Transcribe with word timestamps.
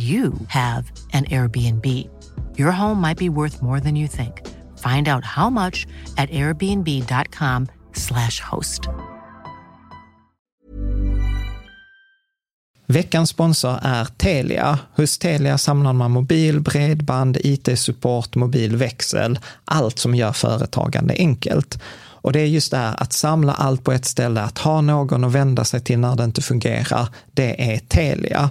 you 0.00 0.32
have 0.48 0.92
an 1.12 1.24
Airbnb. 1.24 2.08
Your 2.56 2.70
home 2.70 3.00
might 3.00 3.18
be 3.18 3.28
worth 3.28 3.60
more 3.62 3.80
than 3.80 3.96
you 3.96 4.08
think. 4.08 4.46
Find 4.78 5.08
out 5.08 5.24
how 5.24 5.50
much 5.50 5.86
at 6.16 6.30
airbnb.com/slash 6.30 8.40
host. 8.40 8.80
Veckans 12.86 13.30
sponsor 13.30 13.78
är 13.82 14.04
Telia. 14.04 14.78
Hos 14.96 15.18
Telia 15.18 15.58
samlar 15.58 15.92
man 15.92 16.10
mobil, 16.10 16.60
bredband, 16.60 17.36
IT-support, 17.40 18.34
mobilväxel, 18.34 19.38
allt 19.64 19.98
som 19.98 20.14
gör 20.14 20.32
företagande 20.32 21.14
enkelt. 21.18 21.78
Och 22.22 22.32
det 22.32 22.40
är 22.40 22.46
just 22.46 22.70
det 22.70 22.76
här 22.76 23.02
att 23.02 23.12
samla 23.12 23.52
allt 23.52 23.84
på 23.84 23.92
ett 23.92 24.04
ställe, 24.04 24.40
att 24.40 24.58
ha 24.58 24.80
någon 24.80 25.24
att 25.24 25.32
vända 25.32 25.64
sig 25.64 25.80
till 25.80 25.98
när 25.98 26.16
det 26.16 26.24
inte 26.24 26.42
fungerar, 26.42 27.08
det 27.32 27.74
är 27.74 27.78
Telia. 27.78 28.50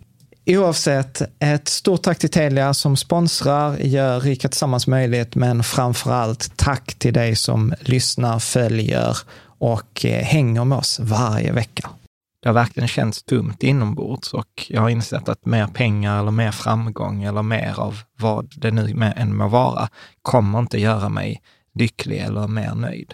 Oavsett, 0.45 1.21
ett 1.39 1.67
stort 1.67 2.01
tack 2.01 2.19
till 2.19 2.29
Telia 2.29 2.73
som 2.73 2.97
sponsrar, 2.97 3.77
gör 3.77 4.19
Rika 4.19 4.47
Tillsammans 4.49 4.87
möjligt, 4.87 5.35
men 5.35 5.63
framför 5.63 6.11
allt 6.11 6.57
tack 6.57 6.93
till 6.93 7.13
dig 7.13 7.35
som 7.35 7.73
lyssnar, 7.79 8.39
följer 8.39 9.17
och 9.43 10.05
eh, 10.05 10.23
hänger 10.23 10.65
med 10.65 10.77
oss 10.77 10.99
varje 10.99 11.51
vecka. 11.51 11.89
Det 12.41 12.49
har 12.49 12.53
verkligen 12.53 12.87
känts 12.87 13.23
tomt 13.23 13.63
inombords 13.63 14.33
och 14.33 14.65
jag 14.69 14.81
har 14.81 14.89
insett 14.89 15.29
att 15.29 15.45
mer 15.45 15.67
pengar 15.67 16.19
eller 16.19 16.31
mer 16.31 16.51
framgång 16.51 17.23
eller 17.23 17.41
mer 17.43 17.79
av 17.79 17.99
vad 18.19 18.53
det 18.55 18.71
nu 18.71 19.13
än 19.15 19.37
må 19.37 19.47
vara 19.47 19.89
kommer 20.21 20.59
inte 20.59 20.79
göra 20.79 21.09
mig 21.09 21.41
lycklig 21.73 22.17
eller 22.17 22.47
mer 22.47 22.75
nöjd. 22.75 23.13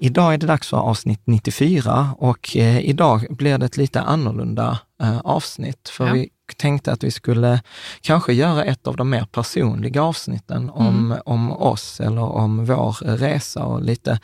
Idag 0.00 0.34
är 0.34 0.38
det 0.38 0.46
dags 0.46 0.68
för 0.68 0.76
avsnitt 0.76 1.20
94 1.24 2.14
och 2.18 2.56
eh, 2.56 2.78
idag 2.78 3.26
blir 3.30 3.58
det 3.58 3.66
ett 3.66 3.76
lite 3.76 4.00
annorlunda 4.00 4.78
eh, 5.02 5.18
avsnitt. 5.18 5.88
För 5.88 6.06
ja. 6.06 6.12
vi 6.12 6.28
tänkte 6.56 6.92
att 6.92 7.04
vi 7.04 7.10
skulle 7.10 7.62
kanske 8.00 8.32
göra 8.32 8.64
ett 8.64 8.86
av 8.86 8.96
de 8.96 9.10
mer 9.10 9.24
personliga 9.24 10.02
avsnitten 10.02 10.70
om, 10.70 11.06
mm. 11.06 11.18
om 11.24 11.52
oss 11.52 12.00
eller 12.00 12.22
om 12.22 12.64
vår 12.64 13.16
resa 13.16 13.64
och 13.64 13.82
lite, 13.82 14.20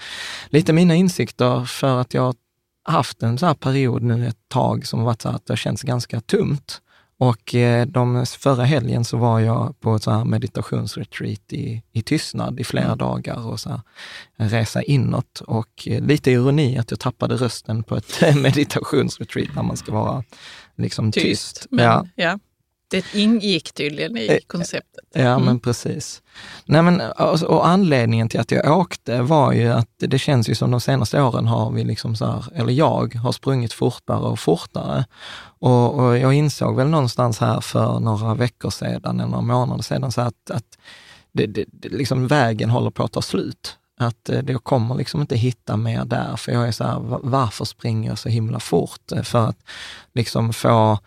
lite 0.48 0.72
mina 0.72 0.94
insikter 0.94 1.64
för 1.64 2.00
att 2.00 2.14
jag 2.14 2.34
haft 2.84 3.22
en 3.22 3.38
sån 3.38 3.46
här 3.46 3.54
period 3.54 4.02
nu 4.02 4.26
ett 4.26 4.48
tag 4.48 4.86
som 4.86 5.02
varit 5.02 5.22
så 5.22 5.28
att 5.28 5.46
det 5.46 5.56
känns 5.56 5.82
ganska 5.82 6.20
tomt. 6.20 6.80
Och 7.20 7.54
eh, 7.54 7.86
de, 7.86 8.26
förra 8.26 8.64
helgen 8.64 9.04
så 9.04 9.16
var 9.16 9.40
jag 9.40 9.80
på 9.80 9.94
ett 9.94 10.02
så 10.02 10.10
här 10.10 10.24
meditationsretreat 10.24 11.52
i, 11.52 11.82
i 11.92 12.02
tystnad 12.02 12.60
i 12.60 12.64
flera 12.64 12.84
mm. 12.84 12.98
dagar 12.98 13.46
och 13.46 13.60
så 13.60 13.70
här, 13.70 13.80
resa 14.36 14.82
inåt. 14.82 15.40
Och 15.40 15.88
eh, 15.88 16.02
lite 16.02 16.30
ironi 16.30 16.78
att 16.78 16.90
jag 16.90 17.00
tappade 17.00 17.36
rösten 17.36 17.82
på 17.82 17.96
ett 17.96 18.36
meditationsretreat 18.36 19.54
när 19.54 19.62
man 19.62 19.76
ska 19.76 19.92
vara 19.92 20.24
liksom 20.76 21.12
tyst. 21.12 21.24
tyst. 21.24 21.66
Men, 21.70 21.84
ja. 21.84 22.06
ja. 22.14 22.38
Det 22.90 23.14
ingick 23.14 23.72
tydligen 23.72 24.16
i 24.16 24.26
eh, 24.26 24.38
konceptet. 24.46 25.04
Ja, 25.12 25.20
mm. 25.20 25.44
men 25.44 25.60
precis. 25.60 26.22
Nej, 26.64 26.82
men, 26.82 27.00
och, 27.00 27.42
och, 27.42 27.66
anledningen 27.66 28.28
till 28.28 28.40
att 28.40 28.50
jag 28.50 28.78
åkte 28.78 29.22
var 29.22 29.52
ju 29.52 29.68
att 29.68 29.88
det 29.98 30.18
känns 30.18 30.48
ju 30.48 30.54
som 30.54 30.70
de 30.70 30.80
senaste 30.80 31.22
åren 31.22 31.46
har 31.46 31.70
vi 31.70 31.84
liksom 31.84 32.16
så 32.16 32.26
här, 32.26 32.44
eller 32.54 32.72
jag 32.72 33.14
har 33.14 33.32
sprungit 33.32 33.72
fortare 33.72 34.18
och 34.20 34.38
fortare. 34.38 35.04
Och, 35.58 35.98
och 35.98 36.18
jag 36.18 36.34
insåg 36.34 36.76
väl 36.76 36.88
någonstans 36.88 37.38
här 37.38 37.60
för 37.60 38.00
några 38.00 38.34
veckor 38.34 38.70
sedan, 38.70 39.20
eller 39.20 39.30
några 39.30 39.42
månader 39.42 39.82
sedan, 39.82 40.12
så 40.12 40.20
att, 40.20 40.50
att 40.50 40.78
det, 41.32 41.46
det, 41.46 41.64
det, 41.72 41.88
liksom 41.88 42.26
vägen 42.26 42.70
håller 42.70 42.90
på 42.90 43.04
att 43.04 43.12
ta 43.12 43.22
slut. 43.22 43.76
Att 44.00 44.28
eh, 44.28 44.40
jag 44.46 44.64
kommer 44.64 44.94
liksom 44.94 45.20
inte 45.20 45.36
hitta 45.36 45.76
mer 45.76 46.04
där, 46.04 46.36
för 46.36 46.52
jag 46.52 46.68
är 46.68 46.72
så 46.72 46.84
här, 46.84 46.98
varför 47.22 47.64
springer 47.64 48.10
jag 48.10 48.18
så 48.18 48.28
himla 48.28 48.60
fort? 48.60 49.12
För 49.22 49.48
att 49.48 49.58
liksom 50.14 50.52
få 50.52 50.98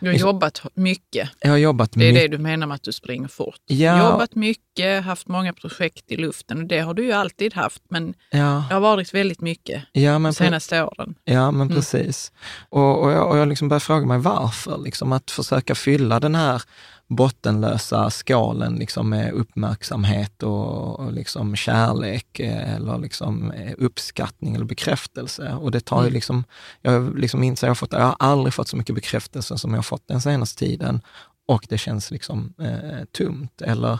Du 0.00 0.06
har 0.06 0.14
jobbat 0.14 0.62
mycket. 0.74 1.28
jag 1.40 1.50
har 1.50 1.56
jobbat 1.56 1.92
Det 1.92 2.08
är 2.08 2.12
det 2.12 2.28
du 2.28 2.38
menar 2.38 2.66
med 2.66 2.74
att 2.74 2.82
du 2.82 2.92
springer 2.92 3.28
fort. 3.28 3.60
Ja. 3.66 4.10
Jobbat 4.12 4.34
mycket, 4.34 5.04
haft 5.04 5.28
många 5.28 5.52
projekt 5.52 6.04
i 6.12 6.16
luften 6.16 6.58
och 6.58 6.64
det 6.66 6.78
har 6.78 6.94
du 6.94 7.04
ju 7.04 7.12
alltid 7.12 7.54
haft. 7.54 7.82
Men 7.88 8.14
Ja, 8.30 8.64
det 8.68 8.74
har 8.74 8.80
varit 8.80 9.14
väldigt 9.14 9.40
mycket 9.40 9.82
ja, 9.92 10.18
men 10.18 10.30
de 10.32 10.34
senaste 10.34 10.82
åren. 10.84 11.14
Ja, 11.24 11.50
men 11.50 11.60
Mm. 11.60 11.74
precis. 11.74 12.32
Och, 12.68 13.02
och 13.02 13.10
jag, 13.12 13.28
och 13.30 13.38
jag 13.38 13.48
liksom 13.48 13.68
börjar 13.68 13.80
fråga 13.80 14.06
mig 14.06 14.18
varför. 14.18 14.78
Liksom, 14.78 15.12
att 15.12 15.30
försöka 15.30 15.74
fylla 15.74 16.20
den 16.20 16.34
här 16.34 16.62
bottenlösa 17.10 18.10
skalen 18.10 18.74
liksom, 18.74 19.08
med 19.08 19.32
uppmärksamhet 19.32 20.42
och, 20.42 21.00
och 21.00 21.12
liksom 21.12 21.56
kärlek 21.56 22.40
eh, 22.40 22.74
eller 22.74 22.98
liksom 22.98 23.50
eh, 23.50 23.72
uppskattning 23.78 24.54
eller 24.54 24.64
bekräftelse. 24.64 25.54
Och 25.54 25.70
det 25.70 25.80
tar 25.80 25.96
ju 25.96 26.02
Mm. 26.06 26.14
liksom, 26.14 26.44
jag 26.82 27.18
liksom 27.18 27.42
inser, 27.42 27.66
jag, 27.66 27.70
har 27.70 27.74
fått, 27.74 27.92
jag 27.92 28.00
har 28.00 28.16
aldrig 28.18 28.54
fått 28.54 28.68
så 28.68 28.76
mycket 28.76 28.94
bekräftelse 28.94 29.58
som 29.58 29.70
jag 29.70 29.78
har 29.78 29.82
fått 29.82 30.08
den 30.08 30.20
senaste 30.20 30.58
tiden 30.58 31.00
och 31.48 31.66
det 31.68 31.78
känns 31.78 32.10
liksom 32.10 32.54
eh, 32.60 33.04
tomt. 33.12 33.62
Eller 33.62 33.98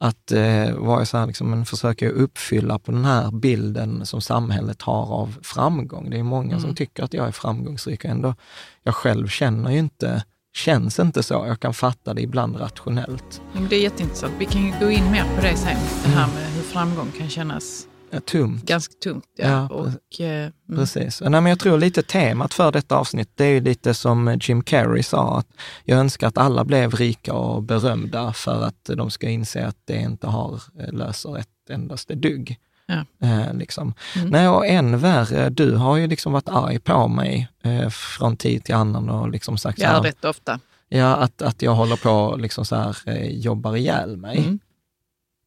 att 0.00 0.32
eh, 0.32 0.72
vara 0.74 1.04
så 1.04 1.18
här, 1.18 1.26
liksom, 1.26 1.50
men 1.50 1.66
försöka 1.66 2.08
uppfylla 2.10 2.78
på 2.78 2.92
den 2.92 3.04
här 3.04 3.30
bilden 3.30 4.06
som 4.06 4.20
samhället 4.20 4.82
har 4.82 5.12
av 5.12 5.38
framgång. 5.42 6.10
Det 6.10 6.18
är 6.18 6.22
många 6.22 6.54
som 6.56 6.64
Mm. 6.64 6.76
tycker 6.76 7.02
att 7.04 7.14
jag 7.14 7.28
är 7.28 7.32
framgångsrik 7.32 8.04
och 8.04 8.10
ändå, 8.10 8.34
jag 8.82 8.94
själv 8.94 9.28
känner 9.28 9.70
ju 9.70 9.78
inte, 9.78 10.24
känns 10.58 10.98
inte 10.98 11.22
så. 11.22 11.34
Jag 11.34 11.60
kan 11.60 11.74
fatta 11.74 12.14
det 12.14 12.22
ibland 12.22 12.60
rationellt. 12.60 13.40
Det 13.70 13.76
är 13.76 13.80
jätteintressant. 13.80 14.32
Vi 14.38 14.44
kan 14.44 14.66
ju 14.66 14.72
gå 14.80 14.90
in 14.90 15.10
mer 15.12 15.24
på 15.36 15.42
det 15.42 15.56
sen. 15.56 15.76
Det 16.04 16.08
här 16.08 16.24
Mm. 16.24 16.34
med 16.34 16.44
hur 16.54 16.62
framgång 16.62 17.12
kan 17.18 17.28
kännas 17.28 17.84
Eh, 18.10 18.20
Tomt. 18.20 18.62
ganska 18.64 18.94
tungt. 19.04 19.24
Ja. 19.36 19.46
Ja, 19.48 19.68
och, 19.68 20.20
eh, 20.20 20.42
mm. 20.42 20.52
Precis. 20.76 21.20
Nej, 21.20 21.30
men 21.30 21.46
jag 21.46 21.58
tror 21.58 21.78
lite 21.78 22.02
temat 22.02 22.54
för 22.54 22.72
detta 22.72 22.96
avsnitt, 22.96 23.30
det 23.34 23.44
är 23.44 23.60
lite 23.60 23.94
som 23.94 24.38
Jim 24.42 24.62
Carrey 24.62 25.02
sa, 25.02 25.38
att 25.38 25.46
jag 25.84 25.98
önskar 25.98 26.28
att 26.28 26.38
alla 26.38 26.64
blev 26.64 26.94
rika 26.94 27.32
och 27.32 27.62
berömda 27.62 28.32
för 28.32 28.62
att 28.64 28.90
de 28.96 29.10
ska 29.10 29.28
inse 29.28 29.66
att 29.66 29.76
det 29.84 29.96
inte 30.00 30.26
har, 30.26 30.62
eh, 30.80 30.92
löser 30.92 31.38
ett 31.38 31.48
endaste 31.70 32.14
dugg. 32.14 32.56
Ja. 32.88 33.26
Eh, 33.28 33.54
liksom. 33.54 33.94
Mm. 34.16 34.28
Nej, 34.28 34.48
och 34.48 34.66
än 34.66 34.98
värre, 34.98 35.48
du 35.50 35.76
har 35.76 35.96
ju 35.96 36.06
liksom 36.06 36.32
varit 36.32 36.48
arg 36.48 36.78
på 36.78 37.08
mig 37.08 37.48
eh, 37.62 37.88
från 37.88 38.36
tid 38.36 38.64
till 38.64 38.74
annan 38.74 39.08
och 39.08 39.30
liksom 39.30 39.58
sagt 39.58 39.78
så 39.78 39.84
Ja, 39.84 39.90
här, 39.90 40.02
rätt 40.02 40.24
ofta. 40.24 40.60
ja, 40.88 41.16
att, 41.16 41.42
att 41.42 41.62
jag 41.62 41.74
håller 41.74 41.96
på 41.96 42.10
och 42.10 42.40
liksom 42.40 42.64
så 42.64 42.76
här, 42.76 42.96
eh, 43.06 43.26
jobbar 43.38 43.76
ihjäl 43.76 44.16
mig. 44.16 44.38
Mm. 44.38 44.58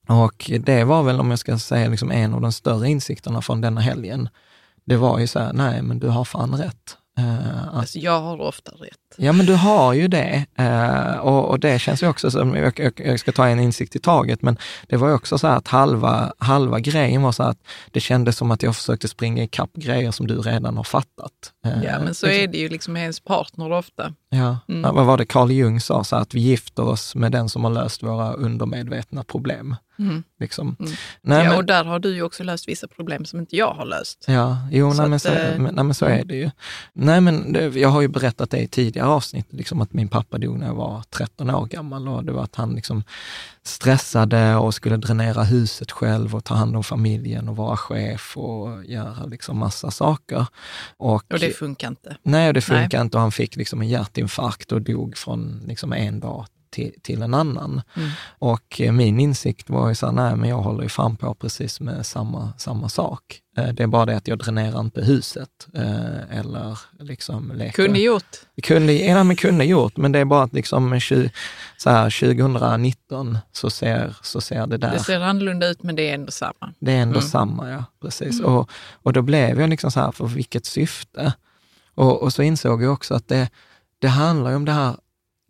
Och 0.08 0.52
det 0.60 0.84
var 0.84 1.04
väl, 1.04 1.20
om 1.20 1.30
jag 1.30 1.40
ska 1.40 1.58
säga, 1.58 1.90
liksom 1.90 2.12
en 2.12 2.34
av 2.34 2.42
de 2.42 2.52
större 2.52 2.90
insikterna 2.90 3.42
från 3.42 3.62
denna 3.62 3.82
helgen. 3.82 4.30
Det 4.86 4.96
var 4.98 5.20
ju 5.20 5.28
så 5.28 5.40
här, 5.40 5.54
nej 5.54 5.82
men 5.82 6.00
du 6.00 6.08
har 6.08 6.26
fan 6.26 6.56
rätt. 6.58 6.98
Att, 7.18 7.74
Alltså, 7.74 8.00
jag 8.00 8.22
har 8.22 8.42
ofta 8.42 8.72
rätt. 8.72 8.98
ja 9.18 9.31
men 9.31 9.46
du 9.46 9.54
har 9.56 9.94
ju 9.94 10.08
det. 10.08 10.46
Eh, 10.58 11.18
och, 11.18 11.50
och 11.50 11.60
det 11.60 11.80
känns 11.80 12.04
ju 12.04 12.08
också 12.08 12.31
som, 12.31 12.56
jag, 12.56 12.80
jag, 12.80 12.94
jag 13.06 13.19
ska 13.19 13.31
ta 13.31 13.48
en 13.48 13.60
insikt 13.60 13.96
i 13.96 14.00
taget, 14.00 14.42
men 14.42 14.58
det 14.88 14.98
var 14.98 15.08
ju 15.08 15.13
också 15.13 15.38
så 15.38 15.48
här 15.48 15.58
att 15.58 15.68
halva, 15.68 16.34
halva 16.38 16.80
grejen 16.80 17.22
var 17.22 17.31
så 17.31 17.44
att 17.44 17.58
det 17.92 18.00
kändes 18.00 18.38
som 18.38 18.52
att 18.52 18.63
jag 18.63 18.75
försökte 18.75 19.08
springa 19.08 19.44
ikapp 19.44 19.74
grejer 19.74 20.12
som 20.12 20.28
du 20.28 20.38
redan 20.42 20.78
har 20.78 20.84
fattat. 20.84 21.31
Eh, 21.66 21.84
Ja, 21.84 22.00
men 22.00 22.13
så 22.16 22.28
är 22.28 22.48
det 22.48 22.58
ju 22.58 22.69
liksom 22.69 22.94
med 22.94 23.02
ens 23.02 23.19
partner 23.19 23.72
ofta. 23.72 24.14
Ja, 24.30 24.57
Mm. 24.69 24.96
Vad 24.96 25.06
var 25.06 25.18
det 25.18 25.25
Carl 25.25 25.52
Jung 25.52 25.80
sa, 25.81 26.04
så 26.04 26.16
att 26.16 26.34
vi 26.34 26.40
gifter 26.40 26.84
oss 26.84 27.16
med 27.16 27.31
den 27.31 27.50
som 27.50 27.64
har 27.64 27.72
löst 27.72 28.04
våra 28.04 28.34
undermedvetna 28.34 29.24
problem. 29.24 29.75
Mm. 30.01 30.24
Liksom. 30.39 30.75
Mm. 30.80 30.92
Nej, 31.21 31.45
ja, 31.45 31.57
och 31.57 31.65
där 31.65 31.83
har 31.83 32.00
du 32.00 32.15
ju 32.15 32.24
också 32.24 32.44
löst 32.44 32.68
vissa 32.68 32.88
problem 32.88 33.25
som 33.25 33.39
inte 33.39 33.56
jag 33.56 33.74
har 33.74 33.86
löst. 33.86 34.25
Ja, 34.27 34.57
jo, 34.71 34.92
Så 34.92 34.98
nej, 34.98 35.09
men, 35.09 35.15
att, 35.15 35.21
så, 35.21 35.30
eh, 35.30 35.59
nej, 35.59 35.83
men 35.83 35.94
så 35.94 36.06
är 36.06 36.24
det 36.25 36.36
ju. 36.36 36.50
Nej, 36.94 37.21
men 37.21 37.53
det, 37.53 37.75
jag 37.75 37.89
har 37.89 38.01
ju 38.01 38.07
berättat 38.07 38.50
det 38.50 38.59
i 38.59 38.68
tidigare 38.68 39.07
avsnitt, 39.07 39.45
liksom 39.50 39.81
att 39.81 39.94
min 39.94 40.07
pappa 40.07 40.38
dog 40.38 40.59
när 40.59 40.68
jag 40.68 40.75
var 40.75 41.03
13 41.09 41.50
år 41.50 41.65
gammal 41.65 42.07
och 42.07 42.25
det 42.25 42.31
var 42.31 42.44
att 42.44 42.56
han 42.56 42.74
liksom 42.75 43.03
stressade 43.63 44.56
och 44.56 44.74
skulle 44.74 44.98
dränera 44.98 45.44
huset 45.44 45.92
själv 45.92 46.36
och 46.36 46.44
ta 46.44 46.54
hand 46.56 46.75
om 46.75 46.83
familjen 46.83 47.50
och 47.50 47.56
vara 47.56 47.77
chef 47.77 48.38
och 48.38 48.86
göra 48.86 49.25
liksom 49.25 49.57
massa 49.57 49.92
saker. 49.92 50.45
Och, 50.97 51.33
Och 51.33 51.39
det 51.39 51.56
funkar 51.57 51.88
inte. 51.88 52.18
nej, 52.24 52.47
och 52.47 52.54
det 52.54 52.62
funkar 52.62 53.01
inte 53.01 53.18
och 53.18 53.21
han 53.21 53.31
fick 53.31 53.56
liksom 53.56 53.81
en 53.81 53.88
hjärtinfarkt 53.89 54.71
och 54.71 54.81
dog 54.81 55.18
från 55.18 55.63
liksom 55.68 55.94
en 55.94 56.19
dag 56.19 56.45
till, 56.71 56.94
till 57.01 57.21
en 57.21 57.33
annan. 57.33 57.81
Mm. 57.95 58.09
Och 58.39 58.81
eh, 58.81 58.91
min 58.91 59.19
insikt 59.19 59.69
var 59.69 59.89
ju 59.89 59.95
så 59.95 60.06
här, 60.06 60.13
nej 60.13 60.35
men 60.35 60.50
jag 60.50 60.57
håller 60.57 60.83
ju 60.83 60.89
fan 60.89 61.15
på 61.15 61.33
precis 61.33 61.79
med 61.79 62.06
samma, 62.06 62.53
samma 62.57 62.89
sak. 62.89 63.39
Eh, 63.57 63.68
Det 63.68 63.83
är 63.83 63.88
bara 63.88 64.06
det 64.06 64.18
att 64.18 64.27
jag 64.27 64.39
dränerar 64.39 64.79
inte 64.79 65.01
huset 65.01 65.68
eh, 65.73 66.38
eller 66.39 66.79
liksom 67.00 67.51
leker. 67.56 67.83
Kunde 67.83 68.00
gjort. 68.00 68.38
Kunde, 68.63 68.94
ja, 68.94 69.23
men 69.23 69.35
kunde 69.35 69.65
gjort, 69.65 69.97
men 69.97 70.12
det 70.12 70.19
är 70.19 70.25
bara 70.25 70.44
att 70.44 70.53
liksom 70.53 71.00
så 71.77 71.89
här, 71.89 72.09
2019 72.09 73.38
så 73.51 73.69
ser, 73.69 74.15
så 74.21 74.41
ser 74.41 74.68
det 74.68 74.77
där. 74.77 74.91
Det 74.91 75.00
ser 75.00 75.19
annorlunda 75.19 75.68
ut 75.68 75.83
men 75.83 75.95
det 75.95 76.09
är 76.09 76.13
ändå 76.13 76.31
samma. 76.31 76.73
Det 76.79 76.91
är 76.91 77.01
ändå 77.01 77.19
Mm. 77.19 77.29
samma, 77.29 77.69
ja. 77.69 77.83
Precis. 78.01 78.41
Och, 78.41 78.69
och 78.94 79.13
då 79.13 79.21
blev 79.21 79.59
jag 79.62 79.69
liksom 79.69 79.91
så 79.91 80.00
här, 80.00 80.12
för 80.12 80.25
vilket 80.27 80.65
syfte? 80.65 81.33
Och, 81.95 82.23
och 82.23 82.33
så 82.33 82.44
insåg 82.44 82.83
jag 82.83 82.94
också 82.94 83.13
att 83.13 83.27
det, 83.27 83.50
det 84.00 84.07
handlar 84.07 84.50
ju 84.50 84.56
om 84.56 84.65
det 84.65 84.71
här 84.71 84.95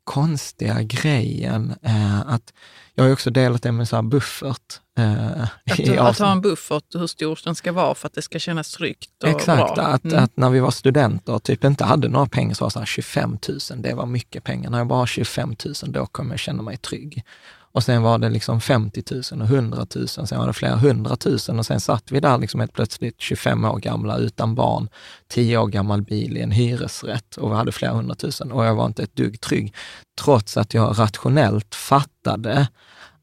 konstiga 0.03 0.81
grejen, 0.81 1.75
eh, 1.81 2.19
att 2.19 2.53
jag 2.95 3.03
har 3.03 3.11
också 3.13 3.29
delat 3.29 3.63
det 3.63 3.71
med 3.71 3.87
så 3.87 4.01
buffert. 4.01 4.79
Eh, 4.97 5.41
Att, 5.41 5.97
att 5.99 6.19
ha 6.19 6.31
en 6.31 6.41
buffert, 6.41 6.83
hur 6.93 7.07
stor 7.07 7.39
den 7.43 7.55
ska 7.55 7.71
vara 7.71 7.95
för 7.95 8.07
att 8.07 8.13
det 8.13 8.21
ska 8.21 8.39
kännas 8.39 8.71
tryggt 8.71 9.23
och 9.23 9.29
Exakt, 9.29 9.75
bra. 9.75 9.83
att, 9.85 10.03
Mm. 10.03 10.23
att 10.23 10.37
när 10.37 10.49
vi 10.49 10.59
var 10.59 10.71
studenter 10.71 11.33
och 11.33 11.43
typ 11.43 11.63
inte 11.63 11.83
hade 11.83 12.07
några 12.07 12.25
pengar 12.25 12.53
så 12.55 12.63
var 12.63 12.69
det 12.69 12.73
så 12.73 12.79
här 12.79 12.85
25 12.85 13.37
000, 13.71 13.81
det 13.81 13.93
var 13.93 14.05
mycket 14.05 14.43
pengar. 14.43 14.69
När 14.69 14.77
jag 14.77 14.87
bara 14.87 14.99
har 14.99 15.05
25 15.05 15.55
000, 15.65 15.73
då 15.87 16.05
kommer 16.05 16.31
jag 16.33 16.39
känna 16.39 16.61
mig 16.63 16.77
trygg. 16.77 17.23
Och 17.71 17.83
sen 17.83 18.01
var 18.01 18.17
det 18.17 18.29
liksom 18.29 18.61
50 18.61 19.03
000 19.31 19.41
och 19.41 19.47
100 19.47 19.85
000, 19.95 20.07
sen 20.07 20.39
var 20.39 20.47
det 20.47 20.53
flera 20.53 20.75
hundratusen 20.75 21.59
och 21.59 21.65
sen 21.65 21.79
satt 21.79 22.11
vi 22.11 22.19
där 22.19 22.37
liksom 22.37 22.59
helt 22.59 22.73
plötsligt 22.73 23.21
25 23.21 23.65
år 23.65 23.79
gamla 23.79 24.17
utan 24.17 24.55
barn, 24.55 24.89
10 25.27 25.57
år 25.57 25.67
gammal 25.67 26.01
bil 26.01 26.37
i 26.37 26.41
en 26.41 26.51
hyresrätt 26.51 27.37
och 27.37 27.51
vi 27.51 27.55
hade 27.55 27.71
flera 27.71 27.93
hundratusen 27.93 28.51
och 28.51 28.65
jag 28.65 28.75
var 28.75 28.85
inte 28.85 29.03
ett 29.03 29.15
dugg 29.15 29.41
trygg. 29.41 29.75
Trots 30.21 30.57
att 30.57 30.73
jag 30.73 30.99
rationellt 30.99 31.75
fattade 31.75 32.67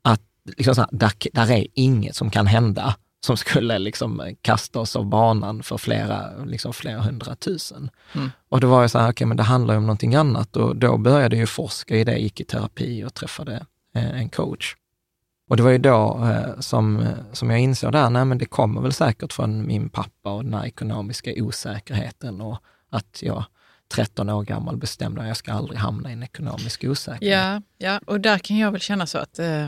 att 0.02 0.22
liksom 0.56 0.74
så 0.74 0.80
här, 0.80 0.90
där, 0.92 1.12
där 1.32 1.50
är 1.50 1.66
inget 1.74 2.16
som 2.16 2.30
kan 2.30 2.46
hända 2.46 2.94
som 3.26 3.36
skulle 3.36 3.78
liksom 3.78 4.34
kasta 4.42 4.80
oss 4.80 4.96
av 4.96 5.06
banan 5.06 5.62
för 5.62 5.78
flera, 5.78 6.44
liksom 6.44 6.72
flera 6.72 7.00
hundratusen. 7.00 7.90
Mm. 8.14 8.30
Och 8.48 8.60
då 8.60 8.68
var 8.68 8.80
jag 8.80 8.90
så 8.90 8.98
här, 8.98 9.10
okej, 9.10 9.26
men 9.26 9.36
det 9.36 9.42
handlar 9.42 9.74
ju 9.74 9.78
om 9.78 9.86
någonting 9.86 10.14
annat 10.14 10.56
och 10.56 10.76
då 10.76 10.96
började 10.96 11.36
jag 11.36 11.48
forska 11.48 11.96
i 11.96 12.04
det, 12.04 12.18
gick 12.18 12.40
i 12.40 12.44
terapi 12.44 13.04
och 13.04 13.14
träffade 13.14 13.66
en 13.92 14.28
coach. 14.28 14.74
Och 15.50 15.56
det 15.56 15.62
var 15.62 15.70
ju 15.70 15.78
då 15.78 16.24
eh, 16.24 16.60
som, 16.60 17.00
eh, 17.00 17.08
som 17.32 17.50
jag 17.50 17.60
insåg 17.60 17.92
där, 17.92 18.10
nej 18.10 18.24
men 18.24 18.38
det 18.38 18.44
kommer 18.46 18.80
väl 18.80 18.92
säkert 18.92 19.32
från 19.32 19.66
min 19.66 19.88
pappa 19.88 20.32
och 20.32 20.44
den 20.44 20.54
här 20.54 20.66
ekonomiska 20.66 21.32
osäkerheten 21.36 22.40
och 22.40 22.58
att 22.90 23.22
jag 23.22 23.44
13 23.94 24.28
år 24.30 24.42
gammal 24.42 24.76
bestämde 24.76 25.20
att 25.20 25.26
jag 25.28 25.36
ska 25.36 25.52
aldrig 25.52 25.78
hamna 25.78 26.10
i 26.10 26.12
en 26.12 26.22
ekonomisk 26.22 26.84
osäkerhet. 26.84 27.32
Ja, 27.32 27.62
ja, 27.78 28.00
och 28.06 28.20
där 28.20 28.38
kan 28.38 28.56
jag 28.58 28.72
väl 28.72 28.80
känna 28.80 29.06
så 29.06 29.18
att 29.18 29.38
eh, 29.38 29.64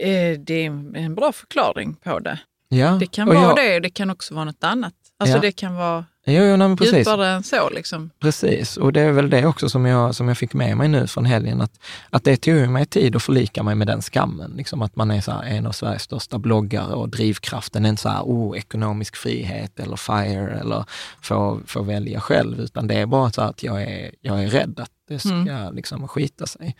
eh, 0.00 0.38
det 0.38 0.54
är 0.66 0.96
en 0.96 1.14
bra 1.14 1.32
förklaring 1.32 1.94
på 1.94 2.18
det. 2.18 2.38
ja. 2.68 2.96
Det 3.00 3.06
kan 3.06 3.28
vara 3.28 3.38
jag, 3.38 3.56
det, 3.56 3.80
det 3.80 3.90
kan 3.90 4.10
också 4.10 4.34
vara 4.34 4.44
något 4.44 4.64
annat. 4.64 4.94
Alltså 5.18 5.36
Ja. 5.36 5.40
det 5.40 5.52
kan 5.52 5.74
vara 5.74 6.04
Jo, 6.26 6.44
jo, 6.44 6.56
nej, 6.56 6.76
precis. 6.76 6.94
djupare 6.98 7.28
än 7.28 7.42
så. 7.42 7.70
Liksom. 7.70 8.10
Precis, 8.20 8.76
och 8.76 8.92
det 8.92 9.00
är 9.00 9.12
väl 9.12 9.30
det 9.30 9.46
också 9.46 9.68
som 9.68 9.86
jag, 9.86 10.14
som 10.14 10.28
jag 10.28 10.38
fick 10.38 10.54
med 10.54 10.76
mig 10.76 10.88
nu 10.88 11.06
från 11.06 11.24
helgen, 11.24 11.60
att, 11.60 11.80
att 12.10 12.24
det 12.24 12.36
tog 12.36 12.68
mig 12.68 12.86
tid 12.86 13.16
att 13.16 13.22
förlika 13.22 13.62
mig 13.62 13.74
med 13.74 13.86
den 13.86 14.02
skammen. 14.02 14.52
Liksom 14.56 14.82
att 14.82 14.96
man 14.96 15.10
är 15.10 15.20
så 15.20 15.32
här, 15.32 15.42
en 15.42 15.66
av 15.66 15.72
Sveriges 15.72 16.02
största 16.02 16.38
bloggare 16.38 16.94
och 16.94 17.08
drivkraften 17.08 17.84
är 17.84 17.88
inte 17.88 18.02
så 18.02 18.08
här, 18.08 18.22
oh, 18.22 18.58
ekonomisk 18.58 19.16
frihet 19.16 19.80
eller 19.80 19.96
FIRE 19.96 20.58
eller 20.60 20.84
få, 21.22 21.60
få 21.66 21.82
välja 21.82 22.20
själv, 22.20 22.60
utan 22.60 22.86
det 22.86 22.94
är 22.94 23.06
bara 23.06 23.30
så 23.30 23.42
att 23.42 23.62
jag 23.62 23.82
är, 23.82 24.10
jag 24.20 24.42
är 24.44 24.48
rädd 24.48 24.80
att 24.80 24.90
det 25.08 25.18
ska 25.18 25.30
Mm. 25.30 25.74
liksom 25.74 26.08
skita 26.08 26.46
sig. 26.46 26.76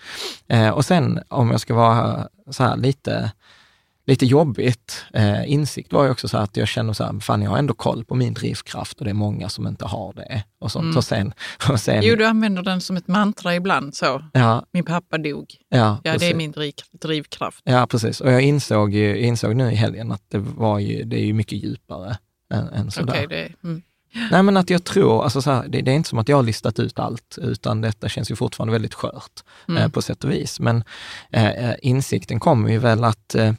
Eh, 0.49 0.69
och 0.69 0.85
sen 0.85 1.21
om 1.29 1.51
jag 1.51 1.61
ska 1.61 1.75
vara 1.75 2.29
så 2.51 2.63
här 2.63 2.77
lite 2.77 3.33
lite 4.07 4.27
jobbigt. 4.27 5.05
Eh, 5.15 5.53
insikt 5.53 5.93
var 5.93 6.05
ju 6.05 6.11
också 6.11 6.29
så 6.29 6.39
att 6.39 6.57
jag 6.57 6.69
känner 6.69 6.93
så 6.93 7.05
här, 7.05 7.21
fan 7.21 7.43
jag 7.43 7.51
har 7.51 7.59
ändå 7.59 7.75
koll 7.75 8.05
på 8.05 8.15
min 8.15 8.35
drivkraft 8.35 8.99
och 8.99 9.05
det 9.05 9.11
är 9.11 9.15
många 9.15 9.49
som 9.49 9.67
inte 9.67 9.85
har 9.85 10.13
det. 10.13 10.45
Och 10.59 10.73
sånt. 10.73 10.85
Mm. 10.85 10.97
Och 10.97 11.05
sen, 11.05 11.33
och 11.69 11.81
sen, 11.81 12.01
Jo, 12.03 12.17
du 12.17 12.27
använder 12.27 12.63
den 12.63 12.81
som 12.81 12.97
ett 12.97 13.09
mantra 13.09 13.55
ibland. 13.55 13.95
så. 13.95 14.25
ja, 14.33 14.67
Min 14.73 14.85
pappa 14.85 15.19
dog. 15.19 15.55
ja, 15.69 16.01
Ja, 16.05 16.19
det 16.19 16.31
är 16.31 16.35
min 16.35 16.53
driv, 16.53 16.73
drivkraft. 17.03 17.61
Ja, 17.65 17.87
precis. 17.87 18.21
Och 18.21 18.33
jag 18.33 18.43
insåg, 18.43 18.95
ju, 18.95 19.19
insåg 19.19 19.57
nu 19.57 19.73
i 19.73 19.75
helgen 19.75 20.13
att 20.13 20.23
det, 20.29 20.39
var 20.39 20.79
ju, 20.79 21.05
det 21.05 21.21
är 21.21 21.25
ju 21.25 21.33
mycket 21.33 21.63
djupare 21.65 22.19
än, 22.55 22.69
än 22.69 22.91
sådär. 22.91 23.27
Det, 23.29 23.49
mm. 23.65 23.83
Nej, 24.31 24.43
men 24.43 24.57
att 24.57 24.71
jag 24.71 24.85
tror, 24.85 25.25
alltså 25.25 25.43
så 25.43 25.51
här, 25.51 25.69
det, 25.69 25.83
det 25.83 25.91
är 25.91 25.95
inte 25.95 26.09
som 26.09 26.19
att 26.19 26.29
jag 26.29 26.37
har 26.37 26.43
listat 26.43 26.79
ut 26.79 26.99
allt, 26.99 27.39
utan 27.43 27.81
detta 27.81 28.09
känns 28.09 28.31
ju 28.31 28.37
fortfarande 28.37 28.73
väldigt 28.73 28.95
skört 28.95 29.31
Mm. 29.69 29.83
eh, 29.83 29.89
på 29.89 30.03
sätt 30.03 30.25
och 30.25 30.31
vis. 30.31 30.61
Men 30.61 30.85
eh, 31.31 31.49
eh, 31.51 31.75
insikten 31.83 32.41
kommer 32.41 32.71
ju 32.71 32.79
väl 32.79 33.05
att 33.05 33.35
eh, 33.35 33.53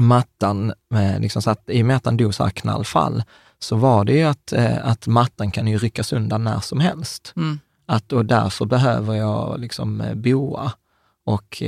mattan, 0.00 0.72
eh, 0.94 1.20
liksom 1.20 1.42
så 1.42 1.50
att, 1.50 1.62
i 1.66 1.82
och 1.82 1.86
med 1.86 1.96
att 1.96 2.04
han 2.04 2.16
dog 2.16 2.34
så 2.34 2.44
här 2.44 2.50
knallfall, 2.50 3.22
så 3.58 3.76
var 3.76 4.04
det 4.04 4.12
ju 4.12 4.22
att, 4.22 4.52
eh, 4.52 4.86
att 4.86 5.06
mattan 5.06 5.50
kan 5.50 5.66
ju 5.66 5.78
ryckas 5.78 6.12
undan 6.12 6.44
när 6.44 6.60
som 6.60 6.80
helst. 6.80 7.32
Mm. 7.36 7.58
Att, 7.86 8.12
och 8.12 8.24
därför 8.24 8.64
behöver 8.64 9.14
jag 9.14 9.60
liksom 9.60 10.00
eh, 10.00 10.14
boa 10.14 10.72
och 11.24 11.62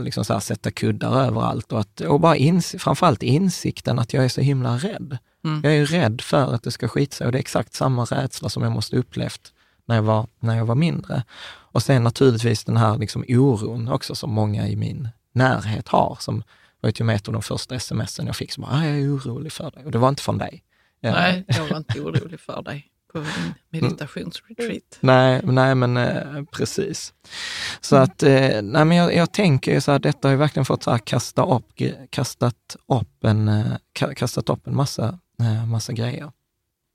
liksom 0.00 0.24
så 0.24 0.40
sätta 0.40 0.70
kuddar 0.70 1.20
överallt. 1.20 1.72
Och, 1.72 1.80
att, 1.80 2.00
och 2.00 2.20
bara 2.20 2.36
ins, 2.36 2.74
framförallt 2.78 3.22
insikten 3.22 3.98
att 3.98 4.12
jag 4.12 4.24
är 4.24 4.28
så 4.28 4.40
himla 4.40 4.76
rädd. 4.76 5.18
Mm. 5.44 5.60
Jag 5.64 5.76
är 5.76 5.86
rädd 5.86 6.20
för 6.20 6.54
att 6.54 6.62
det 6.62 6.70
ska 6.70 6.88
skita 6.88 7.16
sig 7.16 7.26
och 7.26 7.32
det 7.32 7.38
är 7.38 7.40
exakt 7.40 7.74
samma 7.74 8.04
rädsla 8.04 8.48
som 8.48 8.62
jag 8.62 8.72
måste 8.72 8.96
upplevt 8.96 9.52
när 9.86 9.96
jag 9.96 10.02
var, 10.02 10.26
när 10.40 10.56
jag 10.56 10.66
var 10.66 10.74
mindre. 10.74 11.24
Och 11.72 11.82
sen 11.82 12.04
naturligtvis 12.04 12.64
den 12.64 12.76
här 12.76 12.98
liksom 12.98 13.24
oron 13.28 13.88
också 13.88 14.14
som 14.14 14.30
många 14.30 14.68
i 14.68 14.76
min 14.76 15.08
närhet 15.32 15.88
har. 15.88 16.16
Som 16.20 16.42
var 16.80 16.92
ju 16.96 17.04
med 17.04 17.16
ett 17.16 17.28
av 17.28 17.32
de 17.32 17.42
första 17.42 17.78
smsen 17.78 18.26
jag 18.26 18.36
fick 18.36 18.52
som 18.52 18.62
bara, 18.62 18.72
"Ah, 18.72 18.84
jag 18.84 18.98
är 18.98 19.16
orolig 19.16 19.52
för 19.52 19.70
dig. 19.70 19.84
Och 19.84 19.90
det 19.90 19.98
var 19.98 20.08
inte 20.08 20.22
från 20.22 20.38
dig. 20.38 20.62
Nej, 21.02 21.44
jag 21.48 21.68
var 21.68 21.76
inte 21.76 22.00
orolig 22.00 22.40
för 22.40 22.62
dig 22.62 22.86
på 23.12 23.18
din 23.18 23.54
meditationsretreat. 23.82 24.98
Nej, 25.00 25.40
nej 25.44 25.74
men 25.74 25.96
eh, 25.96 26.44
precis. 26.52 27.14
Så 27.80 27.96
att, 27.96 28.22
eh, 28.22 28.62
nej 28.62 28.84
men 28.84 28.92
jag, 28.92 29.14
jag 29.14 29.32
tänker 29.32 29.74
ju 29.74 29.80
så 29.80 29.92
här, 29.92 29.98
detta 29.98 30.28
har 30.28 30.32
ju 30.32 30.38
verkligen 30.38 30.64
fått 30.64 30.82
så 30.82 30.90
här 30.90 30.98
kasta 30.98 31.44
upp, 31.56 31.66
kastat 32.10 32.76
upp 32.88 33.24
en, 33.24 33.48
eh, 33.48 33.64
ka- 33.98 34.14
kastat 34.14 34.48
upp 34.50 34.66
en 34.66 34.76
massa, 34.76 35.18
eh, 35.40 35.66
massa 35.66 35.92
grejer. 35.92 36.32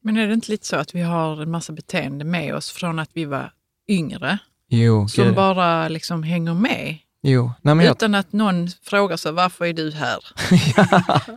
Men 0.04 0.18
är 0.18 0.28
det 0.28 0.34
inte 0.34 0.52
lite 0.52 0.66
så 0.68 0.76
att 0.76 0.96
vi 0.96 1.02
har 1.02 1.42
en 1.42 1.52
massa 1.52 1.74
beteende 1.74 2.26
med 2.26 2.56
oss 2.56 2.72
från 2.72 3.00
att 3.00 3.10
vi 3.14 3.26
var 3.26 3.52
yngre, 3.90 4.38
Jo, 4.70 5.08
som 5.08 5.24
gud. 5.24 5.36
bara 5.36 5.88
liksom 5.88 6.24
hänger 6.24 6.54
med? 6.54 6.98
Jo. 7.26 7.52
Nej, 7.62 7.76
men 7.76 7.86
jag, 7.86 7.92
Utan 7.96 8.16
att 8.16 8.34
någon 8.34 8.68
frågar 8.84 9.18
sig, 9.18 9.32
varför 9.32 9.66
är 9.66 9.74
du 9.74 9.92
här? 9.92 10.18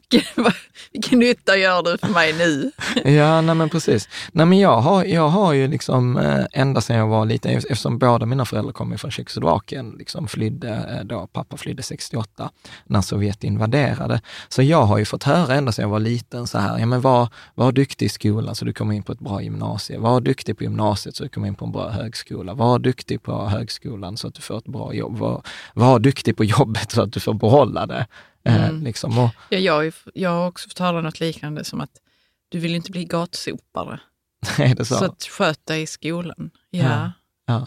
Vilken- 0.92 1.18
nytta 1.18 1.56
gör 1.56 1.82
du 1.82 1.98
för 1.98 2.08
mig 2.08 2.32
nu? 2.32 2.70
Ja, 3.04 3.40
nej 3.40 3.54
men 3.54 3.68
precis. 3.68 4.08
Nej 4.32 4.46
men 4.46 4.58
jag 4.58 4.80
har, 4.80 5.04
jag 5.04 5.28
har 5.28 5.52
ju 5.52 5.68
liksom 5.68 6.16
eh, 6.16 6.44
ända 6.52 6.80
sedan 6.80 6.96
jag 6.96 7.06
var 7.06 7.24
liten, 7.26 7.56
eftersom 7.56 7.98
båda 7.98 8.26
mina 8.26 8.44
föräldrar 8.44 8.72
kommer 8.72 8.96
från 8.96 9.10
Tjeckoslovakien, 9.10 9.90
liksom 9.98 10.28
flydde 10.28 10.68
eh, 10.98 11.04
då, 11.04 11.26
pappa 11.26 11.56
flydde 11.56 11.82
68 11.82 12.50
när 12.86 13.00
Sovjet 13.00 13.44
invaderade. 13.44 14.20
Så 14.48 14.62
jag 14.62 14.82
har 14.82 14.98
ju 14.98 15.04
fått 15.04 15.22
höra 15.24 15.54
ända 15.54 15.72
sedan 15.72 15.82
jag 15.82 15.90
var 15.90 16.00
liten 16.00 16.46
så 16.46 16.58
här, 16.58 16.78
ja 16.78 16.86
men 16.86 17.00
var, 17.00 17.28
var 17.54 17.72
duktig 17.72 18.06
i 18.06 18.08
skolan 18.08 18.54
så 18.54 18.64
du 18.64 18.72
kommer 18.72 18.94
in 18.94 19.02
på 19.02 19.12
ett 19.12 19.20
bra 19.20 19.42
gymnasie. 19.42 19.98
Var 19.98 20.20
duktig 20.20 20.58
på 20.58 20.64
gymnasiet 20.64 21.16
så 21.16 21.22
du 21.22 21.28
kommer 21.28 21.48
in 21.48 21.54
på 21.54 21.64
en 21.64 21.72
bra 21.72 21.88
högskola. 21.90 22.54
Var 22.54 22.78
duktig 22.78 23.22
på 23.22 23.46
högskolan 23.46 24.16
så 24.16 24.28
att 24.28 24.34
du 24.34 24.42
får 24.42 24.58
ett 24.58 24.64
bra 24.64 24.94
jobb. 24.94 25.18
Var, 25.18 25.42
var 25.78 25.98
duktig 25.98 26.36
på 26.36 26.44
jobbet 26.44 26.90
så 26.92 27.02
att 27.02 27.12
du 27.12 27.20
får 27.20 27.34
behålla 27.34 27.86
det. 27.86 28.06
Eh, 28.44 28.64
Mm. 28.68 28.82
liksom. 28.84 29.18
och, 29.18 29.30
Ja, 29.50 29.58
jag, 29.58 29.92
jag 30.14 30.30
har 30.30 30.46
också 30.48 30.68
fått 30.68 30.78
höra 30.78 31.00
något 31.00 31.20
liknande 31.20 31.64
som 31.64 31.80
att 31.80 31.90
du 32.48 32.58
vill 32.58 32.74
inte 32.74 32.90
bli 32.90 33.04
gatsopare. 33.04 34.00
är 34.58 34.74
det 34.74 34.84
så? 34.84 34.94
Så, 34.94 35.04
att 35.04 35.22
sköt 35.22 35.66
dig 35.66 35.82
i 35.82 35.86
skolan. 35.86 36.50
Ja. 36.70 36.82
Ja. 36.84 37.12
Ja. 37.46 37.66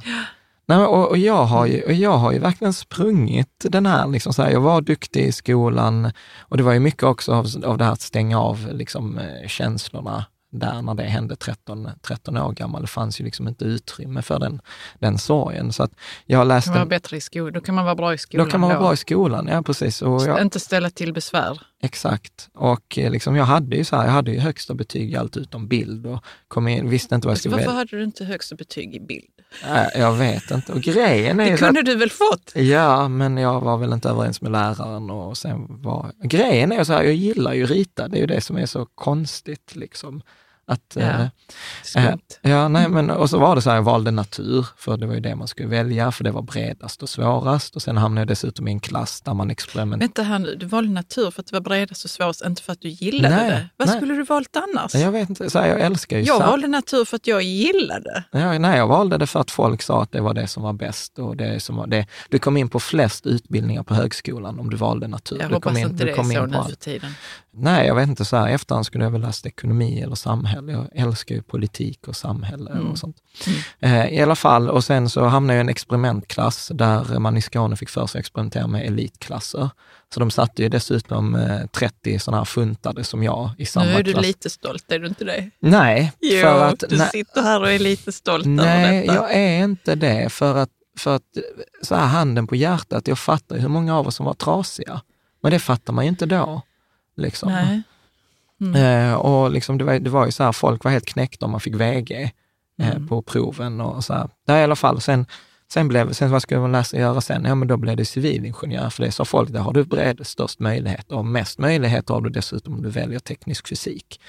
Nej, 0.65 0.77
och, 0.77 1.09
och, 1.09 1.17
jag 1.17 1.45
har 1.45 1.65
ju, 1.65 1.83
och 1.83 1.93
jag 1.93 2.17
har 2.17 2.31
ju 2.31 2.39
verkligen 2.39 2.73
sprungit 2.73 3.65
den 3.69 3.85
här, 3.85 4.07
liksom 4.07 4.33
så 4.33 4.43
här, 4.43 4.51
jag 4.51 4.61
var 4.61 4.81
duktig 4.81 5.25
i 5.25 5.31
skolan 5.31 6.11
och 6.39 6.57
det 6.57 6.63
var 6.63 6.73
ju 6.73 6.79
mycket 6.79 7.03
också 7.03 7.33
av, 7.33 7.47
av 7.65 7.77
det 7.77 7.83
här 7.83 7.91
att 7.91 8.01
stänga 8.01 8.39
av 8.39 8.69
liksom, 8.73 9.17
eh, 9.17 9.47
känslorna 9.47 10.25
där 10.51 10.81
när 10.81 10.93
det 10.93 11.03
hände 11.03 11.35
13, 11.35 11.89
13 12.01 12.37
år 12.37 12.51
gammal. 12.51 12.81
Det 12.81 12.87
fanns 12.87 13.21
ju 13.21 13.25
liksom 13.25 13.47
inte 13.47 13.65
utrymme 13.65 14.21
för 14.21 14.39
den, 14.39 14.61
den 14.99 15.17
sorgen. 15.17 15.73
Så 15.73 15.83
att 15.83 15.91
jag 16.25 16.47
läste, 16.47 16.67
Kan 16.67 16.73
vara 16.73 16.85
bättre 16.85 17.17
i 17.17 17.21
skolan. 17.21 17.53
Då 17.53 17.61
kan 17.61 17.75
man 17.75 17.85
vara 17.85 17.95
bra 17.95 18.13
i 18.13 18.17
skolan. 18.17 18.45
då 18.45 18.51
kan 18.51 18.59
man 18.59 18.69
vara 18.69 18.79
bra 18.79 18.93
i 18.93 18.97
skolan, 18.97 19.47
ja 19.47 19.61
precis. 19.61 20.01
Och 20.01 20.21
jag, 20.21 20.41
Inte 20.41 20.59
ställa 20.59 20.89
till 20.89 21.13
besvär. 21.13 21.61
Exakt. 21.83 22.49
Och 22.53 22.97
eh, 22.97 23.11
liksom, 23.11 23.35
jag 23.35 23.45
hade 23.45 23.75
ju 23.75 23.83
så 23.83 23.95
här, 23.95 24.05
jag 24.05 24.11
hade 24.11 24.31
ju 24.31 24.39
högsta 24.39 24.73
betyg 24.73 25.11
i 25.11 25.15
allt 25.15 25.37
utom 25.37 25.67
bild 25.67 26.05
och 26.05 26.23
kom 26.47 26.67
in, 26.67 26.89
visste 26.89 27.15
inte 27.15 27.27
vad 27.27 27.31
jag 27.31 27.35
Alltså, 27.35 27.49
skulle 27.49 27.65
varför 27.65 27.77
hade 27.77 27.97
du 27.97 28.03
inte 28.03 28.25
högsta 28.25 28.55
betyg 28.55 28.95
i 28.95 28.99
bild? 28.99 29.40
Nej, 29.71 29.89
Jag 29.95 30.13
vet 30.13 30.51
inte. 30.51 30.73
Och 30.73 30.81
grejen 30.81 31.39
är 31.39 31.51
Det 31.51 31.57
så 31.57 31.65
att- 31.65 31.69
kunde 31.75 31.81
du 31.91 31.95
väl 31.97 32.09
fått? 32.09 32.51
Ja, 32.55 33.07
men 33.07 33.37
jag 33.37 33.61
var 33.61 33.77
väl 33.77 33.93
inte 33.93 34.09
överens 34.09 34.41
med 34.41 34.51
läraren 34.51 35.09
och 35.09 35.37
sen 35.37 35.81
var... 35.81 36.11
Grejen 36.23 36.71
är 36.71 36.83
så 36.83 36.93
här, 36.93 37.03
jag 37.03 37.13
gillar 37.13 37.53
ju 37.53 37.65
rita, 37.65 38.07
det 38.07 38.17
är 38.17 38.21
ju 38.21 38.27
det 38.27 38.41
som 38.41 38.57
är 38.57 38.65
så 38.65 38.85
konstigt 38.85 39.75
liksom. 39.75 40.21
Att, 40.71 40.95
Ja, 40.95 41.01
eh, 41.01 41.27
Skumt. 41.83 42.21
ja, 42.41 42.67
nej, 42.67 42.89
men 42.89 43.09
och 43.09 43.29
så 43.29 43.39
var 43.39 43.55
det 43.55 43.61
så 43.61 43.69
här, 43.69 43.77
jag 43.77 43.83
valde 43.83 44.11
natur, 44.11 44.67
för 44.77 44.97
det 44.97 45.07
var 45.07 45.13
ju 45.13 45.19
det 45.19 45.35
man 45.35 45.47
skulle 45.47 45.67
välja, 45.67 46.11
för 46.11 46.23
det 46.23 46.31
var 46.31 46.41
bredast 46.41 47.03
och 47.03 47.09
svårast. 47.09 47.75
Och 47.75 47.81
sen 47.81 47.97
hamnade 47.97 48.21
jag 48.21 48.27
dessutom 48.27 48.67
i 48.67 48.71
en 48.71 48.79
klass 48.79 49.21
där 49.21 49.33
man 49.33 49.49
experimenterade. 49.49 50.05
Vänta 50.05 50.23
här 50.23 50.39
nu, 50.39 50.55
du 50.55 50.65
valde 50.65 50.91
natur 50.91 51.31
för 51.31 51.41
att 51.41 51.47
det 51.47 51.53
var 51.55 51.61
bredast 51.61 52.03
och 52.03 52.09
svårast, 52.11 52.45
inte 52.45 52.61
för 52.61 52.71
att 52.73 52.81
du 52.81 52.89
gillade 52.89 53.35
Nej, 53.35 53.49
det. 53.49 53.69
Vad 53.77 53.87
nej. 53.87 53.97
skulle 53.97 54.13
du 54.13 54.23
valt 54.23 54.55
annars? 54.55 54.95
Jag 54.95 55.11
vet 55.11 55.29
inte, 55.29 55.49
så 55.49 55.59
här, 55.59 55.67
jag 55.67 55.79
älskar 55.81 56.17
ju 56.17 56.23
Jag 56.23 56.37
sam- 56.37 56.49
valde 56.49 56.67
natur 56.67 57.05
för 57.05 57.15
att 57.15 57.27
jag 57.27 57.41
gillade. 57.43 58.23
Ja, 58.31 58.57
nej, 58.59 58.77
jag 58.77 58.87
valde 58.87 59.17
det 59.17 59.27
för 59.27 59.39
att 59.39 59.51
folk 59.51 59.81
sa 59.81 60.03
att 60.03 60.11
det 60.11 60.21
var 60.21 60.33
det 60.33 60.47
som 60.47 60.63
var 60.63 60.73
bäst. 60.73 61.19
Och 61.19 61.37
det 61.37 61.59
som 61.59 61.75
var 61.75 61.87
det. 61.87 62.05
Du 62.29 62.39
kom 62.39 62.57
in 62.57 62.69
på 62.69 62.79
flest 62.79 63.25
utbildningar 63.25 63.83
på 63.83 63.93
högskolan 63.93 64.59
om 64.59 64.69
du 64.69 64.77
valde 64.77 65.07
natur. 65.07 65.37
Jag 65.39 65.49
du 65.49 65.53
hoppas 65.53 65.69
kom 65.73 65.77
in, 65.77 65.87
inte 65.87 65.97
du 65.97 66.05
det 66.05 66.11
är 66.11 66.15
kom 66.15 66.31
så 66.31 66.45
nu 66.45 66.63
för 66.69 66.75
tiden. 66.75 67.11
Nej, 67.53 67.87
jag 67.87 67.95
vet 67.95 68.07
inte. 68.09 68.25
Så 68.25 68.37
här, 68.37 68.47
efterhand 68.49 68.85
skulle 68.85 69.03
jag 69.03 69.11
väl 69.11 69.21
läst 69.21 69.45
ekonomi 69.45 70.01
eller 70.01 70.15
samhälle. 70.15 70.71
Jag 70.71 70.87
älskar 70.93 71.35
ju 71.35 71.41
politik 71.41 72.07
och 72.07 72.15
samhälle 72.15 72.71
Mm. 72.71 72.87
och 72.87 72.97
sånt. 72.97 73.17
Eh, 73.79 74.07
I 74.13 74.21
alla 74.21 74.35
fall, 74.35 74.69
och 74.69 74.83
sen 74.83 75.09
så 75.09 75.25
hamnade 75.25 75.57
jag 75.57 75.63
i 75.63 75.65
en 75.65 75.69
experimentklass 75.69 76.71
där 76.73 77.19
man 77.19 77.37
i 77.37 77.41
Skåne 77.41 77.75
fick 77.75 77.89
för 77.89 78.07
sig 78.07 78.19
att 78.19 78.23
experimentera 78.23 78.67
med 78.67 78.85
elitklasser. 78.87 79.69
Så 80.13 80.19
de 80.19 80.31
satte 80.31 80.63
ju 80.63 80.69
dessutom 80.69 81.35
eh, 81.35 81.65
30 81.71 82.19
sådana 82.19 82.37
här 82.37 82.45
funtade 82.45 83.03
som 83.03 83.23
jag 83.23 83.49
i 83.57 83.65
samma 83.65 83.85
Nu 83.85 83.93
är 83.93 84.03
du 84.03 84.11
klass. 84.13 84.25
lite 84.25 84.49
stolt, 84.49 84.91
är 84.91 84.99
du 84.99 85.07
inte 85.07 85.23
det? 85.25 85.49
Nej, 85.59 86.11
Jo, 86.19 86.41
för 86.41 86.63
att... 86.65 86.83
du 86.89 86.97
nej, 86.97 87.09
sitter 87.09 87.41
här 87.41 87.61
och 87.61 87.71
är 87.71 87.79
lite 87.79 88.11
stolt 88.11 88.45
över 88.45 88.55
Nej, 88.55 89.01
detta. 89.01 89.15
jag 89.15 89.33
är 89.35 89.63
inte 89.63 89.95
det. 89.95 90.29
För 90.31 90.55
att, 90.57 90.69
för 90.97 91.15
att, 91.15 91.23
så 91.81 91.95
här 91.95 92.05
handen 92.07 92.47
på 92.47 92.55
hjärtat, 92.55 93.07
jag 93.07 93.19
fattar 93.19 93.55
ju 93.55 93.61
hur 93.61 93.69
många 93.69 93.97
av 93.97 94.07
oss 94.07 94.15
som 94.15 94.25
var 94.25 94.33
trasiga. 94.33 95.01
Men 95.43 95.51
det 95.51 95.59
fattar 95.59 95.93
man 95.93 96.05
ju 96.05 96.09
inte 96.09 96.25
då. 96.25 96.61
Liksom. 97.17 97.51
Nej. 97.51 97.81
Eh, 98.83 99.13
och 99.13 99.51
liksom 99.51 99.77
det, 99.77 99.83
var, 99.83 99.99
det 99.99 100.09
var 100.09 100.25
ju 100.25 100.31
så 100.31 100.43
här, 100.43 100.51
folk 100.51 100.83
var 100.83 100.91
helt 100.91 101.05
knäckta 101.05 101.45
om 101.45 101.51
man 101.51 101.59
fick 101.59 101.75
VG 101.75 102.11
eh, 102.81 102.89
Mm. 102.91 103.07
på 103.07 103.21
proven. 103.21 103.81
Och 103.81 104.03
så 104.03 104.13
här. 104.13 104.29
Nej, 104.47 104.61
i 104.61 104.63
alla 104.63 104.75
fall, 104.75 105.01
sen, 105.01 105.25
sen, 105.73 105.87
blev, 105.87 106.13
sen 106.13 106.31
vad 106.31 106.41
skulle 106.41 106.59
man 106.59 106.71
läsa 106.71 106.97
göra 106.97 107.21
sen? 107.21 107.45
Ja, 107.45 107.55
men 107.55 107.67
då 107.67 107.77
blev 107.77 107.97
det 107.97 108.05
civilingenjör, 108.05 108.89
för 108.89 109.03
det 109.03 109.11
sa 109.11 109.25
folk, 109.25 109.49
där 109.49 109.59
har 109.59 109.73
du 109.73 109.83
bred, 109.83 110.27
störst 110.27 110.59
möjlighet 110.59 111.11
och 111.11 111.25
mest 111.25 111.59
möjlighet 111.59 112.09
har 112.09 112.21
du 112.21 112.29
dessutom 112.29 112.73
om 112.73 112.81
du 112.81 112.89
väljer 112.89 113.19
teknisk 113.19 113.67
fysik. 113.67 114.21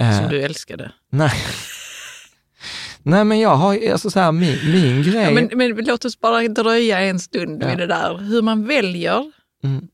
Eh, 0.00 0.18
Som 0.20 0.28
du 0.28 0.42
älskade. 0.42 0.92
Nej. 1.10 1.32
Nej, 3.02 3.24
men 3.24 3.40
jag 3.40 3.56
har 3.56 3.90
alltså 3.92 4.10
så 4.10 4.20
här, 4.20 4.32
min, 4.32 4.58
min 4.72 5.02
grej... 5.02 5.14
Ja, 5.24 5.30
men, 5.30 5.50
men 5.54 5.76
låt 5.84 6.04
oss 6.04 6.20
bara 6.20 6.48
dröja 6.48 7.00
en 7.00 7.20
stund 7.20 7.62
Ja. 7.62 7.68
vid 7.68 7.78
det 7.78 7.86
där. 7.86 8.18
Hur 8.18 8.42
man 8.42 8.66
väljer 8.66 9.32
Mm. 9.64 9.88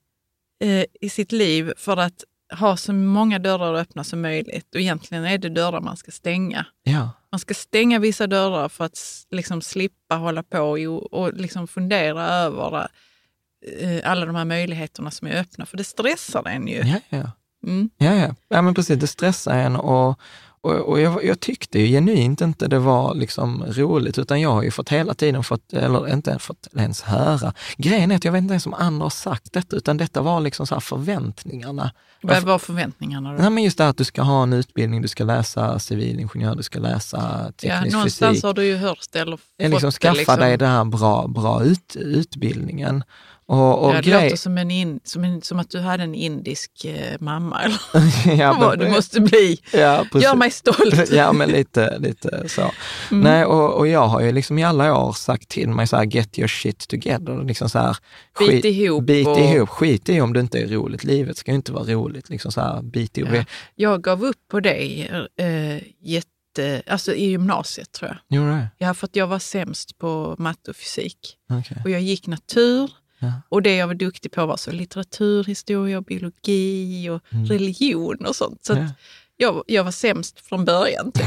Eh, 0.62 0.84
i 1.00 1.08
sitt 1.08 1.32
liv 1.32 1.72
för 1.76 1.96
att 1.96 2.24
ha 2.52 2.76
så 2.76 2.92
många 2.92 3.38
dörrar 3.38 3.74
öppna 3.74 4.04
som 4.04 4.20
möjligt. 4.20 4.74
Och 4.74 4.80
egentligen 4.80 5.24
är 5.24 5.38
det 5.38 5.48
dörrar 5.48 5.80
man 5.80 5.96
ska 5.96 6.10
stänga. 6.10 6.66
Ja, 6.82 7.10
Man 7.30 7.38
ska 7.38 7.54
stänga 7.54 7.98
vissa 7.98 8.26
dörrar 8.26 8.68
för 8.68 8.84
att 8.84 8.98
liksom 9.30 9.62
slippa 9.62 10.14
hålla 10.14 10.42
på 10.42 10.58
och, 10.60 11.12
och 11.12 11.32
liksom 11.34 11.68
fundera 11.68 12.26
över 12.26 12.88
eh, 13.80 14.10
alla 14.10 14.26
de 14.26 14.34
här 14.34 14.44
möjligheterna 14.44 15.10
som 15.10 15.28
är 15.28 15.40
öppna. 15.40 15.66
För 15.66 15.76
det 15.76 15.84
stressar 15.84 16.48
en 16.48 16.68
ju. 16.68 16.82
ja, 16.84 17.00
ja. 17.08 17.30
Mm. 17.66 17.90
Ja, 17.96 18.14
ja. 18.14 18.34
ja 18.48 18.62
men 18.62 18.74
precis, 18.74 19.00
det 19.00 19.06
stressar 19.06 19.58
en 19.58 19.76
och, 19.76 20.20
och, 20.62 20.72
och 20.72 21.00
jag, 21.00 21.24
jag 21.24 21.40
tyckte 21.40 21.78
ju 21.78 21.86
genuint 21.86 22.40
inte 22.40 22.68
det 22.68 22.78
var 22.78 23.14
liksom 23.14 23.64
roligt, 23.68 24.18
utan 24.18 24.40
jag 24.40 24.50
har 24.52 24.62
ju 24.62 24.70
fått 24.70 24.88
hela 24.88 25.14
tiden 25.14 25.44
fått, 25.44 25.72
eller 25.72 26.12
inte 26.12 26.38
fått 26.38 26.68
ens 26.76 27.02
höra. 27.02 27.52
Grejen 27.76 28.10
är 28.12 28.16
att 28.16 28.24
jag 28.24 28.32
vet 28.32 28.38
inte 28.42 28.52
ens 28.52 28.66
om 28.66 28.74
andra 28.74 29.04
har 29.04 29.10
sagt 29.10 29.52
detta, 29.52 29.76
utan 29.76 29.96
detta 29.96 30.22
var 30.22 30.40
liksom 30.40 30.66
så 30.66 30.80
förväntningarna. 30.80 31.90
Vad 32.22 32.42
var 32.42 32.58
förväntningarna 32.58 33.32
då? 33.32 33.38
Nej, 33.42 33.50
men 33.50 33.62
just 33.64 33.78
det 33.78 33.88
att 33.88 33.96
du 33.96 34.04
ska 34.04 34.22
ha 34.22 34.42
en 34.42 34.52
utbildning, 34.52 35.02
du 35.02 35.08
ska 35.08 35.24
läsa 35.24 35.78
civilingenjör, 35.78 36.54
du 36.54 36.62
ska 36.62 36.78
läsa 36.78 37.44
Ja, 37.44 37.52
teknisk 37.52 37.92
någonstans 37.94 38.30
fysik. 38.32 38.44
har 38.44 38.54
du 38.54 38.64
ju 38.64 38.76
hört 38.76 39.06
det 39.12 39.18
eller 39.18 39.36
fått 39.36 39.44
liksom 39.58 39.86
det. 39.88 39.92
skaffa 39.92 40.14
Liksom. 40.16 40.38
dig 40.38 40.58
den 40.58 40.70
här 40.70 40.84
bra, 40.84 41.26
bra 41.28 41.64
ut, 41.64 41.96
utbildningen. 41.96 43.04
Och, 43.52 43.84
och 43.84 43.90
ja, 43.90 43.96
det 43.96 44.02
grej- 44.10 44.24
låter 44.24 44.36
som, 44.36 44.58
en 44.58 44.70
in, 44.70 45.00
som, 45.04 45.24
en, 45.24 45.42
som 45.42 45.58
att 45.58 45.70
du 45.70 45.80
hade 45.80 46.02
en 46.02 46.14
indisk 46.14 46.84
eh, 46.84 47.16
mamma. 47.20 47.62
Eller 47.62 47.78
ja, 48.42 48.58
men- 48.60 48.78
du 48.78 48.90
måste 48.90 49.20
bli. 49.20 49.58
ja, 49.72 50.04
precis. 50.12 50.22
Gör 50.24 50.34
mig 50.36 50.50
stolt. 50.50 51.10
ja, 51.12 51.32
men 51.32 51.48
lite, 51.50 51.98
lite 51.98 52.48
så. 52.48 52.70
Nej, 53.10 53.44
och, 53.44 53.74
och 53.74 53.88
jag 53.88 54.06
har 54.08 54.20
ju 54.20 54.32
liksom 54.32 54.58
i 54.58 54.64
alla 54.64 54.98
år 54.98 55.12
sagt 55.12 55.48
till 55.48 55.68
mig 55.68 55.86
så 55.86 55.96
här, 55.96 56.04
get 56.04 56.38
your 56.38 56.48
shit 56.48 56.88
together. 56.88 57.44
Liksom 57.44 57.68
så 57.68 57.78
här, 57.78 57.96
Bit 58.38 58.64
ihop 58.64 59.04
Bit 59.04 59.26
och- 59.26 59.38
ihop. 59.38 59.68
Skit 59.68 60.08
i 60.08 60.20
om 60.20 60.32
det 60.32 60.40
inte 60.40 60.58
är 60.58 60.66
roligt. 60.66 61.04
Livet 61.04 61.36
ska 61.36 61.50
ju 61.50 61.54
inte 61.56 61.72
vara 61.72 61.84
roligt. 61.84 62.28
Liksom 62.30 62.52
så 62.52 62.60
här, 62.60 62.82
bit 62.82 63.18
ihop. 63.18 63.30
Ja. 63.34 63.44
Jag 63.74 64.02
gav 64.02 64.24
upp 64.24 64.48
på 64.50 64.60
dig 64.60 65.10
eh, 65.36 65.76
jätte, 66.00 66.82
alltså 66.86 67.14
i 67.14 67.24
gymnasiet 67.30 67.92
tror 67.92 68.10
jag. 68.28 68.38
Gjorde 68.38 68.50
det? 68.50 68.68
Ja, 68.78 68.94
för 68.94 69.06
att 69.06 69.16
jag 69.16 69.26
var 69.26 69.38
sämst 69.38 69.98
på 69.98 70.34
matte 70.38 70.70
och 70.70 70.76
fysik. 70.76 71.18
Okej. 71.50 71.76
Och 71.84 71.90
jag 71.90 72.00
gick 72.00 72.26
natur. 72.26 72.90
Ja. 73.22 73.32
Och 73.48 73.62
det 73.62 73.76
jag 73.76 73.86
var 73.86 73.94
duktig 73.94 74.32
på 74.32 74.46
var 74.46 74.56
så 74.56 74.72
litteratur, 74.72 75.44
historia, 75.44 75.98
och 75.98 76.04
biologi 76.04 77.08
och 77.10 77.20
religion 77.48 78.26
och 78.26 78.36
sånt. 78.36 78.64
Så 78.64 78.72
Mm. 78.72 78.84
Ja. 78.84 78.92
jag, 79.36 79.62
jag 79.66 79.84
var 79.84 79.90
sämst 79.90 80.40
från 80.40 80.64
början. 80.64 81.12
Typ. 81.12 81.24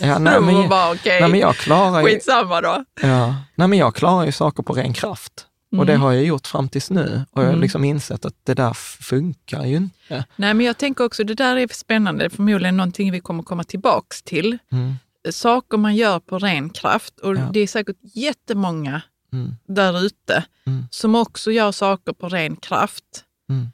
Ja, 0.00 0.18
nej, 0.18 0.40
men, 0.40 0.68
bara 0.68 0.92
okej, 0.92 1.20
nej, 1.20 1.30
men 1.30 1.40
jag 1.40 1.56
klarar 1.56 2.00
ju, 2.00 2.06
skitsamma 2.06 2.60
då. 2.60 2.84
ja, 3.02 3.34
nej, 3.54 3.68
men 3.68 3.78
jag 3.78 3.94
klarar 3.94 4.26
ju 4.26 4.32
saker 4.32 4.62
på 4.62 4.72
ren 4.72 4.92
kraft. 4.92 5.46
Och 5.76 5.86
det 5.86 5.92
Mm. 5.92 6.02
har 6.02 6.12
jag 6.12 6.24
gjort 6.24 6.46
fram 6.46 6.68
tills 6.68 6.90
nu. 6.90 7.24
Och 7.30 7.38
jag 7.42 7.46
har 7.46 7.48
Mm. 7.52 7.60
liksom 7.62 7.84
insett 7.84 8.24
att 8.24 8.34
det 8.44 8.54
där 8.54 8.72
funkar 8.74 9.64
ju 9.64 9.76
inte. 9.76 10.24
Nej, 10.36 10.54
men 10.54 10.66
jag 10.66 10.76
tänker 10.78 11.04
också, 11.04 11.24
det 11.24 11.34
där 11.34 11.56
är 11.56 11.68
spännande, 11.74 12.30
förmodligen 12.30 12.76
någonting 12.76 13.12
vi 13.12 13.20
kommer 13.20 13.42
komma 13.42 13.64
tillbaks 13.64 14.22
till. 14.22 14.58
Mm. 14.72 14.94
Saker 15.30 15.76
man 15.78 15.96
gör 15.96 16.20
på 16.20 16.38
ren 16.38 16.70
kraft 16.70 17.18
och 17.18 17.36
Ja. 17.36 17.40
det 17.52 17.60
är 17.60 17.66
säkert 17.66 17.96
jättemånga 18.14 19.02
Mm. 19.32 19.54
där 19.66 20.04
ute 20.06 20.44
Mm. 20.66 20.84
som 20.90 21.14
också 21.14 21.50
gör 21.52 21.72
saker 21.72 22.12
på 22.12 22.28
ren 22.28 22.56
kraft. 22.56 23.24
Mm. 23.48 23.66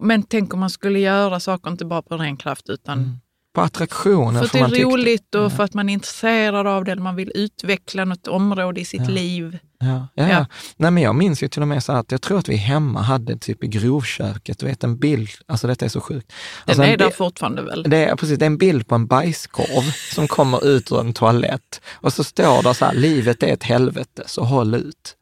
Men 0.00 0.22
tänk 0.22 0.54
om 0.54 0.60
man 0.60 0.70
skulle 0.70 0.98
göra 0.98 1.40
saker 1.40 1.70
inte 1.70 1.84
bara 1.84 2.02
på 2.02 2.16
ren 2.16 2.36
kraft 2.36 2.68
utan 2.68 2.98
Mm. 2.98 3.16
På 3.54 3.60
attraktioner. 3.60 4.38
för 4.44 4.62
att 4.64 4.70
det 4.70 4.80
är 4.80 4.84
roligt 4.84 5.34
och 5.34 5.42
Ja. 5.44 5.50
för 5.50 5.62
att 5.64 5.74
man 5.74 5.88
är 5.88 5.92
intresserad 5.92 6.66
av 6.66 6.84
det 6.84 6.92
eller 6.92 7.02
man 7.02 7.16
vill 7.16 7.32
utveckla 7.34 8.04
något 8.04 8.28
område 8.28 8.80
i 8.80 8.84
sitt 8.84 9.00
Ja. 9.00 9.08
liv. 9.08 9.58
Ja, 9.80 10.08
ja, 10.14 10.28
Ja. 10.28 10.46
Nej, 10.76 10.90
men 10.90 11.02
jag 11.02 11.14
minns 11.14 11.42
ju 11.42 11.48
till 11.48 11.62
och 11.62 11.68
med 11.68 11.84
så 11.84 11.92
att 11.92 12.12
jag 12.12 12.22
tror 12.22 12.38
att 12.38 12.48
vi 12.48 12.56
hemma 12.56 13.02
hade 13.02 13.36
typ 13.38 13.64
i 13.64 13.66
grovköket, 13.66 14.58
du 14.58 14.66
vet 14.66 14.84
en 14.84 14.96
bild, 14.98 15.28
alltså 15.46 15.66
detta 15.66 15.84
är 15.84 15.88
så 15.88 16.00
sjukt. 16.00 16.28
Den 16.28 16.36
Alltså, 16.70 16.82
är 16.82 16.92
en 16.92 16.98
där 16.98 17.10
fortfarande 17.10 17.62
väl? 17.62 17.82
det 17.88 18.04
är, 18.04 18.16
precis, 18.16 18.38
det 18.38 18.44
är 18.44 18.46
en 18.46 18.58
bild 18.58 18.86
på 18.86 18.94
en 18.94 19.06
bajskorv 19.06 19.92
som 20.14 20.28
kommer 20.28 20.66
ut 20.66 20.92
ur 20.92 21.00
en 21.00 21.12
toalett 21.12 21.80
och 21.92 22.12
så 22.12 22.24
står 22.24 22.62
det 22.62 22.74
så 22.74 22.84
här, 22.84 22.94
livet 22.94 23.42
är 23.42 23.52
ett 23.52 23.62
helvete, 23.64 24.22
så 24.26 24.44
håll 24.44 24.74
ut. 24.74 25.16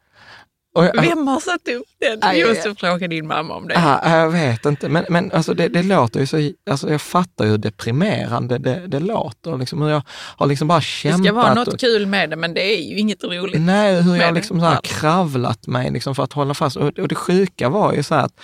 Jag, 0.75 1.03
Vem 1.03 1.27
har 1.29 1.41
satt 1.41 1.69
upp 1.69 1.87
den? 2.01 2.19
Aj, 2.23 2.45
måste 2.49 2.75
fråga 2.75 3.09
din 3.09 3.27
mamma 3.27 3.55
om 3.55 3.69
det. 3.69 3.75
Ja, 3.75 4.19
jag 4.19 4.31
vet 4.31 4.67
inte, 4.67 4.89
men, 4.89 5.05
men 5.09 5.33
alltså 5.33 5.55
det, 5.55 5.69
det 5.69 5.83
låter 5.83 6.21
ju 6.21 6.27
så, 6.27 6.51
alltså 6.71 6.91
jag 6.91 7.03
fattar 7.03 7.45
ju 7.45 7.51
hur 7.51 7.59
deprimerande 7.59 8.59
det, 8.59 8.87
det 8.87 9.01
låter. 9.01 9.59
Liksom, 9.59 9.83
hur 9.83 9.89
jag 9.89 10.03
har 10.37 10.47
liksom 10.47 10.69
bara 10.69 10.79
Det 10.79 10.83
kämpat. 10.85 11.25
ska 11.25 11.33
vara 11.33 11.55
något 11.55 11.69
och, 11.69 11.81
kul 11.81 12.07
med 12.07 12.31
det, 12.31 12.37
men 12.37 12.55
det 12.55 12.75
är 12.75 12.83
ju 12.83 12.99
inget 12.99 13.25
roligt. 13.25 13.61
Nej, 13.61 14.03
hur 14.03 14.17
jag 14.17 14.29
det. 14.29 14.35
liksom 14.35 14.61
så 14.61 14.67
här 14.67 14.81
kravlat 14.83 15.67
mig 15.67 15.91
liksom 15.91 16.15
för 16.15 16.23
att 16.23 16.33
hålla 16.33 16.55
fast. 16.55 16.77
Och, 16.77 16.99
och 16.99 17.09
det 17.09 17.15
sjuka 17.15 17.69
var 17.69 17.93
ju 17.93 18.03
så 18.03 18.15
här 18.15 18.25
att, 18.25 18.41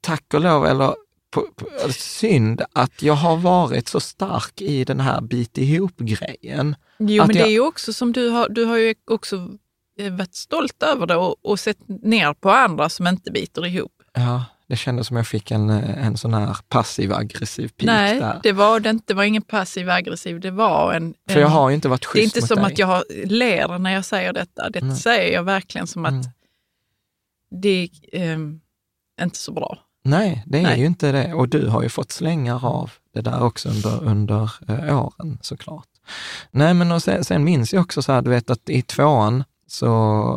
tack 0.00 0.34
och 0.34 0.40
lov, 0.40 0.66
eller 0.66 0.94
på, 1.30 1.40
på, 1.56 1.92
synd 1.92 2.62
att 2.72 3.02
jag 3.02 3.14
har 3.14 3.36
varit 3.36 3.88
så 3.88 4.00
stark 4.00 4.60
i 4.60 4.84
den 4.84 5.00
här 5.00 5.20
bit 5.20 5.58
ihop-grejen. 5.58 6.76
Jo, 6.98 7.22
Att 7.22 7.26
men 7.28 7.34
det 7.34 7.40
jag- 7.40 7.48
är 7.48 7.52
ju 7.52 7.60
också 7.60 7.92
som 7.92 8.12
du 8.12 8.28
har, 8.28 8.48
du 8.48 8.64
har 8.64 8.76
ju 8.76 8.94
också 9.10 9.48
varit 10.10 10.34
stolt 10.34 10.82
över 10.82 11.06
det 11.06 11.16
och, 11.16 11.36
och 11.46 11.60
sett 11.60 11.78
ner 11.88 12.32
på 12.34 12.50
andra 12.50 12.88
som 12.88 13.06
inte 13.06 13.30
biter 13.30 13.66
ihop. 13.66 13.92
Ja, 14.12 14.44
det 14.68 14.76
kändes 14.76 15.06
som 15.06 15.16
jag 15.16 15.26
fick 15.26 15.50
en, 15.50 15.70
eh, 15.70 16.06
en 16.06 16.16
sån 16.16 16.34
här 16.34 16.56
passiv-aggressiv 16.68 17.68
pik 17.68 17.86
Nej, 17.86 18.20
där. 18.20 18.40
det 18.42 18.52
var 18.52 18.80
det 18.80 18.90
inte. 18.90 19.04
Det 19.06 19.14
var 19.14 19.24
ingen 19.24 19.42
passiv 19.42 19.90
aggressiv, 19.90 20.40
det 20.40 20.50
var 20.50 20.92
en... 20.92 21.14
För 21.30 21.40
jag 21.40 21.48
har 21.48 21.68
ju 21.68 21.74
inte 21.74 21.88
varit 21.88 22.02
det 22.02 22.06
är 22.06 22.22
schysst 22.22 22.36
inte 22.36 22.40
mot 22.40 22.48
som 22.48 22.56
dig. 22.56 22.72
att 22.72 22.78
jag 22.78 23.02
ler 23.24 23.78
när 23.78 23.90
jag 23.90 24.04
säger 24.04 24.32
detta. 24.32 24.70
Det 24.70 24.80
Nej. 24.84 24.96
säger 24.96 25.32
jag 25.34 25.42
verkligen 25.42 25.86
som 25.86 26.04
att 26.04 26.12
Mm. 26.12 26.24
det 27.62 27.88
är 28.12 28.20
ehm, 28.32 28.60
inte 29.22 29.38
så 29.38 29.52
bra. 29.52 29.78
Nej, 30.04 30.42
det 30.46 30.58
är 30.58 30.62
Nej. 30.62 30.80
ju 30.80 30.86
inte 30.86 31.12
det. 31.12 31.34
Och 31.34 31.48
du 31.48 31.66
har 31.68 31.82
ju 31.82 31.88
fått 31.88 32.12
slängar 32.12 32.66
av 32.66 32.90
det 33.14 33.20
där 33.20 33.42
också 33.42 33.68
under, 33.68 34.04
under 34.04 34.50
eh, 34.68 35.04
åren 35.04 35.38
såklart. 35.42 35.88
Nej, 36.50 36.74
men 36.74 36.92
och 36.92 37.02
sen, 37.02 37.24
sen 37.24 37.44
minns 37.44 37.72
jag 37.72 37.80
också 37.82 38.02
så 38.02 38.12
här, 38.12 38.22
du 38.22 38.30
vet 38.30 38.50
att 38.50 38.68
i 38.68 38.82
tvåan 38.82 39.44
så, 39.74 39.92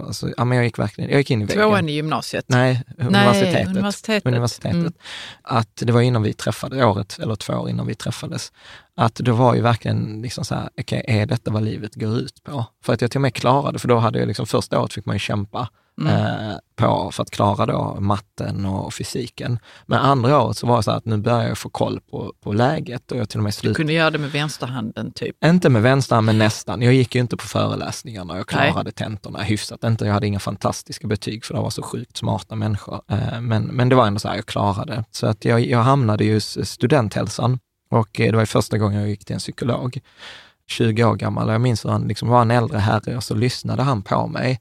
alltså, 0.08 0.30
ja, 0.38 0.46
men 0.46 0.56
jag 0.56 0.66
gick 0.66 0.80
verkligen, 0.80 1.10
jag 1.10 1.18
gick 1.18 1.32
in 1.32 1.42
i 1.42 1.46
väggen. 1.46 1.64
Tvåan 1.64 1.90
i 1.90 1.92
gymnasiet. 1.92 2.46
Nej, 2.48 2.84
universitetet. 2.98 3.68
universitetet. 3.68 4.26
universitetet. 4.26 4.76
Mm. 4.76 4.94
Att 5.42 5.76
det 5.76 5.92
var 5.94 6.02
innan 6.02 6.24
vi 6.24 6.34
träffades, 6.34 6.84
året 6.84 7.20
eller 7.20 7.36
två 7.36 7.54
år 7.54 7.70
innan 7.70 7.88
vi 7.88 7.96
träffades. 7.96 8.52
Att 8.96 9.16
det 9.16 9.32
var 9.32 9.56
ju 9.56 9.62
verkligen 9.62 10.22
liksom 10.22 10.46
så 10.46 10.56
här, 10.56 10.70
okej, 10.82 11.06
är 11.08 11.26
detta 11.26 11.52
vad 11.52 11.64
livet 11.64 11.96
går 11.96 12.18
ut 12.18 12.44
på? 12.44 12.66
För 12.84 12.94
att 12.94 13.02
jag 13.02 13.12
till 13.12 13.18
och 13.18 13.22
med 13.22 13.34
klarade, 13.34 13.80
för 13.80 13.88
då 13.88 13.98
hade 13.98 14.20
jag 14.20 14.28
liksom, 14.28 14.46
första 14.46 14.80
året 14.80 14.94
fick 14.94 15.06
man 15.06 15.16
ju 15.16 15.20
kämpa 15.20 15.70
Mm. 16.02 16.14
eh, 16.50 16.56
på 16.76 17.12
för 17.12 17.24
att 17.24 17.32
klara 17.32 17.66
då 17.66 17.98
matten 18.00 18.66
och 18.66 18.94
fysiken. 18.94 19.60
Men 19.86 20.00
andra 20.00 20.42
året 20.42 20.58
så 20.58 20.68
var 20.68 20.78
det 20.78 20.84
så 20.84 20.92
att 20.92 21.06
nu 21.06 21.18
börjar 21.18 21.48
jag 21.48 21.58
få 21.58 21.70
koll 21.70 22.00
på, 22.12 22.34
på 22.44 22.54
läget 22.54 23.12
och 23.12 23.18
jag 23.18 23.30
till 23.30 23.40
och 23.40 23.44
med 23.44 23.50
Du 23.50 23.54
slutade 23.54 23.76
kunde 23.76 23.94
göra 23.94 24.10
det 24.12 24.18
med 24.18 24.32
vänsterhanden 24.32 25.12
typ. 25.12 25.36
inte 25.46 25.70
med 25.70 25.82
vänster, 25.82 26.22
men 26.22 26.38
nästan. 26.38 26.82
Jag 26.82 26.94
gick 26.94 27.16
ju 27.16 27.22
inte 27.22 27.38
på 27.38 27.48
föreläsningarna. 27.48 28.38
Jag 28.38 28.48
klarade 28.48 28.92
tentorna 28.92 29.40
hyfsat. 29.40 29.84
Inte, 29.84 30.06
jag 30.06 30.14
hade 30.14 30.28
inga 30.28 30.40
fantastiska 30.40 31.08
betyg, 31.08 31.46
för 31.46 31.54
det 31.54 31.60
var 31.60 31.70
så 31.70 31.82
sjukt 31.82 32.18
smarta 32.18 32.56
människor. 32.56 33.02
Eh, 33.12 33.42
Men, 33.42 33.64
men 33.64 33.90
det 33.90 33.96
var 33.96 34.08
ändå 34.08 34.20
så 34.20 34.28
här, 34.28 34.36
jag 34.36 34.46
klarade. 34.46 35.04
Så 35.12 35.28
att 35.28 35.46
jag, 35.46 35.66
jag 35.66 35.80
hamnade 35.84 36.24
ju 36.26 36.40
studenthälsan 36.40 37.60
och 37.90 38.20
eh, 38.20 38.32
det 38.32 38.38
var 38.38 38.46
första 38.46 38.78
gången 38.78 39.00
jag 39.00 39.10
gick 39.10 39.26
till 39.26 39.34
en 39.34 39.40
psykolog. 39.40 40.00
20 40.70 41.04
år 41.04 41.16
gammal 41.16 41.48
och 41.48 41.54
jag 41.54 41.62
minns 41.62 41.86
hur 41.86 41.90
han 41.90 42.08
liksom 42.08 42.30
var 42.30 42.42
en 42.42 42.52
äldre 42.52 42.78
herre 42.78 43.18
och 43.18 43.24
så 43.24 43.36
lyssnade 43.36 43.84
han 43.84 44.02
på 44.02 44.28
mig. 44.28 44.60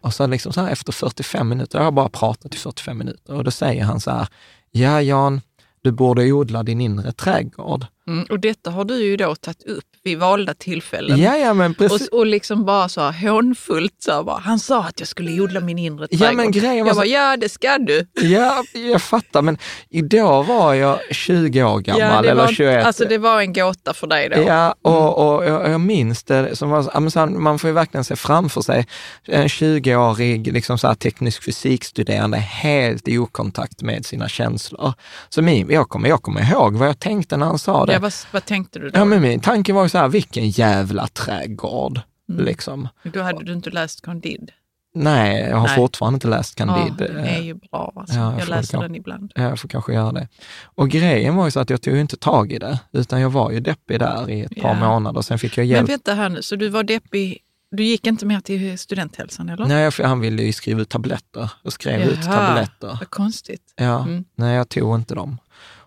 Och 0.00 0.14
så 0.14 0.26
liksom 0.26 0.52
så 0.52 0.60
här 0.60 0.72
efter 0.72 0.92
45 0.92 1.48
minuter, 1.48 1.78
jag 1.78 1.84
har 1.84 1.92
bara 1.92 2.08
pratat 2.08 2.54
i 2.54 2.58
45 2.58 2.98
minuter 2.98 3.34
och 3.34 3.44
då 3.44 3.50
säger 3.50 3.84
han 3.84 4.00
så 4.00 4.10
här, 4.10 4.28
ja 4.70 5.02
Jan, 5.02 5.40
du 5.82 5.92
borde 5.92 6.32
odla 6.32 6.62
din 6.62 6.80
inre 6.80 7.12
trädgård. 7.12 7.86
Mm. 8.08 8.26
Och 8.30 8.40
detta 8.40 8.70
har 8.70 8.84
du 8.84 8.94
ju 9.04 9.16
då 9.16 9.34
tagit 9.34 9.62
upp 9.66 9.84
vid 10.04 10.18
valda 10.18 10.54
tillfällen. 10.54 11.18
Ja, 11.20 11.36
ja, 11.36 11.54
men 11.54 11.74
precis. 11.74 12.08
Och, 12.08 12.18
och 12.18 12.26
liksom 12.26 12.64
bara 12.64 12.88
så 12.88 13.00
här 13.00 13.30
hånfullt 13.30 13.94
så 13.98 14.12
här 14.12 14.22
bara, 14.22 14.38
han 14.38 14.58
sa 14.58 14.82
att 14.84 15.00
jag 15.00 15.08
skulle 15.08 15.40
odla 15.40 15.60
min 15.60 15.78
inre 15.78 16.06
Ja, 16.10 16.18
trädgård. 16.18 16.36
men 16.36 16.50
grejen 16.50 16.70
var 16.84 16.86
jag 16.86 16.94
så- 16.96 17.00
bara, 17.00 17.06
ja 17.06 17.36
det 17.36 17.48
ska 17.48 17.78
du. 17.78 18.06
Ja, 18.14 18.64
jag 18.72 19.02
fattar, 19.02 19.42
men 19.42 19.58
då 19.90 20.42
var 20.42 20.74
jag 20.74 20.98
20 21.10 21.62
år 21.62 21.78
gammal, 21.80 22.00
ja, 22.00 22.18
eller 22.18 22.34
var, 22.34 22.52
21. 22.52 22.86
Alltså 22.86 23.04
det 23.04 23.18
var 23.18 23.40
en 23.40 23.52
gåta 23.52 23.94
för 23.94 24.06
dig 24.06 24.28
då. 24.28 24.42
Ja, 24.42 24.74
och, 24.82 25.36
och 25.36 25.44
jag, 25.46 25.70
jag 25.70 25.80
minns 25.80 26.22
det 26.24 26.56
som 26.56 26.70
var, 26.70 26.90
ja, 26.94 27.10
så 27.10 27.18
här, 27.20 27.26
man 27.26 27.58
får 27.58 27.68
ju 27.68 27.74
verkligen 27.74 28.04
se 28.04 28.16
framför 28.16 28.60
sig 28.60 28.86
en 29.24 29.46
20-årig 29.48 30.52
liksom 30.52 30.78
så 30.78 30.86
här, 30.86 30.94
teknisk 30.94 31.42
fysikstuderande 31.44 32.36
helt 32.36 33.08
i 33.08 33.18
okontakt 33.18 33.82
med 33.82 34.06
sina 34.06 34.28
känslor. 34.28 34.92
Så 35.28 35.42
min, 35.42 35.70
jag, 35.70 35.88
kommer, 35.88 36.08
jag 36.08 36.22
kommer 36.22 36.50
ihåg 36.52 36.76
vad 36.76 36.88
jag 36.88 36.98
tänkte 36.98 37.36
när 37.36 37.46
han 37.46 37.58
sa 37.58 37.86
det. 37.86 37.95
Ja, 37.96 38.00
vad, 38.00 38.12
vad 38.32 38.44
tänkte 38.44 38.78
du 38.78 38.90
då? 38.90 38.98
Ja, 38.98 39.04
men 39.04 39.22
min 39.22 39.40
tanke 39.40 39.72
var 39.72 39.82
ju 39.82 39.88
så 39.88 39.98
här, 39.98 40.08
vilken 40.08 40.48
jävla 40.50 41.06
trädgård. 41.06 42.00
Mm. 42.28 42.44
Liksom. 42.44 42.88
Då 43.02 43.22
hade 43.22 43.44
du 43.44 43.52
inte 43.52 43.70
läst 43.70 44.02
Candide. 44.02 44.52
Nej, 44.94 45.40
jag 45.50 45.56
har 45.56 45.66
Nej. 45.66 45.76
fortfarande 45.76 46.16
inte 46.16 46.28
läst 46.28 46.54
Candide. 46.54 46.94
Ja, 47.08 47.14
den 47.14 47.24
är 47.24 47.40
ju 47.40 47.54
bra. 47.54 47.92
Alltså. 47.96 48.16
Ja, 48.16 48.32
jag 48.32 48.40
jag 48.40 48.48
läser 48.48 48.80
den 48.80 48.94
ibland. 48.94 49.32
Ja, 49.34 49.42
Jag 49.42 49.58
får 49.60 49.68
kanske 49.68 49.94
göra 49.94 50.12
det. 50.12 50.28
Och 50.64 50.88
grejen 50.88 51.36
var 51.36 51.44
ju 51.44 51.50
så 51.50 51.60
att 51.60 51.70
jag 51.70 51.82
tog 51.82 51.96
inte 51.96 52.16
tag 52.16 52.52
i 52.52 52.58
det, 52.58 52.80
utan 52.92 53.20
jag 53.20 53.30
var 53.30 53.50
ju 53.50 53.60
deppig 53.60 53.98
där 54.00 54.30
i 54.30 54.40
ett 54.40 54.62
par 54.62 54.68
Ja. 54.80 54.88
månader. 54.88 55.20
Sen 55.20 55.38
fick 55.38 55.58
jag 55.58 55.62
Men 55.62 55.70
hjälp. 55.70 55.88
vänta 55.88 56.14
här 56.14 56.28
nu, 56.28 56.42
så 56.42 56.56
du 56.56 56.68
var 56.68 56.82
deppig. 56.82 57.38
Du 57.70 57.84
gick 57.84 58.06
inte 58.06 58.26
mer 58.26 58.40
till 58.40 58.78
studenthälsan 58.78 59.48
eller? 59.48 59.66
Nej, 59.66 59.90
för 59.90 60.04
han 60.04 60.20
ville 60.20 60.42
ju 60.42 60.52
skriva 60.52 60.80
ut 60.80 60.88
tabletter 60.88 61.50
och 61.64 61.72
skrev 61.72 62.00
ut 62.00 62.18
Jaha. 62.24 62.46
tabletter. 62.46 62.96
Vad 63.00 63.10
konstigt. 63.10 63.72
Ja, 63.76 64.02
Mm. 64.04 64.24
nej 64.34 64.54
jag 64.56 64.68
tog 64.68 64.94
inte 64.94 65.14
dem. 65.14 65.38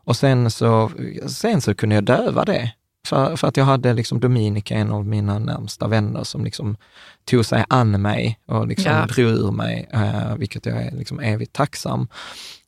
Och 0.10 0.16
sen 0.16 0.52
så, 0.52 0.92
sen 1.28 1.62
så 1.62 1.76
kunde 1.76 1.96
jag 1.96 2.04
döva 2.04 2.46
det. 2.46 2.72
För, 3.08 3.36
för 3.36 3.48
att 3.48 3.58
jag 3.58 3.66
hade 3.66 3.94
liksom 3.94 4.20
Dominika, 4.20 4.76
en 4.76 4.92
av 4.92 5.06
mina 5.06 5.40
närmsta 5.40 5.88
vänner, 5.88 6.24
som 6.24 6.44
liksom 6.46 6.78
tog 7.26 7.46
sig 7.46 7.66
an 7.70 8.02
mig 8.02 8.40
och 8.46 8.68
liksom 8.68 8.92
Ja. 8.92 9.06
drog 9.06 9.28
ur 9.28 9.52
mig, 9.52 9.90
eh, 9.94 10.36
vilket 10.36 10.66
jag 10.66 10.78
är 10.82 10.92
liksom 10.92 11.20
evigt 11.20 11.54
tacksam. 11.54 12.08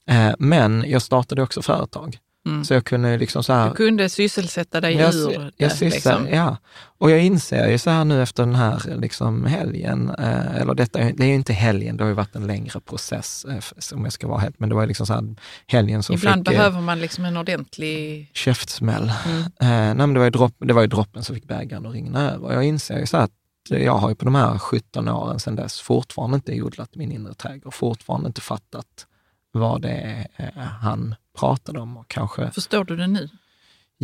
Eh, 0.09 0.31
men 0.39 0.83
jag 0.87 1.01
startade 1.01 1.41
också 1.41 1.61
företag. 1.61 2.17
Mm. 2.45 2.65
Så 2.65 2.73
jag 2.73 2.85
kunde 2.85 3.17
liksom 3.17 3.43
så 3.43 3.53
här... 3.53 3.69
Du 3.69 3.75
kunde 3.75 4.09
sysselsätta 4.09 4.81
dig 4.81 4.95
Jag, 4.95 5.15
ur 5.15 5.39
det. 5.39 5.51
jag 5.57 5.81
liksom. 5.81 6.27
ja. 6.31 6.57
Och 6.97 7.11
jag 7.11 7.19
inser 7.19 7.69
ju 7.69 7.77
så 7.77 7.89
här 7.89 8.05
nu 8.05 8.21
efter 8.21 8.43
den 8.43 8.55
här 8.55 8.95
liksom 8.97 9.45
helgen, 9.45 10.09
eh, 10.19 10.55
eller 10.55 10.73
detta, 10.73 10.99
det 10.99 11.23
är 11.23 11.27
ju 11.27 11.33
inte 11.33 11.53
helgen, 11.53 11.97
det 11.97 12.03
har 12.03 12.09
ju 12.09 12.13
varit 12.15 12.35
en 12.35 12.47
längre 12.47 12.79
process, 12.79 13.45
eh, 13.45 13.95
om 13.97 14.03
jag 14.03 14.13
ska 14.13 14.27
vara 14.27 14.39
helt, 14.39 14.59
men 14.59 14.69
det 14.69 14.75
var 14.75 14.85
liksom 14.85 15.05
så 15.05 15.13
här 15.13 15.35
helgen 15.67 16.03
som 16.03 16.15
Ibland 16.15 16.47
fick 16.47 16.53
eh, 16.53 16.57
behöver 16.57 16.81
man 16.81 16.99
liksom 16.99 17.25
en 17.25 17.37
ordentlig... 17.37 18.29
käftsmäll. 18.33 19.11
Mm. 19.25 19.41
Eh, 19.41 19.47
nej, 19.59 19.95
men 19.95 20.13
det, 20.13 20.19
var 20.19 20.25
ju 20.25 20.31
dropp, 20.31 20.55
det 20.59 20.73
var 20.73 20.81
ju 20.81 20.87
droppen 20.87 21.23
som 21.23 21.35
fick 21.35 21.47
bägaren 21.47 21.85
att 21.85 21.93
rinna 21.93 22.31
över. 22.31 22.53
Jag 22.53 22.63
inser 22.63 22.99
ju 22.99 23.05
så 23.05 23.17
här 23.17 23.23
att 23.23 23.31
jag 23.69 23.93
har 23.93 24.09
ju 24.09 24.15
på 24.15 24.25
de 24.25 24.35
här 24.35 24.57
17 24.57 25.07
åren 25.07 25.39
sedan 25.39 25.55
dess 25.55 25.81
fortfarande 25.81 26.35
inte 26.35 26.61
odlat 26.61 26.95
min 26.95 27.11
inre 27.11 27.33
trädgård, 27.33 27.73
fortfarande 27.73 28.27
inte 28.27 28.41
fattat 28.41 29.07
vad 29.51 29.81
det 29.81 29.91
är 29.91 30.27
eh, 30.37 30.63
han 30.63 31.15
pratade 31.39 31.79
om 31.79 31.97
och 31.97 32.07
kanske... 32.07 32.51
Förstår 32.51 32.83
du 32.83 32.95
det 32.95 33.07
nu? 33.07 33.29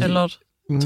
Eller 0.01 0.33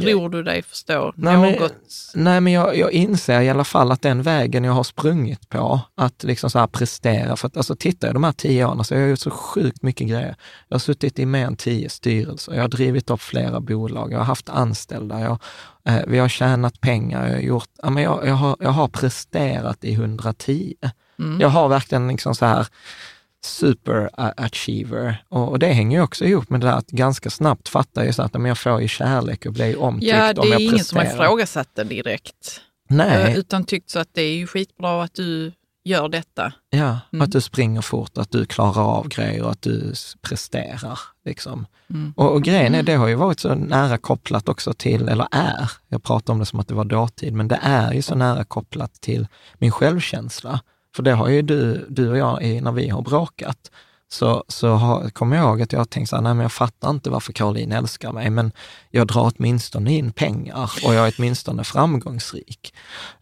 tror 0.01 0.29
du 0.29 0.43
dig 0.43 0.61
förstå 0.61 1.13
Nej, 1.15 1.37
men- 1.37 1.51
något? 1.51 1.73
Nej, 2.15 2.41
men 2.41 2.53
jag, 2.53 2.77
jag 2.77 2.91
inser 2.91 3.41
i 3.41 3.49
alla 3.49 3.63
fall 3.63 3.91
att 3.91 4.01
den 4.01 4.21
vägen 4.21 4.63
jag 4.63 4.73
har 4.73 4.83
sprungit 4.83 5.49
på, 5.49 5.81
att 5.95 6.23
liksom 6.23 6.49
så 6.49 6.59
här 6.59 6.67
prestera, 6.67 7.35
för 7.35 7.47
att 7.47 7.57
alltså 7.57 7.75
tittar 7.75 8.07
jag 8.07 8.15
de 8.15 8.23
här 8.23 8.31
tio 8.31 8.65
åren 8.65 8.83
så 8.83 8.93
jag 8.93 9.01
har 9.01 9.07
gjort 9.07 9.19
så 9.19 9.29
sjukt 9.31 9.83
mycket 9.83 10.07
grejer. 10.07 10.35
Jag 10.67 10.75
har 10.75 10.79
suttit 10.79 11.19
i 11.19 11.25
mer 11.25 11.45
än 11.45 11.55
tio 11.55 11.89
styrelser, 11.89 12.53
jag 12.53 12.61
har 12.61 12.67
drivit 12.67 13.09
upp 13.09 13.21
flera 13.21 13.59
bolag, 13.59 14.13
jag 14.13 14.17
har 14.17 14.25
haft 14.25 14.49
anställda, 14.49 15.19
jag, 15.19 15.37
eh, 15.85 16.01
vi 16.07 16.19
har 16.19 16.27
tjänat 16.27 16.81
pengar, 16.81 17.27
jag 17.27 17.33
har 17.33 17.41
gjort, 17.41 17.69
ja, 17.83 17.89
men 17.89 18.03
jag, 18.03 18.27
jag, 18.27 18.33
har, 18.35 18.55
jag 18.59 18.71
har 18.71 18.87
presterat 18.87 19.83
i 19.83 19.93
110. 19.93 20.75
Mm. 21.19 21.41
Jag 21.41 21.49
har 21.49 21.69
verkligen 21.69 22.07
liksom 22.07 22.35
så 22.35 22.45
här 22.45 22.67
superachiever. 23.45 25.23
Och, 25.29 25.49
och 25.49 25.59
det 25.59 25.67
hänger 25.67 25.97
ju 25.97 26.03
också 26.03 26.25
ihop 26.25 26.49
med 26.49 26.61
det 26.61 26.67
där 26.67 26.73
att 26.73 26.87
ganska 26.87 27.29
snabbt 27.29 27.69
fattar 27.69 28.03
jag 28.03 28.15
så 28.15 28.21
att 28.23 28.33
men 28.33 28.45
jag 28.45 28.57
får 28.57 28.81
ju 28.81 28.87
kärlek 28.87 29.45
och 29.45 29.53
blir 29.53 29.79
omtyckt 29.81 30.13
Ja, 30.13 30.33
det 30.33 30.41
om 30.41 30.47
är 30.47 30.51
jag 30.51 30.61
ingen 30.61 30.83
som 30.85 30.97
presterar. 30.99 31.17
har 31.17 31.25
ifrågasatt 31.25 31.69
det 31.75 31.83
direkt. 31.83 32.61
Nej, 32.89 33.31
Eh, 33.31 33.37
Utan 33.37 33.63
tyckt 33.63 33.89
så 33.89 33.99
att 33.99 34.09
det 34.13 34.21
är 34.21 34.33
ju 34.35 34.47
skitbra 34.47 35.03
att 35.03 35.13
du 35.13 35.51
gör 35.83 36.09
detta. 36.09 36.53
ja, 36.69 36.99
Mm. 37.13 37.21
att 37.23 37.31
du 37.31 37.41
springer 37.41 37.81
fort, 37.81 38.17
att 38.17 38.31
du 38.31 38.45
klarar 38.45 38.81
av 38.97 39.07
grejer 39.07 39.43
och 39.43 39.51
att 39.51 39.61
du 39.61 39.93
presterar. 40.21 40.99
Liksom. 41.25 41.65
Mm. 41.89 42.13
Och, 42.17 42.31
och 42.33 42.43
grejen 42.43 42.75
är, 42.75 42.83
det 42.83 42.93
har 42.95 43.07
ju 43.07 43.15
varit 43.15 43.39
så 43.39 43.55
nära 43.55 43.97
kopplat 43.97 44.49
också 44.49 44.73
till, 44.73 45.09
eller 45.09 45.27
är, 45.31 45.71
jag 45.87 46.03
pratar 46.03 46.33
om 46.33 46.39
det 46.39 46.45
som 46.45 46.59
att 46.59 46.67
det 46.67 46.73
var 46.73 46.85
dåtid, 46.85 47.33
men 47.33 47.47
det 47.47 47.59
är 47.61 47.93
ju 47.93 48.01
så 48.01 48.15
nära 48.15 48.43
kopplat 48.43 48.93
till 48.93 49.27
min 49.57 49.71
självkänsla. 49.71 50.59
För 50.95 51.03
det 51.03 51.11
har 51.11 51.27
ju 51.29 51.41
du, 51.41 51.85
du 51.89 52.09
och 52.09 52.17
jag, 52.17 52.43
i- 52.43 52.61
när 52.61 52.71
vi 52.71 52.89
har 52.89 53.01
bråkat, 53.01 53.71
så, 54.09 54.43
så 54.47 54.69
har, 54.69 55.09
kommer 55.09 55.35
jag 55.37 55.45
ihåg 55.45 55.61
att 55.61 55.71
jag 55.73 55.79
har 55.79 55.85
tänkt 55.85 56.09
så 56.09 56.15
här, 56.15 56.23
nej 56.23 56.33
men 56.33 56.41
jag 56.41 56.51
fattar 56.51 56.89
inte 56.89 57.09
varför 57.09 57.33
Caroline 57.33 57.71
älskar 57.71 58.11
mig, 58.11 58.29
men 58.29 58.51
jag 58.89 59.07
drar 59.07 59.31
åtminstone 59.37 59.93
in 59.93 60.11
pengar 60.11 60.71
och 60.85 60.93
jag 60.95 61.07
är 61.07 61.13
åtminstone 61.17 61.63
framgångsrik. 61.63 62.73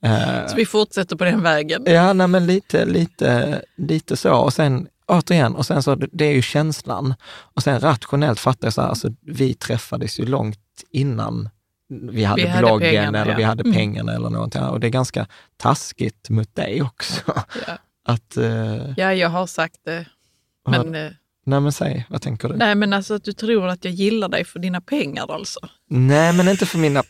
Eh, 0.01 0.47
Så 0.47 0.55
vi 0.55 0.65
fortsätter 0.65 1.15
på 1.15 1.23
den 1.23 1.43
vägen. 1.43 1.84
Ja, 1.86 2.13
nej, 2.13 2.27
men 2.27 2.45
lite, 2.45 2.86
lite, 2.86 3.62
lite 3.77 4.17
så. 4.17 4.34
Och 4.34 4.53
sen 4.53 4.88
återigen, 5.08 5.55
och 5.55 5.65
sen 5.65 5.84
så, 5.84 5.95
det 5.95 6.25
är 6.25 6.32
ju 6.34 6.41
känslan. 6.41 7.13
Och 7.29 7.63
sen 7.63 7.79
rationellt 7.79 8.39
fattar 8.39 8.65
jag 8.67 8.73
så 8.73 8.82
här, 8.82 8.88
alltså, 8.89 9.10
vi 9.21 9.53
träffades 9.53 10.19
ju 10.19 10.25
långt 10.25 10.60
innan 10.91 11.49
vi 11.89 12.23
hade 12.23 12.47
hade 12.49 12.67
bloggen 12.67 12.89
pengarna, 12.89 13.21
eller 13.21 13.32
ja. 13.32 13.38
vi 13.38 13.43
hade 13.43 13.62
Mm. 13.63 13.73
pengarna 13.73 14.13
eller 14.15 14.30
någonting. 14.30 14.62
Och 14.62 14.80
det 14.80 14.88
är 14.88 14.91
ganska 14.91 15.28
taskigt 15.58 16.30
mot 16.30 16.56
dig 16.56 16.82
också. 16.82 17.21
Ja. 17.67 17.78
Att, 18.13 18.38
eh, 18.38 18.91
ja, 18.97 19.13
jag 19.13 19.30
har 19.30 19.47
sagt 19.47 19.75
det. 19.86 20.06
Men, 20.69 20.95
eh, 20.95 21.12
nej 21.45 21.60
men 21.60 21.71
säg, 21.71 22.06
vad 22.10 22.21
tänker 22.21 22.47
du? 22.47 22.56
Nej. 22.56 22.67
nej, 22.67 22.75
men 22.75 22.93
alltså 22.93 23.13
att 23.13 23.23
du 23.23 23.34
tror 23.34 23.67
att 23.67 23.86
jag 23.86 23.93
gillar 23.93 24.30
dig 24.30 24.45
för 24.45 24.60
dina 24.60 24.82
pengar 24.82 25.32
alltså. 25.34 25.60
men 25.88 26.47
inte 26.47 26.65
för 26.65 26.78
mina... 26.78 27.04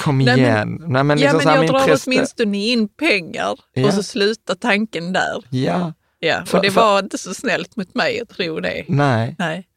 Kom 0.00 0.18
Nej, 0.18 0.26
men- 0.26 0.38
igen. 0.38 0.82
Nej, 0.86 1.04
men 1.04 1.18
ja, 1.18 1.22
liksom 1.32 1.36
men 1.36 1.42
så 1.42 1.48
här, 1.48 1.56
jag 1.56 1.62
min 1.62 1.72
drar 1.72 1.98
åtminstone 2.06 2.58
in 2.58 2.88
pengar 2.88 3.56
Ja. 3.74 3.86
och 3.86 3.94
så 3.94 4.02
slutar 4.02 4.54
tanken 4.54 5.12
där. 5.12 5.44
Ja, 5.50 5.92
Ja, 6.20 6.44
För- 6.46 6.58
och 6.58 6.64
det 6.64 6.70
för- 6.70 6.80
var 6.80 6.98
inte 6.98 7.18
så 7.18 7.34
snällt 7.34 7.76
mot 7.76 7.94
mig 7.94 8.20
att 8.20 8.28
tro 8.28 8.60
det. 8.60 8.84
nej. 8.88 9.36
Nej. 9.38 9.68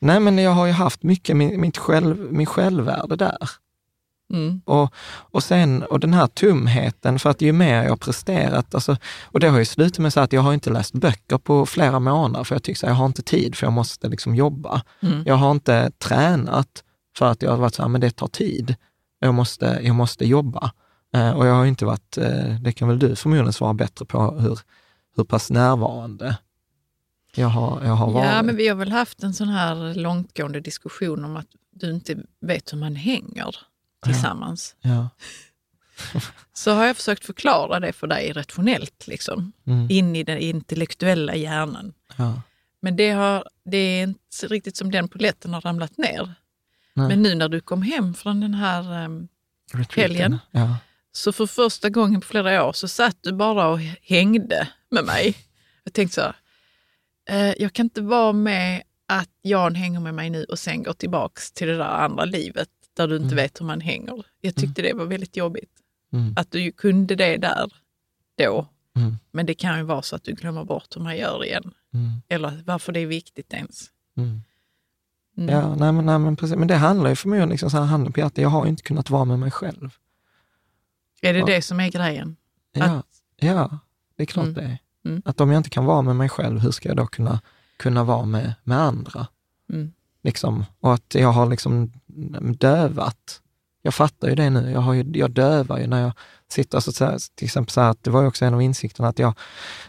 Nej, 0.00 0.20
men 0.20 0.38
jag 0.38 0.50
har 0.50 0.66
ju 0.66 0.72
haft 0.72 1.02
mycket 1.02 1.36
min, 1.36 1.60
mitt 1.60 1.78
själv, 1.78 2.32
min 2.32 2.46
självvärde 2.46 3.16
där. 3.16 3.50
Mm. 4.32 4.60
Och, 4.64 4.94
och 5.06 5.42
sen, 5.42 5.82
och 5.82 6.00
den 6.00 6.14
här 6.14 6.26
tumheten, 6.26 7.18
för 7.18 7.30
att 7.30 7.40
ju 7.40 7.52
mer 7.52 7.82
jag 7.82 7.90
har 7.90 7.96
presterat, 7.96 8.74
alltså, 8.74 8.96
och 9.24 9.40
det 9.40 9.48
har 9.48 9.58
ju 9.58 9.64
slutat 9.64 9.98
med 9.98 10.12
så 10.12 10.20
att 10.20 10.32
jag 10.32 10.40
har 10.40 10.54
inte 10.54 10.70
läst 10.70 10.94
böcker 10.94 11.38
på 11.38 11.66
flera 11.66 12.00
månader, 12.00 12.44
för 12.44 12.54
jag 12.54 12.62
tycker 12.62 12.86
här, 12.86 12.88
jag 12.88 12.98
har 12.98 13.06
inte 13.06 13.22
tid, 13.22 13.54
för 13.54 13.66
jag 13.66 13.72
måste 13.72 14.08
liksom 14.08 14.34
jobba. 14.34 14.82
Mm. 15.00 15.22
Jag 15.26 15.34
har 15.34 15.50
inte 15.50 15.90
tränat, 15.98 16.84
för 17.16 17.26
att 17.26 17.42
jag 17.42 17.50
har 17.50 17.58
varit 17.58 17.74
så 17.74 17.82
här, 17.82 17.88
men 17.88 18.00
det 18.00 18.10
tar 18.10 18.28
tid. 18.28 18.74
Jag 19.20 19.34
måste, 19.34 19.80
jag 19.82 19.94
måste 19.94 20.24
jobba. 20.26 20.72
Eh, 21.14 21.30
och 21.30 21.46
jag 21.46 21.54
har 21.54 21.66
inte 21.66 21.84
varit, 21.84 22.18
eh, 22.18 22.54
det 22.60 22.72
kan 22.72 22.88
väl 22.88 22.98
du 22.98 23.16
förmodligen 23.16 23.52
svara 23.52 23.74
bättre 23.74 24.04
på, 24.04 24.30
hur, 24.30 24.58
hur 25.16 25.24
pass 25.24 25.50
närvarande 25.50 26.36
jag 27.34 27.48
har, 27.48 27.84
jag 27.84 27.92
har 27.94 28.10
varit. 28.12 28.26
Ja, 28.26 28.42
men 28.42 28.56
vi 28.56 28.68
har 28.68 28.76
väl 28.76 28.92
haft 28.92 29.22
en 29.22 29.34
sån 29.34 29.48
här 29.48 29.94
långtgående 29.94 30.60
diskussion 30.60 31.24
om 31.24 31.36
att 31.36 31.46
du 31.70 31.90
inte 31.90 32.16
vet 32.40 32.72
hur 32.72 32.78
man 32.78 32.96
hänger 32.96 33.56
tillsammans. 34.04 34.76
ja. 34.80 35.08
Så 36.52 36.70
har 36.72 36.86
jag 36.86 36.96
försökt 36.96 37.24
förklara 37.26 37.80
det 37.80 37.92
för 37.92 38.06
dig 38.06 38.32
rationellt, 38.32 39.06
liksom, 39.06 39.52
Mm, 39.66 39.86
in 39.90 40.16
i 40.16 40.22
den 40.24 40.38
intellektuella 40.38 41.34
hjärnan. 41.34 41.92
ja. 42.16 42.42
Men 42.80 42.96
det, 42.96 43.10
har, 43.10 43.44
det 43.64 43.76
är 43.76 44.02
inte 44.02 44.46
riktigt 44.46 44.76
som 44.76 44.90
den 44.90 45.08
poletten 45.08 45.54
har 45.54 45.60
ramlat 45.60 45.98
ner. 45.98 46.34
Nej. 46.94 47.08
Men 47.08 47.22
nu 47.22 47.34
när 47.34 47.48
du 47.48 47.60
kom 47.60 47.82
hem 47.82 48.14
från 48.14 48.40
den 48.40 48.54
här 48.54 48.82
Retreaten. 49.72 50.02
Helgen. 50.02 50.38
Ja. 50.50 50.76
Så 51.12 51.32
för 51.32 51.46
första 51.46 51.88
gången 51.88 52.20
på 52.20 52.26
flera 52.26 52.64
år 52.64 52.72
så 52.72 52.88
satt 52.88 53.16
du 53.20 53.32
bara 53.32 53.66
och 53.68 53.78
hängde 54.02 54.68
med 54.90 55.04
mig. 55.04 55.36
Jag 55.84 55.92
tänkte 55.92 56.14
så 56.14 56.20
här, 56.20 56.36
eh, 57.28 57.52
jag 57.62 57.72
kan 57.72 57.86
inte 57.86 58.02
vara 58.02 58.32
med 58.32 58.82
att 59.06 59.30
Jan 59.42 59.74
hänger 59.74 60.00
med 60.00 60.14
mig 60.14 60.30
nu 60.30 60.44
och 60.44 60.58
sen 60.58 60.82
går 60.82 60.92
tillbaks 60.92 61.52
till 61.52 61.66
det 61.66 61.76
där 61.76 61.84
andra 61.84 62.24
livet 62.24 62.68
där 62.96 63.08
du 63.08 63.16
inte 63.16 63.34
vet 63.34 63.60
hur 63.60 63.66
man 63.66 63.80
hänger. 63.80 64.24
Jag 64.40 64.54
tyckte 64.54 64.82
det 64.82 64.92
var 64.92 65.04
väldigt 65.04 65.36
jobbigt. 65.36 65.70
Mm. 66.12 66.34
Att 66.36 66.50
du 66.50 66.72
kunde 66.72 67.14
det 67.14 67.36
där 67.36 67.72
då. 68.38 68.66
Mm. 68.96 69.16
Men 69.30 69.46
det 69.46 69.54
kan 69.54 69.78
ju 69.78 69.84
vara 69.84 70.02
så 70.02 70.16
att 70.16 70.24
du 70.24 70.32
glömmer 70.32 70.64
bort 70.64 70.96
hur 70.96 71.00
man 71.00 71.16
gör 71.16 71.44
igen. 71.44 71.74
Mm. 71.94 72.10
Eller 72.28 72.62
varför 72.66 72.92
det 72.92 73.00
är 73.00 73.06
viktigt 73.06 73.52
ens. 73.52 73.90
Mm. 74.16 74.40
Mm. 75.36 75.54
Ja, 75.54 75.74
nej 75.74 75.92
men, 75.92 76.06
nej, 76.06 76.18
men 76.18 76.36
precis. 76.36 76.56
Men 76.56 76.68
det 76.68 76.74
handlar 76.76 77.10
ju 77.10 77.16
förmodligen 77.16 77.48
liksom 77.48 77.70
så 77.70 77.76
här, 77.76 77.84
handen 77.84 78.12
på 78.12 78.20
hjärtat, 78.20 78.38
jag 78.38 78.48
har 78.48 78.64
ju 78.64 78.70
inte 78.70 78.82
kunnat 78.82 79.10
vara 79.10 79.24
med 79.24 79.38
mig 79.38 79.50
själv. 79.50 79.90
Är 81.22 81.32
det 81.32 81.38
Ja. 81.38 81.46
det 81.46 81.62
som 81.62 81.80
är 81.80 81.88
grejen? 81.90 82.36
Ja, 82.72 83.02
ja 83.36 83.78
det 84.16 84.22
är 84.22 84.26
klart 84.26 84.44
Mm. 84.46 84.54
det 84.54 84.62
är. 84.62 84.78
Mm. 85.08 85.22
Att 85.24 85.40
om 85.40 85.50
jag 85.50 85.58
inte 85.60 85.70
kan 85.70 85.84
vara 85.84 86.02
med 86.02 86.16
mig 86.16 86.28
själv, 86.28 86.60
hur 86.60 86.70
ska 86.70 86.88
jag 86.88 86.96
då 86.96 87.06
kunna, 87.06 87.40
kunna 87.78 88.04
vara 88.04 88.24
med, 88.24 88.54
med 88.64 88.78
andra? 88.80 89.26
Mm. 89.72 89.92
Liksom, 90.22 90.64
och 90.80 90.94
att 90.94 91.14
jag 91.14 91.32
har 91.32 91.46
liksom 91.46 91.92
dövat. 92.58 93.40
Jag 93.82 93.94
fattar 93.94 94.28
ju 94.28 94.34
det 94.34 94.50
nu. 94.50 94.70
Jag, 94.70 94.80
har 94.80 94.94
ju, 94.94 95.04
jag 95.14 95.30
dövar 95.30 95.78
ju 95.78 95.86
när 95.86 96.02
jag 96.02 96.12
sitter, 96.52 96.76
alltså 96.76 96.92
så 96.92 97.04
här, 97.04 97.18
till 97.34 97.44
exempel 97.44 97.72
så 97.72 97.80
här, 97.80 97.90
att 97.90 98.04
det 98.04 98.10
var 98.10 98.22
ju 98.22 98.28
också 98.28 98.44
en 98.44 98.54
av 98.54 98.62
insikterna 98.62 99.08
att 99.08 99.18
jag, 99.18 99.34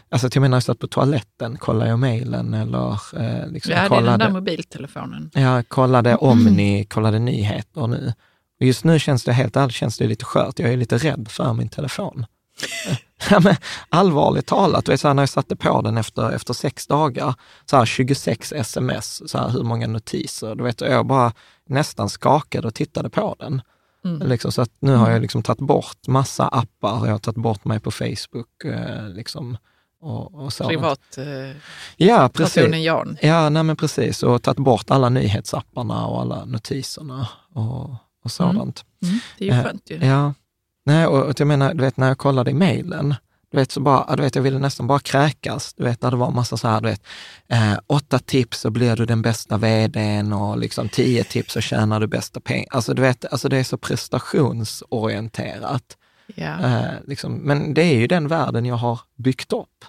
alltså 0.08 0.30
till 0.30 0.38
och 0.38 0.42
med 0.42 0.50
när 0.50 0.56
jag 0.56 0.62
satt 0.62 0.78
på 0.78 0.86
toaletten 0.86 1.56
kollar 1.56 1.86
jag 1.86 1.98
mejlen 1.98 2.54
eller 2.54 2.92
eh, 3.16 3.48
liksom 3.48 3.72
Ja, 3.72 3.88
kollade, 3.88 4.10
den 4.10 4.18
där 4.18 4.30
mobiltelefonen. 4.30 5.30
jag 5.34 5.68
kollade 5.68 6.16
Omni, 6.20 6.84
kollade 6.84 7.18
nyheter 7.18 7.86
nu. 7.86 8.12
Och 8.60 8.66
just 8.66 8.84
nu 8.84 8.98
känns 8.98 9.24
det 9.24 9.32
helt 9.32 9.56
ärligt 9.56 9.74
känns 9.74 9.98
det 9.98 10.06
lite 10.06 10.24
skört. 10.24 10.58
Jag 10.58 10.72
är 10.72 10.76
lite 10.76 10.98
rädd 10.98 11.28
för 11.30 11.52
min 11.52 11.68
telefon. 11.68 12.26
Ja, 13.30 13.40
men 13.40 13.56
allvarligt 13.88 14.46
talat, 14.46 14.88
vet, 14.88 15.00
så 15.00 15.08
här, 15.08 15.14
när 15.14 15.22
jag 15.22 15.28
satte 15.28 15.56
på 15.56 15.82
den 15.82 15.96
efter, 15.96 16.30
efter 16.30 16.54
sex 16.54 16.86
dagar, 16.86 17.34
så 17.66 17.76
här, 17.76 17.84
26 17.84 18.52
sms, 18.52 19.30
så 19.30 19.38
här, 19.38 19.48
hur 19.48 19.62
många 19.62 19.86
notiser, 19.86 20.54
du 20.54 20.64
vet, 20.64 20.80
jag 20.80 21.06
bara 21.06 21.32
nästan 21.68 22.08
skakade 22.08 22.66
och 22.68 22.74
tittade 22.74 23.10
på 23.10 23.36
den. 23.38 23.62
Mm. 24.04 24.28
Liksom, 24.28 24.52
så 24.52 24.62
att 24.62 24.72
nu 24.78 24.94
har 24.94 25.10
jag 25.10 25.22
liksom 25.22 25.42
tagit 25.42 25.60
bort 25.60 26.06
massa 26.06 26.48
appar, 26.48 27.06
jag 27.06 27.12
har 27.12 27.18
tagit 27.18 27.42
bort 27.42 27.64
mig 27.64 27.80
på 27.80 27.90
Facebook. 27.90 28.64
Eh, 28.64 29.08
liksom, 29.08 29.56
och, 30.00 30.34
och 30.34 30.52
sådant. 30.52 30.70
Privatpersonen 30.70 31.56
Ja, 31.96 32.28
precis. 32.28 32.76
Jan. 32.76 33.16
Ja, 33.22 33.48
nej 33.48 33.62
men 33.62 33.76
precis. 33.76 34.22
Och 34.22 34.42
tagit 34.42 34.58
bort 34.58 34.90
alla 34.90 35.08
nyhetsapparna 35.08 36.06
och 36.06 36.20
alla 36.20 36.44
notiserna 36.44 37.28
och, 37.54 37.90
och 38.24 38.30
sådant. 38.30 38.84
Mm. 39.02 39.18
Det 39.38 39.44
är 39.44 39.52
ju 39.52 39.58
Eh, 39.58 39.64
skönt 39.64 39.90
ju. 39.90 40.06
Ja. 40.06 40.34
Nej, 40.84 41.06
och, 41.06 41.40
jag 41.40 41.48
menar, 41.48 41.74
du 41.74 41.84
vet 41.84 41.96
när 41.96 42.08
jag 42.08 42.18
kollade 42.18 42.50
i 42.50 42.54
mejlen, 42.54 43.14
du 43.52 43.58
vet, 43.58 43.72
så 43.72 43.80
bara, 43.80 44.16
du 44.16 44.22
vet, 44.22 44.34
jag 44.34 44.42
ville 44.42 44.58
nästan 44.58 44.86
bara 44.86 44.98
kräkas. 44.98 45.74
Du 45.74 45.84
vet, 45.84 46.00
där 46.00 46.10
det 46.10 46.16
var 46.16 46.30
massa 46.30 46.56
så 46.56 46.68
här, 46.68 46.80
du 46.80 46.88
vet, 46.88 47.02
eh, 47.48 47.78
åtta 47.86 48.18
tips 48.18 48.60
så 48.60 48.70
blir 48.70 48.96
du 48.96 49.06
den 49.06 49.22
bästa 49.22 49.56
vdn 49.56 50.32
och 50.32 50.58
liksom 50.58 50.88
tio 50.88 51.24
tips 51.24 51.52
så 51.52 51.60
tjänar 51.60 52.00
du 52.00 52.06
bästa 52.06 52.40
pengar. 52.40 52.66
Alltså 52.70 52.94
du 52.94 53.02
vet, 53.02 53.24
alltså 53.32 53.48
det 53.48 53.56
är 53.56 53.64
så 53.64 53.76
prestationsorienterat. 53.76 55.96
Ja. 56.34 56.60
Eh, 56.60 56.84
liksom, 57.06 57.34
men 57.34 57.74
det 57.74 57.82
är 57.82 57.98
ju 57.98 58.06
den 58.06 58.28
världen 58.28 58.66
jag 58.66 58.76
har 58.76 59.00
byggt 59.16 59.52
upp. 59.52 59.84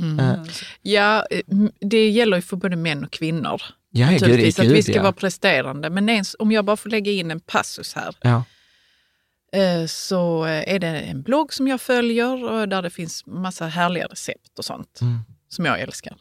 Mm. 0.00 0.18
Eh, 0.18 0.36
Ja, 0.82 1.26
eh, 1.30 1.40
det 1.80 2.08
gäller 2.08 2.36
ju 2.36 2.42
för 2.42 2.56
både 2.56 2.76
män 2.76 3.04
och 3.04 3.10
kvinnor. 3.10 3.62
ja, 3.90 4.06
gud, 4.06 4.20
Naturligtvis 4.20 4.58
att 4.58 4.66
gud, 4.66 4.74
vi 4.74 4.82
ska 4.82 4.92
ja. 4.92 5.02
vara 5.02 5.12
presterande. 5.12 5.90
Men 5.90 6.08
ens, 6.08 6.36
om 6.38 6.52
jag 6.52 6.64
bara 6.64 6.76
får 6.76 6.90
lägga 6.90 7.12
in 7.12 7.30
en 7.30 7.40
passus 7.40 7.94
här. 7.94 8.16
Ja. 8.20 8.44
Eh, 9.54 9.86
Så 9.86 10.44
eh, 10.46 10.74
är 10.74 10.78
det 10.78 10.86
en 11.00 11.22
blogg 11.22 11.52
som 11.52 11.68
jag 11.68 11.80
följer 11.80 12.44
och 12.44 12.68
där 12.68 12.82
det 12.82 12.90
finns 12.90 13.26
massa 13.26 13.66
härliga 13.66 14.06
recept 14.06 14.58
och 14.58 14.64
sånt 14.64 14.98
Mm. 15.00 15.18
som 15.48 15.64
jag 15.64 15.80
älskar. 15.80 16.16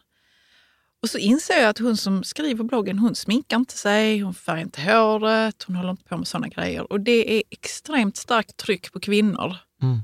Och 1.02 1.10
så 1.10 1.18
inser 1.18 1.54
jag 1.60 1.70
att 1.70 1.78
hon 1.80 1.98
som 1.98 2.24
skriver 2.24 2.64
bloggen, 2.64 3.00
hon 3.00 3.16
sminkar 3.16 3.58
inte 3.58 3.78
sig, 3.78 4.20
hon 4.20 4.34
färgar 4.34 4.62
inte 4.62 4.82
håret, 4.82 5.64
hon 5.68 5.76
håller 5.76 5.90
inte 5.92 6.04
på 6.04 6.18
med 6.18 6.28
sådana 6.28 6.48
grejer. 6.48 6.92
Och 6.92 7.00
det 7.02 7.38
är 7.38 7.44
extremt 7.50 8.18
starkt 8.18 8.58
tryck 8.58 8.92
på 8.94 9.00
kvinnor 9.00 9.56
Mm. 9.82 10.00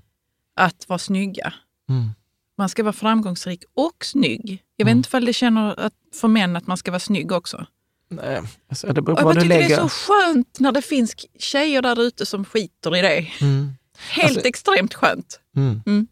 att 0.55 0.89
vara 0.89 0.99
snygga. 0.99 1.53
Mm. 1.89 2.09
Man 2.57 2.69
ska 2.69 2.83
vara 2.83 2.93
framgångsrik 2.93 3.63
och 3.73 4.05
snygg. 4.05 4.63
Jag 4.75 4.85
vet 4.85 4.91
Mm. 4.91 4.97
inte 4.97 5.07
ifall 5.07 5.25
det 5.25 5.33
känner 5.33 5.79
att, 5.79 5.93
för 6.21 6.27
män 6.27 6.55
att 6.55 6.67
man 6.67 6.77
ska 6.77 6.91
vara 6.91 6.99
snygg 6.99 7.31
också. 7.31 7.65
Nej, 8.09 8.41
alltså, 8.69 8.93
det 8.93 9.01
beror 9.01 9.11
Och 9.13 9.17
på 9.17 9.21
jag 9.21 9.25
bara 9.25 9.33
du 9.33 9.41
tycker 9.41 9.55
lägger. 9.55 9.67
det 9.77 9.83
är 9.83 9.87
så 9.87 9.89
skönt 9.89 10.59
när 10.59 10.71
det 10.71 10.81
finns 10.81 11.15
tjejer 11.39 11.81
där 11.81 12.01
ute 12.01 12.25
som 12.25 12.45
skiter 12.45 12.95
i 12.95 13.01
det. 13.01 13.27
Mm. 13.41 13.73
Helt 14.09 14.29
Alltså- 14.31 14.47
extremt 14.47 14.93
skönt. 14.93 15.39
Mm. 15.55 15.81
Mm. 15.85 16.07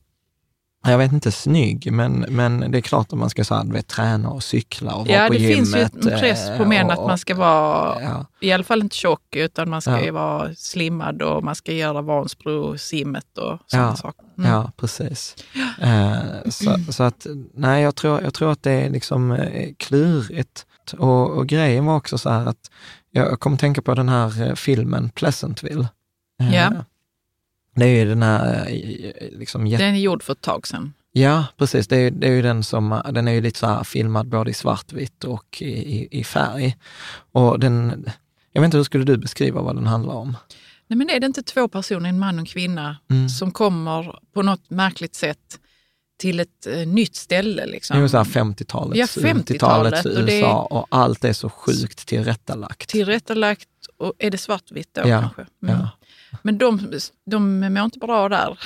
jag 0.88 0.98
vet 0.98 1.12
inte, 1.12 1.32
snygg, 1.32 1.92
men, 1.92 2.26
men 2.30 2.72
det 2.72 2.78
är 2.78 2.82
klart 2.82 3.14
att 3.14 3.20
man 3.20 3.30
ska 3.30 3.44
så 3.44 3.56
här, 3.56 3.64
vet, 3.66 3.88
träna 3.88 4.30
och 4.30 4.44
cykla 4.44 4.94
och 4.96 5.08
vara 5.08 5.18
Ja, 5.22 5.28
på 5.28 5.34
det 5.34 5.40
gymmet. 5.40 5.56
finns 5.58 5.76
ju 5.76 5.82
en 5.82 6.20
press 6.20 6.48
på 6.58 6.64
eh, 6.64 6.70
män 6.70 6.86
och- 6.86 6.92
att 6.94 7.00
man 7.00 7.18
ska 7.18 7.36
vara, 7.36 8.02
Ja, 8.02 8.26
i 8.42 8.52
alla 8.52 8.64
fall 8.64 8.82
inte 8.82 8.96
tjock, 8.96 9.36
utan 9.36 9.70
man 9.70 9.82
ska 9.82 9.92
Ja. 9.92 10.02
ju 10.04 10.12
vara 10.12 10.56
slimmad 10.56 11.22
och 11.22 11.44
man 11.44 11.56
ska 11.56 11.72
göra 11.72 12.02
Vansbro-simmet 12.02 13.38
och 13.38 13.60
sådana 13.68 13.88
Ja. 13.90 13.96
saker. 13.96 14.26
Mm. 14.38 14.52
ja, 14.52 14.72
precis. 14.78 15.36
Eh, 15.82 16.50
så, 16.50 16.80
så 16.92 17.04
att, 17.04 17.28
nej, 17.54 17.84
jag 17.84 17.96
tror, 17.96 18.22
jag 18.22 18.34
tror 18.34 18.52
att 18.52 18.64
det 18.64 18.72
är 18.72 18.90
liksom 18.90 19.32
eh, 19.32 19.74
Och, 20.94 21.30
och 21.38 21.48
grejen 21.48 21.86
var 21.86 21.96
också 21.96 22.18
så 22.18 22.30
här 22.30 22.46
att 22.46 22.72
jag 23.12 23.40
kom 23.40 23.54
att 23.54 23.60
tänka 23.60 23.82
på 23.82 23.96
den 23.96 24.10
här 24.10 24.42
eh, 24.48 24.56
filmen 24.56 25.10
Pleasantville. 25.10 25.88
Eh, 26.42 26.56
Ja. 26.56 26.72
Det 27.76 27.86
är 27.86 27.96
ju 28.04 28.06
den 28.10 28.24
här 28.24 28.68
eh, 28.70 29.38
liksom 29.40 29.70
Den 29.70 29.82
är 29.96 30.00
gjord 30.00 30.24
för 30.24 30.34
ett 30.34 30.42
tag 30.42 30.68
sedan. 30.68 30.94
Ja, 31.12 31.46
precis. 31.58 31.88
Det 31.88 31.98
är, 31.98 32.12
det 32.12 32.28
är 32.28 32.32
ju 32.32 32.42
den 32.42 32.64
som, 32.64 33.02
den 33.12 33.28
är 33.28 33.32
ju 33.32 33.42
lite 33.42 33.60
så 33.60 33.68
här 33.68 33.84
filmad 33.84 34.28
både 34.28 34.52
i 34.52 34.54
svartvitt 34.54 35.24
och 35.24 35.62
i, 35.62 35.66
i, 35.66 36.08
i 36.20 36.24
färg. 36.24 36.78
Och 37.32 37.60
den, 37.60 38.06
jag 38.54 38.62
vet 38.62 38.68
inte, 38.68 38.78
hur 38.78 38.84
skulle 38.84 39.04
du 39.04 39.18
beskriva 39.18 39.62
vad 39.62 39.76
den 39.76 39.88
handlar 39.88 40.14
om? 40.14 40.38
Nej, 40.88 40.98
men 40.98 41.10
är 41.10 41.20
det 41.20 41.26
inte 41.26 41.44
två 41.44 41.68
personer, 41.68 42.10
en 42.10 42.20
man 42.20 42.36
och 42.36 42.40
en 42.40 42.46
kvinna, 42.46 42.98
Mm. 43.10 43.30
som 43.30 43.52
kommer 43.52 44.20
på 44.34 44.42
något 44.42 44.70
märkligt 44.70 45.16
sätt 45.16 45.60
till 46.18 46.40
ett 46.40 46.68
eh, 46.68 46.88
nytt 46.88 47.16
ställe? 47.16 47.66
Liksom. 47.66 47.98
Här 47.98 48.08
50-talets, 48.08 49.18
Ja, 49.18 49.24
50-talet, 49.24 50.06
och 50.06 50.12
det- 50.26 50.40
USA 50.40 50.62
och 50.64 50.88
allt 50.90 51.24
är 51.24 51.34
så 51.34 51.50
sjukt 51.50 52.08
tillrättalagt. 52.08 52.90
Tillrättalagt 52.90 53.68
och 53.98 54.14
är 54.18 54.32
det 54.32 54.38
svartvitt 54.38 54.90
då 54.94 55.02
Ja, 55.10 55.22
kanske? 55.22 55.46
Mm. 55.64 55.80
Ja. 55.80 55.90
Men 56.42 56.58
de, 56.58 56.92
de 57.26 57.60
mår 57.60 57.84
inte 57.86 58.00
bra 58.00 58.30
där. 58.30 58.60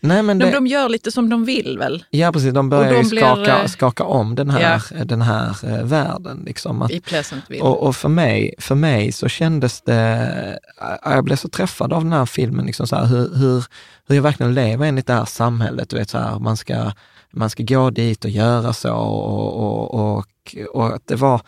Nej, 0.00 0.22
men 0.22 0.38
De, 0.38 0.44
det, 0.44 0.50
de 0.50 0.66
gör 0.66 0.88
lite 0.88 1.12
som 1.12 1.28
de 1.28 1.44
vill 1.44 1.78
väl 1.78 2.04
ja, 2.10 2.32
precis. 2.32 2.54
De 2.54 2.68
börjar 2.68 2.92
de 2.92 3.02
ju 3.02 3.08
blir, 3.10 3.20
skaka, 3.22 3.62
eh, 3.62 3.66
skaka 3.66 4.04
om 4.04 4.34
den 4.34 4.50
här, 4.50 5.04
den 5.04 5.22
här 5.22 5.56
eh, 5.64 5.84
världen. 5.84 6.42
Liksom. 6.46 6.82
Att, 6.82 6.90
i 6.90 7.00
Pleasantville. 7.00 7.62
Och, 7.62 7.82
och 7.82 7.96
för, 7.96 8.08
mig, 8.08 8.54
för 8.58 8.74
mig 8.74 9.12
så 9.12 9.28
kändes 9.28 9.80
det, 9.80 10.58
jag 11.04 11.24
blev 11.24 11.36
så 11.36 11.48
träffad 11.48 11.92
av 11.92 12.04
den 12.04 12.12
här 12.12 12.26
filmen, 12.26 12.66
liksom 12.66 12.86
så 12.86 12.96
här, 12.96 13.06
hur, 13.06 13.34
hur, 13.34 13.64
hur 14.10 14.16
jag 14.16 14.22
verkligen 14.22 14.54
lever 14.54 14.86
enligt 14.86 15.06
det 15.06 15.12
här 15.12 15.24
samhället. 15.24 15.90
Du 15.90 15.96
vet, 15.96 16.10
så 16.10 16.18
här, 16.18 16.38
man, 16.38 16.56
ska, 16.56 16.92
man 17.30 17.50
ska 17.50 17.62
gå 17.62 17.90
dit 17.90 18.24
och 18.24 18.30
göra 18.30 18.72
så 18.72 18.94
och, 18.94 19.54
och, 19.54 19.94
och, 19.94 20.26
och 20.74 20.94
att 20.94 21.06
det 21.06 21.16
var, 21.16 21.40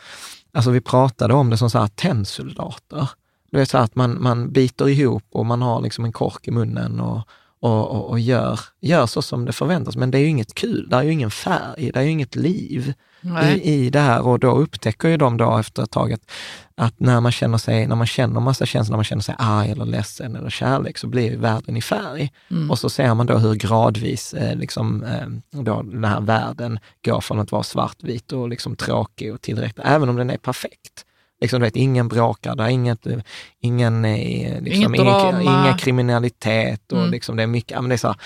alltså 0.53 0.71
vi 0.71 0.81
pratade 0.81 1.35
om 1.35 1.51
det 1.51 1.57
som 1.57 1.71
så 1.71 1.79
här 1.79 1.89
tennsoldater. 1.89 3.11
Du 3.51 3.59
vet 3.59 3.71
så 3.71 3.77
här 3.77 3.85
att 3.85 3.95
man, 3.95 4.23
man 4.23 4.53
biter 4.53 4.89
ihop 4.89 5.25
och 5.33 5.47
man 5.47 5.63
har 5.63 5.81
liksom 5.81 6.05
en 6.05 6.13
kork 6.13 6.49
i 6.49 6.51
munnen 6.51 7.01
och, 7.01 7.29
och, 7.63 7.91
och, 7.91 8.11
och 8.11 8.21
gör, 8.21 8.61
gör 8.81 9.07
så 9.07 9.23
som 9.23 9.45
det 9.45 9.53
förväntas. 9.53 9.97
Men 9.97 10.11
det 10.11 10.19
är 10.19 10.21
ju 10.21 10.29
inget 10.29 10.55
kul, 10.55 10.89
det 10.91 10.97
är 10.97 11.03
ju 11.03 11.13
ingen 11.13 11.31
färg, 11.31 11.91
det 11.93 11.99
är 11.99 12.03
ju 12.03 12.11
inget 12.11 12.37
liv 12.37 12.95
i, 13.43 13.73
i 13.73 13.91
det 13.91 14.01
här 14.01 14.27
och 14.27 14.39
då 14.39 14.51
upptäcker 14.51 15.09
ju 15.09 15.17
de 15.17 15.37
då 15.37 15.59
efter 15.59 15.83
ett 15.83 15.91
tag 15.91 16.13
att, 16.13 16.31
att 16.75 17.01
när 17.01 17.21
man 17.21 17.33
känner 17.33 17.59
sig, 17.59 17.87
när 17.87 17.97
man 17.97 18.07
känner 18.07 18.41
massa 18.41 18.67
känslor, 18.67 18.93
när 18.93 18.99
man 18.99 19.05
känner 19.05 19.23
sig 19.23 19.35
arg 19.39 19.71
eller 19.71 19.85
ledsen 19.85 20.37
eller 20.37 20.51
kärlek 20.51 20.99
så 20.99 21.07
blir 21.07 21.31
ju 21.31 21.37
världen 21.37 21.77
i 21.77 21.83
färg. 21.83 22.33
Mm. 22.51 22.71
Och 22.71 22.79
så 22.79 22.91
ser 22.91 23.15
man 23.15 23.27
då 23.27 23.39
hur 23.39 23.55
gradvis 23.55 24.35
eh, 24.35 24.57
liksom, 24.57 25.05
eh, 25.05 25.61
då 25.63 25.83
den 25.83 26.05
här 26.05 26.21
världen 26.21 26.79
går 27.05 27.21
från 27.21 27.41
att 27.41 27.53
vara 27.53 27.63
svartvit 27.63 28.33
och 28.33 28.49
liksom 28.49 28.77
tråkig 28.77 29.35
och 29.35 29.41
tillräcklig, 29.41 29.85
även 29.87 30.09
om 30.09 30.17
den 30.17 30.31
är 30.31 30.39
perfekt. 30.39 31.05
Liksom, 31.43 31.61
du 31.61 31.67
vet, 31.67 31.77
ingen 31.77 32.09
bråkar, 32.09 32.57
det 32.57 32.63
är 32.65 32.69
inget, 32.69 33.07
eh, 33.07 33.19
ingen, 33.63 34.05
eh, 34.05 34.61
liksom, 34.63 34.95
Inget 34.95 35.01
ingen, 35.01 35.15
drama. 35.35 35.43
ingen 35.43 35.79
kriminalitet 35.79 36.93
och 36.93 36.99
Mm. 36.99 37.11
liksom, 37.11 37.37
det 37.37 37.43
är 37.43 37.47
mycket, 37.47 37.81
men 37.81 37.89
det 37.89 37.95
är 37.95 37.97
så 37.97 38.09
här 38.09 38.17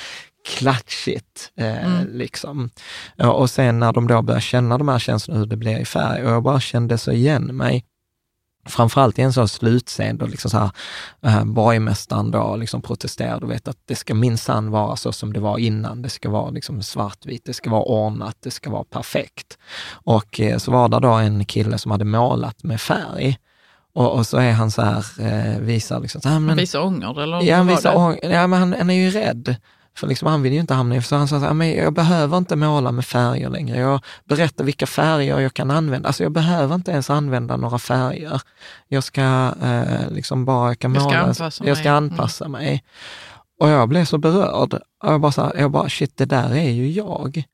klatschigt. 0.58 1.52
Eh, 1.60 1.86
Mm. 1.86 2.08
liksom. 2.18 2.70
Och 3.18 3.50
sen 3.50 3.78
när 3.78 3.92
de 3.92 4.06
då 4.08 4.22
börjar 4.22 4.40
känna 4.40 4.78
de 4.78 4.88
här 4.88 4.98
känslorna, 4.98 5.38
hur 5.40 5.46
det 5.46 5.56
blir 5.56 5.78
i 5.78 5.84
färg, 5.84 6.24
och 6.24 6.30
jag 6.30 6.42
bara 6.42 6.60
kände 6.60 6.98
så 6.98 7.12
igen 7.12 7.44
mig. 7.56 7.84
Framförallt 8.66 9.18
i 9.18 9.22
en 9.22 9.32
sån 9.32 9.48
slutscen 9.48 10.18
då 10.18 10.26
liksom 10.26 10.50
så 10.50 10.58
här, 10.58 10.70
äh, 11.26 11.44
borgmästaren 11.44 12.30
då 12.30 12.56
liksom 12.56 12.82
protesterar, 12.82 13.40
du 13.40 13.46
vet 13.46 13.68
att 13.68 13.78
det 13.84 13.96
ska 13.96 14.14
minsann 14.14 14.70
vara 14.70 14.96
så 14.96 15.12
som 15.12 15.32
det 15.32 15.40
var 15.40 15.58
innan, 15.58 16.02
det 16.02 16.08
ska 16.08 16.30
vara 16.30 16.50
liksom 16.50 16.82
svartvitt, 16.82 17.42
det 17.44 17.52
ska 17.54 17.70
vara 17.70 17.82
ordnat, 17.82 18.36
det 18.40 18.50
ska 18.50 18.70
vara 18.70 18.84
perfekt. 18.84 19.58
Och 19.90 20.40
eh, 20.40 20.58
så 20.58 20.70
var 20.70 20.88
det 20.88 21.00
då 21.00 21.12
en 21.12 21.44
kille 21.44 21.78
som 21.78 21.90
hade 21.90 22.04
målat 22.04 22.62
med 22.62 22.80
färg. 22.80 23.38
Och, 23.94 24.12
och 24.12 24.26
så 24.26 24.36
är 24.36 24.52
han 24.52 24.70
så 24.70 24.82
här, 24.82 25.04
eh, 25.20 25.58
visar 25.60 26.00
liksom, 26.00 26.20
så 26.20 26.28
här, 26.28 26.38
men, 26.40 26.48
Han 26.48 26.58
visar 26.58 26.80
ånger 26.80 27.20
eller 27.22 27.42
Ja, 27.42 27.56
han, 27.56 27.66
visar, 27.66 27.92
det? 27.92 27.98
ång- 27.98 28.18
ja, 28.32 28.46
men 28.46 28.58
han, 28.58 28.74
han 28.78 28.90
är 28.90 28.94
ju 28.94 29.10
rädd. 29.10 29.56
För 29.96 30.06
liksom, 30.06 30.28
han 30.28 30.42
vill 30.42 30.52
ju 30.52 30.60
inte 30.60 30.74
hamna 30.74 30.96
i... 30.96 31.02
Så 31.02 31.16
han 31.16 31.28
sa 31.28 31.40
så 31.40 31.46
här, 31.46 31.54
men 31.54 31.72
jag 31.72 31.92
behöver 31.92 32.36
inte 32.38 32.56
måla 32.56 32.92
med 32.92 33.04
färger 33.04 33.48
längre. 33.50 33.78
Jag 33.78 34.00
berättar 34.24 34.64
vilka 34.64 34.86
färger 34.86 35.40
jag 35.40 35.54
kan 35.54 35.70
använda. 35.70 36.08
Alltså 36.08 36.22
jag 36.22 36.32
behöver 36.32 36.74
inte 36.74 36.90
ens 36.90 37.10
använda 37.10 37.56
några 37.56 37.78
färger. 37.78 38.40
Jag 38.88 39.04
ska 39.04 39.52
eh, 39.62 40.10
liksom 40.10 40.44
bara... 40.44 40.68
Jag, 40.70 40.78
kan 40.78 40.94
Jag 40.94 41.02
ska 41.02 41.08
måla, 41.10 41.22
anpassa 41.22 41.64
jag 41.64 41.76
ska 41.76 41.88
mig. 41.88 41.96
anpassa 41.96 42.48
mig. 42.48 42.84
Och 43.60 43.68
jag 43.68 43.88
blev 43.88 44.04
så 44.04 44.18
berörd. 44.18 44.74
Och 44.74 45.12
jag 45.12 45.20
bara, 45.20 45.32
så 45.32 45.42
här, 45.42 45.52
jag 45.58 45.70
bara, 45.70 45.88
shit, 45.88 46.16
det 46.16 46.24
där 46.24 46.54
är 46.54 46.70
ju 46.70 46.90
jag. 46.90 47.44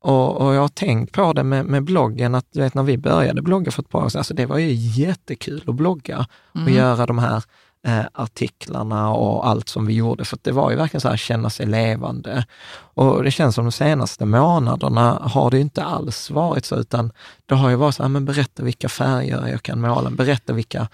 Och, 0.00 0.36
och 0.40 0.54
jag 0.54 0.60
har 0.60 0.68
tänkt 0.68 1.12
på 1.12 1.32
det 1.32 1.44
med, 1.44 1.64
med 1.66 1.84
bloggen, 1.84 2.34
att 2.34 2.46
du 2.52 2.60
vet 2.60 2.74
när 2.74 2.82
vi 2.82 2.98
började 2.98 3.42
blogga 3.42 3.70
för 3.70 3.82
ett 3.82 3.88
par 3.88 4.04
år 4.04 4.08
sedan, 4.08 4.18
alltså 4.18 4.34
det 4.34 4.46
var 4.46 4.58
ju 4.58 4.72
jättekul 4.72 5.64
att 5.66 5.74
blogga 5.74 6.18
och 6.52 6.56
Mm. 6.60 6.74
göra 6.74 7.06
de 7.06 7.18
här 7.18 7.42
eh, 7.84 8.04
artiklarna 8.12 9.10
och 9.10 9.46
allt 9.48 9.68
som 9.68 9.86
vi 9.86 9.94
gjorde, 9.94 10.24
för 10.24 10.36
att 10.36 10.44
det 10.44 10.52
var 10.52 10.70
ju 10.70 10.76
verkligen 10.76 11.00
så 11.00 11.08
här 11.08 11.16
känna 11.16 11.50
sig 11.50 11.66
levande. 11.66 12.46
Och 12.74 13.24
det 13.24 13.30
känns 13.30 13.54
som 13.54 13.64
de 13.64 13.72
senaste 13.72 14.24
månaderna 14.24 15.18
har 15.22 15.50
det 15.50 15.60
inte 15.60 15.84
alls 15.84 16.30
varit 16.30 16.64
så, 16.64 16.76
utan 16.76 17.12
det 17.46 17.54
har 17.54 17.70
ju 17.70 17.76
varit 17.76 17.94
så 17.94 18.02
här, 18.02 18.10
men 18.10 18.24
berätta 18.24 18.62
vilka 18.62 18.88
färger 18.88 19.48
jag 19.48 19.62
kan 19.62 19.80
måla, 19.80 20.10
berätta 20.10 20.52
vilka 20.52 20.88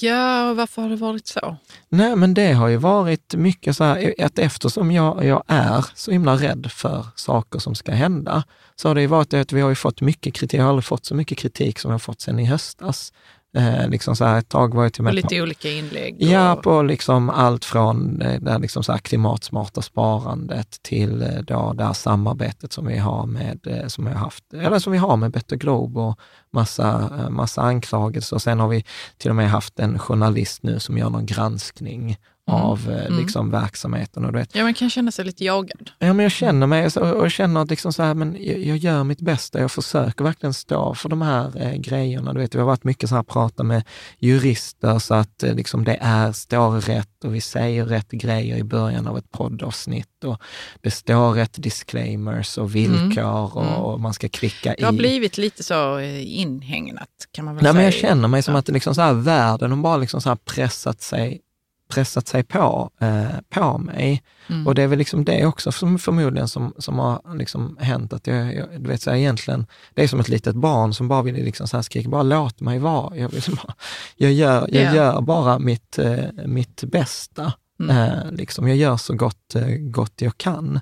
Ja, 0.00 0.54
varför 0.54 0.82
har 0.82 0.88
det 0.88 0.96
varit 0.96 1.26
så? 1.26 1.56
Nej, 1.88 2.16
men 2.16 2.34
det 2.34 2.52
har 2.52 2.68
ju 2.68 2.76
varit 2.76 3.34
mycket 3.34 3.76
så 3.76 3.84
här, 3.84 4.14
att 4.18 4.38
eftersom 4.38 4.92
jag, 4.92 5.24
jag 5.24 5.42
är 5.46 5.86
så 5.94 6.10
himla 6.10 6.36
rädd 6.36 6.72
för 6.72 7.06
saker 7.14 7.58
som 7.58 7.74
ska 7.74 7.92
hända, 7.92 8.42
så 8.76 8.88
har 8.88 8.94
det 8.94 9.00
ju 9.00 9.06
varit 9.06 9.34
att 9.34 9.52
vi 9.52 9.60
har 9.60 9.68
ju 9.68 9.74
fått 9.74 10.00
mycket 10.00 10.34
kritik, 10.34 10.58
jag 10.58 10.64
har 10.64 10.70
aldrig 10.70 10.84
fått 10.84 11.04
så 11.04 11.14
mycket 11.14 11.38
kritik 11.38 11.78
som 11.78 11.90
jag 11.90 11.94
har 11.94 11.98
fått 11.98 12.20
sedan 12.20 12.38
i 12.38 12.44
höstas. 12.44 13.12
Eh, 13.56 13.88
liksom 13.88 14.16
så 14.16 14.24
här, 14.24 14.38
ett 14.38 14.48
tag 14.48 14.74
var 14.74 14.82
jag 14.82 14.92
till 14.92 15.02
med 15.04 15.10
på- 15.10 15.14
lite 15.14 15.42
olika 15.42 15.70
inlägg. 15.70 16.16
Ja, 16.18 16.54
och, 16.54 16.62
på 16.62 16.82
liksom 16.82 17.30
allt 17.30 17.64
från 17.64 18.22
eh, 18.22 18.40
det 18.40 18.58
liksom 18.58 18.82
så 18.82 18.92
här 18.92 18.98
klimatsmarta 18.98 19.82
sparandet 19.82 20.82
till 20.82 21.22
eh, 21.22 21.28
då 21.42 21.72
det 21.72 21.84
här 21.84 21.92
samarbetet 21.92 22.72
som 22.72 22.86
vi 22.86 22.98
har 22.98 23.26
med, 23.26 23.84
som 23.86 24.04
vi 24.04 24.10
har 24.12 24.18
haft, 24.18 24.44
eller 24.54 24.78
som 24.78 24.92
vi 24.92 24.98
har 24.98 25.16
med 25.16 25.30
Better 25.30 25.56
Globe 25.56 26.00
och 26.00 26.18
massa, 26.52 27.10
massa 27.30 27.62
anklagelser. 27.62 28.38
Sen 28.38 28.60
har 28.60 28.68
vi 28.68 28.84
till 29.18 29.30
och 29.30 29.36
med 29.36 29.50
haft 29.50 29.78
en 29.78 29.98
journalist 29.98 30.62
nu 30.62 30.80
som 30.80 30.98
gör 30.98 31.10
någon 31.10 31.26
granskning 31.26 32.16
av 32.50 32.90
eh, 32.90 33.06
mm. 33.06 33.18
liksom 33.18 33.50
verksamheten. 33.50 34.24
Och 34.24 34.32
du 34.32 34.38
vet, 34.38 34.54
ja, 34.54 34.62
man 34.62 34.74
kan 34.74 34.90
känna 34.90 35.10
sig 35.10 35.24
lite 35.24 35.44
jagad. 35.44 35.90
Ja, 35.98 36.12
men 36.12 36.18
jag 36.22 36.32
känner 36.32 36.66
mig 36.66 36.90
så, 36.90 37.00
och 37.10 37.30
känner 37.30 37.60
att 37.60 37.70
liksom 37.70 37.92
så 37.92 38.02
här, 38.02 38.14
men 38.14 38.36
jag, 38.40 38.58
jag 38.58 38.76
gör 38.76 39.04
mitt 39.04 39.20
bästa. 39.20 39.60
Jag 39.60 39.70
försöker 39.72 40.24
verkligen 40.24 40.54
stå 40.54 40.94
för 40.94 41.08
de 41.08 41.22
här 41.22 41.52
eh, 41.62 41.72
grejerna. 41.74 42.32
Du 42.32 42.40
vet, 42.40 42.54
vi 42.54 42.58
har 42.58 42.66
varit 42.66 42.84
mycket 42.84 43.08
så 43.08 43.14
här 43.14 43.22
prata 43.22 43.62
med 43.62 43.84
jurister 44.18 44.98
så 44.98 45.14
att 45.14 45.42
eh, 45.42 45.54
liksom 45.54 45.84
det 45.84 45.98
är, 46.00 46.32
står 46.32 46.80
rätt 46.80 47.24
och 47.24 47.34
vi 47.34 47.40
säger 47.40 47.84
rätt 47.84 48.10
grejer 48.10 48.56
i 48.56 48.64
början 48.64 49.06
av 49.06 49.18
ett 49.18 49.30
poddavsnitt 49.32 50.24
och 50.24 50.40
det 50.80 50.90
står 50.90 51.32
rätt 51.32 51.62
disclaimers 51.62 52.58
och 52.58 52.74
villkor 52.74 53.26
Mm. 53.26 53.72
och, 53.74 53.92
och 53.92 54.00
man 54.00 54.14
ska 54.14 54.28
klicka 54.28 54.74
Det 54.78 54.84
har 54.84 54.92
i. 54.92 54.96
blivit 54.96 55.38
lite 55.38 55.62
så 55.62 55.98
eh, 55.98 56.38
inhägnat 56.40 57.08
kan 57.32 57.44
man 57.44 57.54
väl 57.54 57.62
Nej, 57.62 57.72
säga. 57.72 57.76
men 57.76 57.84
jag 57.84 57.94
känner 57.94 58.28
mig 58.28 58.42
som 58.42 58.54
Ja. 58.54 58.58
att 58.58 58.68
liksom 58.68 58.94
så 58.94 59.00
här, 59.00 59.12
världen 59.12 59.70
har 59.70 59.78
bara 59.78 59.96
liksom 59.96 60.20
så 60.20 60.36
pressat 60.36 61.02
sig 61.02 61.40
pressat 61.88 62.28
sig 62.28 62.42
på, 62.42 62.90
eh, 63.00 63.26
på 63.50 63.78
mig. 63.78 64.22
Mm. 64.48 64.66
Och 64.66 64.74
det 64.74 64.82
är 64.82 64.86
väl 64.86 64.98
liksom 64.98 65.24
det 65.24 65.46
också 65.46 65.72
som 65.72 65.98
förmodligen 65.98 66.48
som, 66.48 66.74
som 66.78 66.98
har 66.98 67.36
liksom 67.38 67.76
hänt. 67.80 68.12
Att 68.12 68.26
jag, 68.26 68.54
jag, 68.54 68.66
du 68.82 68.88
vet, 68.88 69.02
så 69.02 69.10
här, 69.10 69.16
egentligen, 69.16 69.66
det 69.94 70.02
är 70.02 70.08
som 70.08 70.20
ett 70.20 70.28
litet 70.28 70.54
barn 70.56 70.94
som 70.94 71.08
bara 71.08 71.22
vill 71.22 71.34
liksom 71.34 71.68
så 71.68 71.76
här 71.76 71.82
skrika, 71.82 72.08
bara 72.08 72.22
låt 72.22 72.60
mig 72.60 72.78
vara. 72.78 73.16
Jag, 73.16 73.32
liksom 73.32 73.54
bara, 73.54 73.74
jag, 74.16 74.32
gör, 74.32 74.68
jag 74.72 74.84
Ja. 74.84 74.94
gör 74.94 75.20
bara 75.20 75.58
mitt, 75.58 75.98
eh, 75.98 76.24
mitt 76.46 76.84
bästa. 76.84 77.52
Mm. 77.80 77.96
Eh, 77.96 78.32
liksom, 78.32 78.68
jag 78.68 78.76
gör 78.76 78.96
så 78.96 79.14
gott, 79.14 79.54
eh, 79.54 79.68
gott 79.68 80.20
jag 80.20 80.38
kan. 80.38 80.80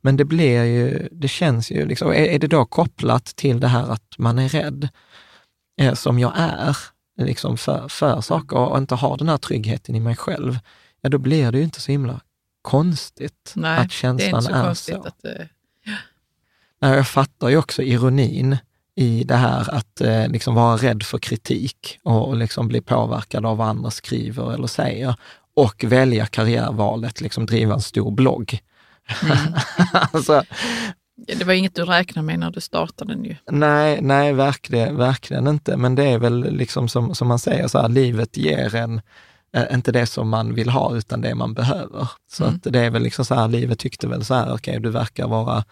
Men 0.00 0.16
det 0.16 0.24
blir 0.24 0.64
ju, 0.64 1.08
det 1.12 1.28
känns 1.28 1.70
ju, 1.70 1.86
liksom, 1.86 2.08
är, 2.08 2.14
är 2.14 2.38
det 2.38 2.46
då 2.46 2.64
kopplat 2.64 3.24
till 3.24 3.60
det 3.60 3.68
här 3.68 3.88
att 3.92 4.14
man 4.18 4.38
är 4.38 4.48
rädd, 4.48 4.88
eh, 5.80 5.94
som 5.94 6.18
jag 6.18 6.32
är, 6.36 6.76
liksom 7.16 7.56
för, 7.56 7.88
för 7.88 8.20
saker 8.20 8.56
och 8.56 8.78
inte 8.78 8.94
har 8.94 9.16
den 9.16 9.28
här 9.28 9.36
tryggheten 9.36 9.94
i 9.94 10.00
mig 10.00 10.16
själv, 10.16 10.58
ja 11.00 11.08
då 11.08 11.18
blir 11.18 11.52
det 11.52 11.58
ju 11.58 11.64
inte 11.64 11.80
så 11.80 11.92
himla 11.92 12.20
konstigt 12.62 13.52
Nej, 13.56 13.78
att 13.78 13.84
är 13.84 13.88
känslan 13.88 14.46
är 14.46 14.64
konstigt 14.64 14.94
så. 14.94 15.08
att... 15.08 15.24
eh, 15.24 15.46
Nej, 16.80 16.96
jag 16.96 17.08
fattar 17.08 17.48
ju 17.48 17.56
också 17.56 17.82
ironin 17.82 18.56
i 18.94 19.24
det 19.24 19.36
här 19.36 19.74
att 19.74 20.00
eh, 20.00 20.28
liksom 20.28 20.54
vara 20.54 20.76
rädd 20.76 21.02
för 21.02 21.18
kritik 21.18 21.98
och, 22.02 22.28
och 22.28 22.36
liksom 22.36 22.68
bli 22.68 22.80
påverkad 22.80 23.46
av 23.46 23.56
vad 23.56 23.68
andra 23.68 23.90
skriver 23.90 24.54
eller 24.54 24.66
säger 24.66 25.14
och 25.56 25.84
välja 25.84 26.26
karriärvalet, 26.26 27.20
liksom 27.20 27.46
driva 27.46 27.74
en 27.74 27.80
stor 27.80 28.10
blogg. 28.10 28.58
Mm. 29.22 29.36
alltså, 30.12 30.42
Det 31.16 31.44
var 31.44 31.52
inget 31.52 31.74
du 31.74 31.84
räknade 31.84 32.26
med 32.26 32.38
när 32.38 32.50
du 32.50 32.60
startade 32.60 33.14
den 33.14 33.24
ju. 33.24 33.36
Nej, 33.50 33.98
nej 34.02 34.32
verkligen, 34.32 34.96
verkligen 34.96 35.46
inte. 35.46 35.76
Men 35.76 35.94
det 35.94 36.04
är 36.04 36.18
väl 36.18 36.52
liksom 36.56 36.88
som, 36.88 37.14
som 37.14 37.28
man 37.28 37.38
säger, 37.38 37.68
så 37.68 37.78
här, 37.80 37.88
livet 37.88 38.36
ger 38.36 38.74
en 38.74 39.00
eh, 39.52 39.74
inte 39.74 39.92
det 39.92 40.06
som 40.06 40.28
man 40.28 40.54
vill 40.54 40.68
ha, 40.68 40.96
utan 40.96 41.20
det 41.20 41.34
man 41.34 41.54
behöver. 41.54 42.08
Så 42.32 42.44
Mm. 42.44 42.54
att 42.56 42.72
det 42.72 42.80
är 42.80 42.90
väl 42.90 43.02
liksom 43.02 43.24
så 43.24 43.34
här, 43.34 43.48
livet 43.48 43.78
tyckte 43.78 44.08
väl 44.08 44.24
så 44.24 44.34
här, 44.34 44.54
okej, 44.54 44.80
du 44.80 44.90
verkar 44.90 45.28
vara 45.28 45.64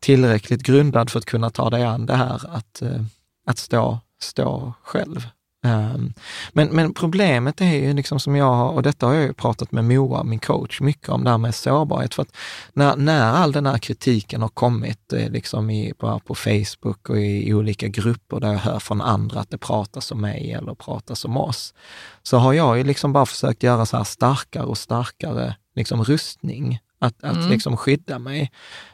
tillräckligt 0.00 0.62
grundad 0.62 1.10
för 1.10 1.18
att 1.18 1.24
kunna 1.24 1.50
ta 1.50 1.70
dig 1.70 1.84
an 1.84 2.06
det 2.06 2.16
här, 2.16 2.40
att, 2.56 2.82
eh, 2.82 3.02
att 3.46 3.58
stå, 3.58 3.98
stå 4.20 4.72
själv. 4.82 5.28
Ehm, 5.66 6.12
Men, 6.52 6.68
men 6.68 6.94
problemet 6.94 7.60
är 7.60 7.74
ju 7.74 7.92
liksom 7.92 8.20
som 8.20 8.36
jag 8.36 8.74
och 8.74 8.82
detta 8.82 9.06
har 9.06 9.14
jag 9.14 9.22
ju 9.24 9.32
pratat 9.32 9.72
med 9.72 9.84
Moa, 9.84 10.24
min 10.24 10.38
coach, 10.38 10.80
mycket 10.80 11.08
om 11.08 11.24
det 11.24 11.30
här 11.30 11.38
med 11.38 11.54
sårbarhet. 11.54 12.14
För 12.14 12.22
att 12.22 12.36
när, 12.72 12.96
när 12.96 13.32
all 13.32 13.52
den 13.52 13.66
här 13.66 13.78
kritiken 13.78 14.42
har 14.42 14.48
kommit 14.48 15.12
eh, 15.12 15.30
liksom 15.30 15.70
i, 15.70 15.92
på, 15.98 16.20
på 16.26 16.34
Facebook 16.34 17.08
och 17.08 17.18
i, 17.18 17.48
i 17.48 17.54
olika 17.54 17.88
grupper 17.88 18.40
där 18.40 18.52
jag 18.52 18.58
hör 18.58 18.78
från 18.78 19.00
andra 19.00 19.40
att 19.40 19.50
det 19.50 19.58
pratas 19.58 20.12
om 20.12 20.20
mig 20.20 20.52
eller 20.52 20.74
pratas 20.74 21.24
om 21.24 21.36
oss, 21.36 21.74
så 22.22 22.36
har 22.38 22.52
jag 22.52 22.78
ju 22.78 22.84
liksom 22.84 23.12
bara 23.12 23.26
försökt 23.26 23.62
göra 23.62 23.86
så 23.86 23.96
här 23.96 24.04
starkare 24.04 24.64
och 24.64 24.78
starkare 24.78 25.56
liksom 25.74 26.04
rustning, 26.04 26.78
att, 26.98 27.24
att 27.24 27.36
Mm. 27.36 27.48
liksom 27.50 27.76
skydda 27.76 28.18
mig. 28.18 28.50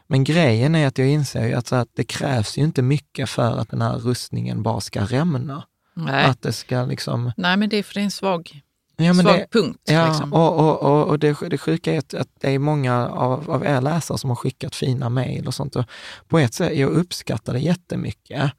Men 0.07 0.25
grejen 0.25 0.75
är 0.75 0.87
att 0.87 0.99
jag 0.99 1.09
inser 1.09 1.47
ju 1.47 1.55
att, 1.55 1.73
att 1.73 1.89
det 1.97 2.05
krävs 2.05 2.59
ju 2.59 2.63
inte 2.63 2.83
mycket 2.83 3.31
för 3.31 3.59
att 3.59 3.71
den 3.71 3.83
här 3.83 3.97
rustningen 3.99 4.63
bara 4.63 4.81
ska 4.81 5.01
rämna. 5.01 5.63
Nej, 5.95 6.25
Att 6.25 6.43
det 6.43 6.53
ska 6.53 6.85
liksom... 6.85 7.33
Nej 7.37 7.57
men 7.57 7.69
det 7.69 7.77
är 7.77 7.83
för 7.83 7.95
det 7.95 8.01
är 8.01 8.05
en 8.05 8.11
svag, 8.11 8.61
Ja, 8.97 9.15
svag 9.15 9.25
det, 9.25 9.47
punkt. 9.53 9.81
ja 9.85 10.09
liksom. 10.09 10.33
och, 10.33 10.59
och, 10.59 10.83
och, 10.83 11.09
och 11.09 11.19
det, 11.19 11.37
det 11.51 11.59
sjuka 11.59 11.93
är 11.95 11.99
att, 11.99 12.15
att 12.15 12.29
det 12.41 12.51
är 12.51 12.59
många 12.59 13.09
av, 13.09 13.51
av 13.51 13.65
er 13.65 13.81
läsare 13.81 14.19
som 14.19 14.31
har 14.31 14.37
skickat 14.37 14.75
fina 14.75 15.09
mejl 15.09 15.47
och 15.47 15.55
sånt. 15.55 15.77
Och 15.77 15.85
på 16.29 16.39
ett 16.39 16.55
sätt, 16.55 16.77
jag 16.77 16.91
uppskattar 16.91 17.53
det 17.53 17.59
jättemycket 17.61 18.53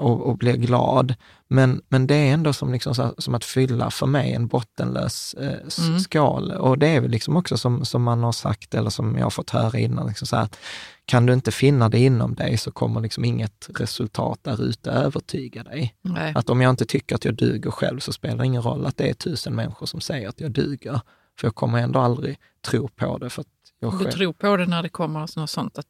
och, 0.00 0.26
och 0.26 0.38
blir 0.38 0.56
glad. 0.56 1.14
Men, 1.48 1.82
men 1.88 2.06
det 2.06 2.14
är 2.14 2.32
ändå 2.34 2.52
som, 2.52 2.72
liksom 2.72 2.94
så, 2.94 3.14
som 3.18 3.34
att 3.34 3.44
fylla 3.44 3.90
för 3.90 4.06
mig 4.06 4.32
en 4.32 4.46
bottenlös 4.46 5.34
eh, 5.34 5.86
Mm. 5.86 6.00
skal. 6.00 6.50
Och 6.52 6.78
det 6.78 6.88
är 6.88 7.00
väl 7.00 7.10
liksom 7.10 7.36
också 7.36 7.56
som, 7.56 7.84
som 7.84 8.02
man 8.02 8.22
har 8.22 8.32
sagt, 8.32 8.74
eller 8.74 8.90
som 8.90 9.16
jag 9.16 9.24
har 9.24 9.30
fått 9.30 9.50
höra 9.50 9.78
innan, 9.78 10.06
liksom 10.06 10.26
så 10.26 10.36
här, 10.36 10.42
att 10.42 10.58
kan 11.04 11.26
du 11.26 11.32
inte 11.32 11.52
finna 11.52 11.88
det 11.88 11.98
inom 11.98 12.34
dig 12.34 12.56
så 12.58 12.70
kommer 12.70 13.00
liksom 13.00 13.24
inget 13.24 13.68
resultat 13.78 14.38
där 14.42 14.62
ute 14.62 14.90
övertyga 14.90 15.62
dig. 15.62 15.94
Nej. 16.02 16.32
Att 16.36 16.50
om 16.50 16.60
jag 16.60 16.70
inte 16.70 16.84
tycker 16.86 17.14
att 17.14 17.24
jag 17.24 17.34
duger 17.34 17.70
själv 17.70 17.98
så 18.00 18.12
spelar 18.12 18.36
det 18.38 18.46
ingen 18.46 18.62
roll 18.62 18.86
att 18.86 18.96
det 18.96 19.10
är 19.10 19.14
tusen 19.14 19.54
människor 19.54 19.86
som 19.86 20.00
säger 20.00 20.28
att 20.28 20.40
jag 20.40 20.50
duger. 20.50 21.00
För 21.40 21.46
jag 21.46 21.54
kommer 21.54 21.78
ändå 21.78 21.98
aldrig 21.98 22.38
tro 22.66 22.88
på 22.88 23.18
det. 23.18 23.30
För 23.30 23.40
att 23.40 23.46
jag 23.80 23.92
Du 23.92 23.98
själv... 23.98 24.10
tror 24.10 24.32
på 24.32 24.56
det 24.56 24.66
när 24.66 24.82
det 24.82 24.88
kommer 24.88 25.20
något 25.36 25.50
sånt. 25.50 25.78
Att 25.78 25.86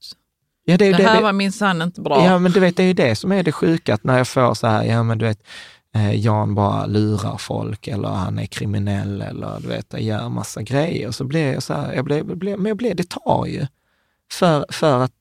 ja, 0.66 0.76
det, 0.76 0.92
det 0.92 1.02
här 1.02 1.16
det, 1.16 1.22
var 1.22 1.32
minsann 1.32 1.82
inte 1.82 2.00
bra. 2.00 2.24
Ja, 2.24 2.38
men 2.38 2.52
du 2.52 2.60
vet, 2.60 2.76
det 2.76 2.82
är 2.82 2.86
ju 2.86 2.92
det 2.92 3.16
som 3.16 3.32
är 3.32 3.42
det 3.42 3.52
sjuka, 3.52 3.94
att 3.94 4.04
när 4.04 4.18
jag 4.18 4.28
får 4.28 4.54
så 4.54 4.66
här, 4.66 4.84
ja 4.84 5.02
men 5.02 5.18
du 5.18 5.24
vet, 5.24 5.42
eh, 5.94 6.14
Jan 6.14 6.54
bara 6.54 6.86
lurar 6.86 7.36
folk 7.38 7.88
eller 7.88 8.08
han 8.08 8.38
är 8.38 8.46
kriminell 8.46 9.22
eller 9.22 9.60
du 9.60 9.68
vet, 9.68 9.94
gör 10.00 10.28
massa 10.28 10.62
grejer. 10.62 11.10
Så 11.10 11.24
blir 11.24 11.52
jag 11.52 11.62
så 11.62 11.74
här, 11.74 11.94
jag 11.94 12.04
blir, 12.04 12.22
blir, 12.22 12.56
men 12.56 12.66
jag 12.66 12.76
blir, 12.76 12.94
det 12.94 13.08
tar 13.08 13.46
ju. 13.46 13.66
För, 14.32 14.66
för 14.68 15.02
att 15.02 15.12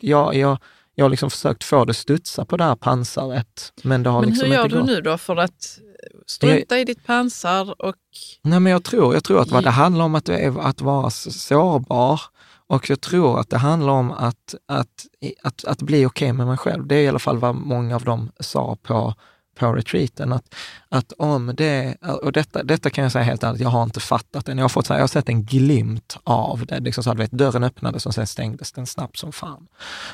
jag, 0.00 0.34
jag, 0.34 0.58
jag 0.94 1.04
har 1.04 1.10
liksom 1.10 1.30
försökt 1.30 1.64
få 1.64 1.84
det 1.84 1.94
studsa 1.94 2.44
på 2.44 2.56
det 2.56 2.64
här 2.64 2.76
pansaret, 2.76 3.72
men 3.82 4.02
det 4.02 4.10
har 4.10 4.20
men 4.20 4.28
liksom 4.28 4.48
hur 4.48 4.54
gör 4.54 4.64
inte 4.64 4.76
du 4.76 4.80
gått. 4.80 4.90
nu 4.90 5.00
då 5.00 5.18
för 5.18 5.36
att 5.36 5.78
strunta 6.26 6.78
i 6.78 6.84
ditt 6.84 7.06
pansar 7.06 7.82
och 7.82 7.96
Nej, 8.42 8.60
men 8.60 8.72
jag 8.72 8.84
tror, 8.84 9.14
jag 9.14 9.24
tror 9.24 9.40
att 9.40 9.50
vad 9.50 9.64
det 9.64 9.70
handlar 9.70 10.04
om 10.04 10.14
att, 10.14 10.28
att 10.58 10.80
vara 10.80 11.10
sårbar 11.10 12.20
och 12.68 12.90
jag 12.90 13.00
tror 13.00 13.40
att 13.40 13.50
det 13.50 13.58
handlar 13.58 13.92
om 13.92 14.12
att, 14.12 14.54
att, 14.66 15.06
att, 15.42 15.64
att 15.64 15.82
bli 15.82 16.06
okej 16.06 16.32
med 16.32 16.46
mig 16.46 16.56
själv. 16.56 16.86
Det 16.86 16.94
är 16.94 17.02
i 17.02 17.08
alla 17.08 17.18
fall 17.18 17.38
vad 17.38 17.54
många 17.54 17.94
av 17.94 18.04
dem 18.04 18.30
sa 18.40 18.76
på, 18.82 19.14
på 19.58 19.72
retreaten. 19.72 20.32
Att, 20.32 20.54
att 20.88 21.12
om 21.12 21.54
det, 21.56 21.96
och 22.22 22.32
detta, 22.32 22.62
detta 22.62 22.90
kan 22.90 23.02
jag 23.02 23.12
säga 23.12 23.24
helt 23.24 23.42
ärligt, 23.42 23.60
jag 23.60 23.68
har 23.68 23.82
inte 23.82 24.00
fattat 24.00 24.46
det. 24.46 24.52
Jag 24.52 24.60
har, 24.60 24.68
fått, 24.68 24.86
så 24.86 24.92
här, 24.92 24.98
jag 24.98 25.02
har 25.02 25.08
sett 25.08 25.28
en 25.28 25.44
glimt 25.44 26.18
av 26.24 26.66
det. 26.66 26.80
Liksom 26.80 27.04
så 27.04 27.12
du 27.12 27.18
vet, 27.18 27.30
dörren 27.30 27.64
öppnades 27.64 28.06
och 28.06 28.14
sen 28.14 28.26
stängdes 28.26 28.72
den 28.72 28.86
snabbt 28.86 29.16
som 29.16 29.32
fan. 29.32 29.68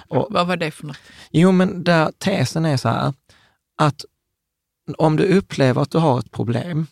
Och, 0.09 0.27
vad 0.31 0.47
var 0.47 0.57
det 0.57 0.71
för 0.71 0.87
något? 0.87 0.97
Jo, 1.31 1.53
men 1.53 1.85
där, 1.85 2.12
tesen 2.19 2.64
är 2.64 2.77
så 2.77 2.88
här, 2.88 3.12
att 3.79 4.05
om 4.99 5.17
du 5.17 5.38
upplever 5.38 5.83
att 5.83 5.90
du 5.90 5.99
har 5.99 6.19
ett 6.19 6.31
problem, 6.31 6.87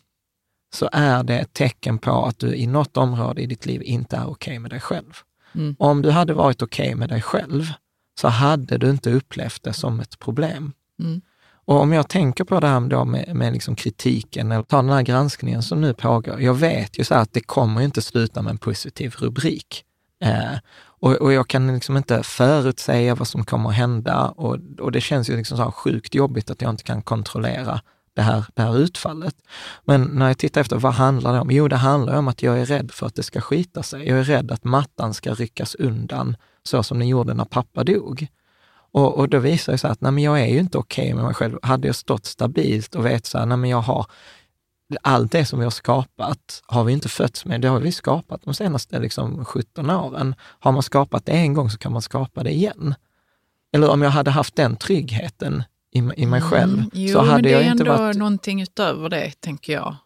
så 0.74 0.88
är 0.92 1.22
det 1.22 1.38
ett 1.38 1.52
tecken 1.52 1.98
på 1.98 2.24
att 2.24 2.38
du 2.38 2.54
i 2.54 2.66
något 2.66 2.96
område 2.96 3.42
i 3.42 3.46
ditt 3.46 3.66
liv 3.66 3.82
inte 3.82 4.16
är 4.16 4.30
okej 4.30 4.58
med 4.58 4.70
dig 4.70 4.80
själv. 4.80 5.22
Mm. 5.54 5.76
Om 5.78 6.02
du 6.02 6.10
hade 6.10 6.34
varit 6.34 6.62
okej 6.62 6.94
med 6.94 7.08
dig 7.08 7.22
själv, 7.22 7.72
så 8.20 8.28
hade 8.28 8.78
du 8.78 8.90
inte 8.90 9.10
upplevt 9.10 9.62
det 9.62 9.72
som 9.72 10.00
ett 10.00 10.18
problem. 10.18 10.72
Mm. 11.00 11.20
Och 11.64 11.80
om 11.80 11.92
jag 11.92 12.08
tänker 12.08 12.44
på 12.44 12.60
det 12.60 12.66
här 12.66 12.80
då 12.80 13.04
med, 13.04 13.36
med 13.36 13.52
liksom 13.52 13.74
kritiken, 13.74 14.52
eller 14.52 14.62
ta 14.62 14.76
den 14.76 14.90
här 14.90 15.02
granskningen 15.02 15.62
som 15.62 15.80
nu 15.80 15.94
pågår. 15.94 16.40
Jag 16.40 16.54
vet 16.54 16.98
ju 16.98 17.04
så 17.04 17.14
att 17.14 17.32
det 17.32 17.40
kommer 17.40 17.80
inte 17.80 18.02
sluta 18.02 18.42
med 18.42 18.50
en 18.50 18.58
positiv 18.58 19.14
rubrik. 19.18 19.84
Eh, 20.24 20.58
och, 20.84 21.12
och 21.12 21.32
jag 21.32 21.48
kan 21.48 21.74
liksom 21.74 21.96
inte 21.96 22.22
förutsäga 22.22 23.14
vad 23.14 23.28
som 23.28 23.44
kommer 23.44 23.68
att 23.68 23.74
hända 23.74 24.28
och, 24.28 24.58
och 24.80 24.92
det 24.92 25.00
känns 25.00 25.30
ju 25.30 25.36
liksom 25.36 25.56
så 25.56 25.72
sjukt 25.72 26.14
jobbigt 26.14 26.50
att 26.50 26.62
jag 26.62 26.70
inte 26.70 26.84
kan 26.84 27.02
kontrollera 27.02 27.80
det 28.14 28.22
här, 28.22 28.44
det 28.54 28.62
här 28.62 28.78
utfallet. 28.78 29.34
Men 29.84 30.02
när 30.02 30.28
jag 30.28 30.38
tittar 30.38 30.60
efter, 30.60 30.76
vad 30.76 30.92
handlar 30.92 31.32
det 31.32 31.40
om? 31.40 31.50
Jo, 31.50 31.68
det 31.68 31.76
handlar 31.76 32.18
om 32.18 32.28
att 32.28 32.42
jag 32.42 32.60
är 32.60 32.66
rädd 32.66 32.90
för 32.90 33.06
att 33.06 33.14
det 33.14 33.22
ska 33.22 33.40
skita 33.40 33.82
sig. 33.82 34.08
Jag 34.08 34.18
är 34.18 34.24
rädd 34.24 34.50
att 34.50 34.64
mattan 34.64 35.14
ska 35.14 35.34
ryckas 35.34 35.74
undan 35.74 36.36
så 36.62 36.82
som 36.82 36.98
den 36.98 37.08
gjorde 37.08 37.34
när 37.34 37.44
pappa 37.44 37.84
dog. 37.84 38.26
Och, 38.92 39.18
och 39.18 39.28
då 39.28 39.38
visar 39.38 39.72
det 39.72 39.78
sig 39.78 39.90
att 39.90 40.00
nej, 40.00 40.12
men 40.12 40.24
jag 40.24 40.40
är 40.40 40.46
ju 40.46 40.58
inte 40.58 40.78
okej 40.78 41.14
med 41.14 41.24
mig 41.24 41.34
själv. 41.34 41.58
Hade 41.62 41.86
jag 41.86 41.96
stått 41.96 42.26
stabilt 42.26 42.94
och 42.94 43.06
vet 43.06 43.26
så 43.26 43.38
här, 43.38 43.46
nej, 43.46 43.56
men 43.56 43.70
jag 43.70 43.80
har 43.80 44.06
allt 45.02 45.32
det 45.32 45.44
som 45.44 45.58
vi 45.58 45.64
har 45.64 45.70
skapat 45.70 46.62
har 46.66 46.84
vi 46.84 46.92
inte 46.92 47.08
fötts 47.08 47.44
med. 47.44 47.60
Det 47.60 47.68
har 47.68 47.80
vi 47.80 47.92
skapat 47.92 48.42
de 48.44 48.54
senaste 48.54 48.98
liksom, 48.98 49.44
17 49.44 49.90
åren. 49.90 50.34
Har 50.40 50.72
man 50.72 50.82
skapat 50.82 51.26
det 51.26 51.32
en 51.32 51.54
gång 51.54 51.70
så 51.70 51.78
kan 51.78 51.92
man 51.92 52.02
skapa 52.02 52.42
det 52.42 52.50
igen. 52.50 52.94
Eller 53.72 53.90
om 53.90 54.02
jag 54.02 54.10
hade 54.10 54.30
haft 54.30 54.56
den 54.56 54.76
tryggheten 54.76 55.62
i, 55.92 55.98
i 56.16 56.26
mig 56.26 56.40
själv 56.40 56.78
Mm, 56.78 56.90
jo, 56.92 57.12
så 57.12 57.18
hade 57.20 57.32
men 57.32 57.42
det 57.42 57.52
är 57.52 57.70
ändå 57.70 57.84
varit... 57.84 58.16
någonting 58.16 58.62
utöver 58.62 59.08
det, 59.08 59.40
tänker 59.40 59.72
jag. 59.72 59.96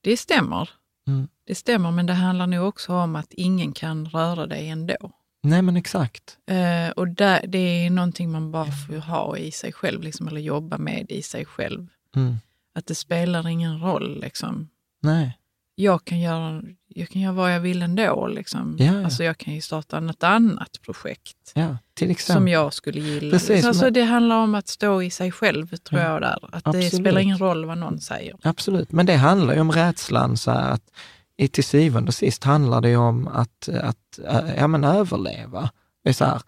Det 0.00 0.16
stämmer. 0.16 0.70
Mm. 1.08 1.28
Det 1.46 1.54
stämmer, 1.54 1.90
men 1.90 2.06
det 2.06 2.12
handlar 2.12 2.46
nog 2.46 2.68
också 2.68 2.92
om 2.92 3.16
att 3.16 3.32
ingen 3.32 3.72
kan 3.72 4.08
röra 4.08 4.46
dig 4.46 4.68
ändå. 4.68 5.12
Nej, 5.42 5.62
men 5.62 5.76
exakt. 5.76 6.38
Eh, 6.46 6.90
och 6.90 7.08
där, 7.08 7.44
det 7.48 7.58
är 7.58 7.90
någonting 7.90 8.30
man 8.30 8.50
bara 8.52 8.66
får 8.66 8.96
ha 8.98 9.36
i 9.36 9.50
sig 9.50 9.72
själv, 9.72 10.02
liksom, 10.02 10.28
eller 10.28 10.40
jobba 10.40 10.78
med 10.78 11.06
i 11.10 11.22
sig 11.22 11.44
själv. 11.44 11.86
Mm. 12.16 12.36
Att 12.74 12.86
det 12.86 12.94
spelar 12.94 13.48
ingen 13.48 13.80
roll. 13.80 14.20
Liksom. 14.20 14.68
Nej. 15.02 15.38
Jag, 15.80 16.04
kan 16.04 16.20
göra, 16.20 16.62
jag 16.88 17.08
kan 17.08 17.22
göra 17.22 17.32
vad 17.32 17.54
jag 17.54 17.60
vill 17.60 17.82
ändå. 17.82 18.26
Liksom. 18.26 18.76
Ja, 18.78 18.84
ja. 18.84 19.04
Alltså, 19.04 19.24
jag 19.24 19.38
kan 19.38 19.54
ju 19.54 19.60
starta 19.60 20.00
något 20.00 20.22
annat 20.22 20.82
projekt 20.82 21.52
Ja, 21.54 21.76
till 21.94 22.10
exempel. 22.10 22.36
som 22.40 22.48
jag 22.48 22.74
skulle 22.74 23.00
gilla. 23.00 23.30
Precis, 23.30 23.64
alltså, 23.64 23.84
men- 23.84 23.92
det 23.92 24.02
handlar 24.02 24.36
om 24.36 24.54
att 24.54 24.68
stå 24.68 25.02
i 25.02 25.10
sig 25.10 25.32
själv, 25.32 25.76
tror 25.76 26.00
Ja, 26.00 26.12
jag. 26.12 26.20
där. 26.22 26.48
Att 26.52 26.66
absolut. 26.66 26.90
det 26.90 26.96
spelar 26.96 27.20
ingen 27.20 27.38
roll 27.38 27.64
vad 27.64 27.78
någon 27.78 28.00
säger. 28.00 28.36
Absolut, 28.42 28.92
men 28.92 29.06
det 29.06 29.16
handlar 29.16 29.54
ju 29.54 29.60
om 29.60 29.72
rädslan 29.72 30.36
så 30.36 30.50
att 30.50 30.82
i 31.36 31.48
till 31.48 31.64
syvende 31.64 32.08
och 32.08 32.14
sist 32.14 32.44
handlar 32.44 32.80
det 32.80 32.88
ju 32.88 32.96
om 32.96 33.28
att, 33.28 33.68
att 33.68 34.18
ja, 34.56 34.66
men 34.66 34.84
överleva. 34.84 35.70
Det 36.04 36.08
är 36.08 36.14
så 36.14 36.24
här, 36.24 36.40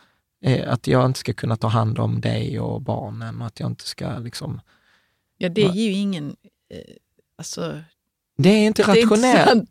eh, 0.45 0.73
att 0.73 0.87
jag 0.87 1.07
inte 1.07 1.19
ska 1.19 1.33
kunna 1.33 1.57
ta 1.57 1.69
hand 1.69 1.99
om 1.99 2.21
dig 2.21 2.61
och 2.61 2.83
barnen 2.83 3.41
och 3.41 3.47
att 3.47 3.61
jag 3.61 3.71
inte 3.71 3.87
ska 3.89 4.19
liksom... 4.19 4.61
Ja, 5.39 5.49
det 5.49 5.63
är 5.63 5.73
ju 5.73 5.93
ingen... 5.93 6.37
Eh, 6.71 6.95
alltså, 7.39 7.81
Det 8.43 8.49
är 8.49 8.67
inte 8.67 8.83
det 8.83 8.91
är 8.91 9.03
inte 9.03 9.15
rationellt. 9.15 9.49
sant, 9.49 9.69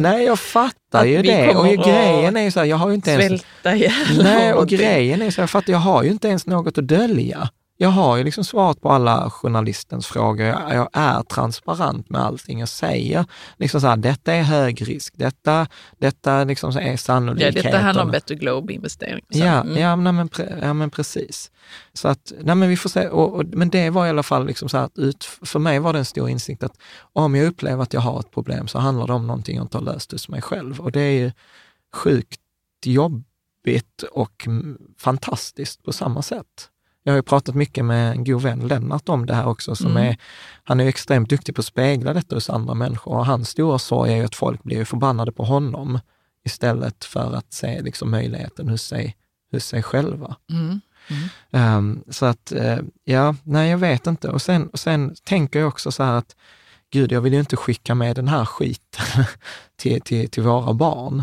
Nej, 0.00 0.24
jag 0.24 0.38
fattar 0.38 1.00
att 1.00 1.08
ju 1.08 1.22
det. 1.22 1.54
Och 1.54 1.66
grejen 1.66 2.36
är 2.36 2.42
ju 2.42 2.50
så 2.50 2.60
här, 2.60 2.66
jag 2.66 2.76
har 2.76 2.88
ju 2.88 2.94
inte 2.94 3.10
ens... 3.10 3.26
svälta 3.26 3.76
ihjäl. 3.76 4.22
Nej, 4.22 4.52
och 4.52 4.68
grejen 4.68 5.22
är 5.22 5.30
så 5.30 5.36
här, 5.36 5.42
jag 5.42 5.50
fattar, 5.50 5.72
jag 5.72 5.80
har 5.80 6.02
ju 6.02 6.10
inte 6.10 6.28
ens 6.28 6.46
något 6.46 6.78
att 6.78 6.88
dölja. 6.88 7.48
Jag 7.82 7.88
har 7.88 8.16
ju 8.16 8.24
liksom 8.24 8.44
svarat 8.44 8.80
på 8.80 8.90
alla 8.90 9.30
journalistens 9.30 10.06
frågor. 10.06 10.46
Jag, 10.46 10.74
jag 10.74 10.88
är 10.92 11.22
transparent 11.22 12.10
med 12.10 12.20
allting 12.20 12.60
jag 12.60 12.68
säger. 12.68 13.24
Liksom 13.56 13.80
så 13.80 13.86
här, 13.86 13.96
detta 13.96 14.32
är 14.32 14.42
hög 14.42 14.88
risk, 14.88 15.14
detta, 15.16 15.66
detta 15.98 16.44
liksom 16.44 16.76
är 16.76 16.90
Ja, 16.90 16.96
sannolikheten. 16.96 17.62
detta 17.62 17.78
handlar 17.78 18.04
om 18.04 18.10
Better 18.10 18.34
Globe-investering. 18.34 19.24
Ja, 19.28 19.60
mm. 19.60 19.76
ja, 19.76 19.96
nej, 19.96 20.12
men, 20.12 20.28
ja, 20.62 20.74
men 20.74 20.90
precis. 20.90 21.50
Så 21.92 22.08
att, 22.08 22.32
nej, 22.40 22.54
men 22.54 22.68
vi 22.68 22.76
får 22.76 22.90
se. 22.90 23.08
Och, 23.08 23.34
och, 23.34 23.44
men 23.46 23.70
det 23.70 23.90
var 23.90 24.06
i 24.06 24.08
alla 24.08 24.22
fall 24.22 24.46
liksom 24.46 24.68
så 24.68 24.76
här 24.76 24.84
att 24.84 24.98
ut, 24.98 25.24
för 25.24 25.58
mig 25.58 25.78
var 25.78 25.92
det 25.92 25.98
en 25.98 26.04
stor 26.04 26.28
insikt 26.28 26.62
att 26.62 26.78
om 27.12 27.34
jag 27.34 27.46
upplever 27.46 27.82
att 27.82 27.92
jag 27.92 28.00
har 28.00 28.20
ett 28.20 28.30
problem 28.30 28.68
så 28.68 28.78
handlar 28.78 29.06
det 29.06 29.12
om 29.12 29.26
någonting 29.26 29.56
jag 29.56 29.64
inte 29.64 29.76
har 29.76 29.84
löst 29.84 30.12
hos 30.12 30.28
mig 30.28 30.42
själv. 30.42 30.80
Och 30.80 30.92
det 30.92 31.00
är 31.00 31.18
ju 31.18 31.32
sjukt 31.94 32.40
jobbigt 32.84 34.02
och 34.12 34.48
fantastiskt 34.98 35.82
på 35.82 35.92
samma 35.92 36.22
sätt. 36.22 36.70
Jag 37.10 37.14
har 37.14 37.18
ju 37.18 37.22
pratat 37.22 37.54
mycket 37.54 37.84
med 37.84 38.12
en 38.12 38.24
god 38.24 38.42
vän, 38.42 38.68
Lennart, 38.68 39.08
om 39.08 39.26
det 39.26 39.34
här 39.34 39.46
också. 39.46 39.76
Som 39.76 39.90
Mm. 39.90 40.06
är, 40.06 40.16
han 40.64 40.80
är 40.80 40.84
ju 40.84 40.88
extremt 40.88 41.30
duktig 41.30 41.54
på 41.54 41.60
att 41.60 41.66
spegla 41.66 42.12
detta 42.14 42.34
hos 42.34 42.50
andra 42.50 42.74
människor. 42.74 43.12
Och 43.12 43.26
hans 43.26 43.48
stora 43.48 43.78
sorg 43.78 44.12
är 44.12 44.16
ju 44.16 44.24
att 44.24 44.34
folk 44.34 44.62
blir 44.62 44.84
förbannade 44.84 45.32
på 45.32 45.44
honom 45.44 46.00
istället 46.44 47.04
för 47.04 47.34
att 47.34 47.52
se 47.52 47.82
liksom 47.82 48.10
möjligheten 48.10 48.68
hos 48.68 48.82
sig 48.82 49.16
hos 49.52 49.64
sig 49.64 49.82
själva. 49.82 50.36
Mm. 50.50 50.80
Um, 51.50 52.04
så 52.08 52.26
att, 52.26 52.52
uh, 52.56 52.78
ja, 53.04 53.34
nej 53.42 53.70
jag 53.70 53.78
vet 53.78 54.06
inte. 54.06 54.28
Och 54.28 54.42
sen, 54.42 54.68
och 54.68 54.80
sen 54.80 55.14
tänker 55.24 55.58
jag 55.58 55.68
också 55.68 55.92
så 55.92 56.02
här 56.02 56.14
att, 56.14 56.36
gud, 56.90 57.12
jag 57.12 57.20
vill 57.20 57.32
ju 57.32 57.40
inte 57.40 57.56
skicka 57.56 57.94
med 57.94 58.16
den 58.16 58.28
här 58.28 58.44
skiten 58.44 59.24
till, 59.76 60.00
till, 60.00 60.30
till 60.30 60.42
våra 60.42 60.74
barn. 60.74 61.22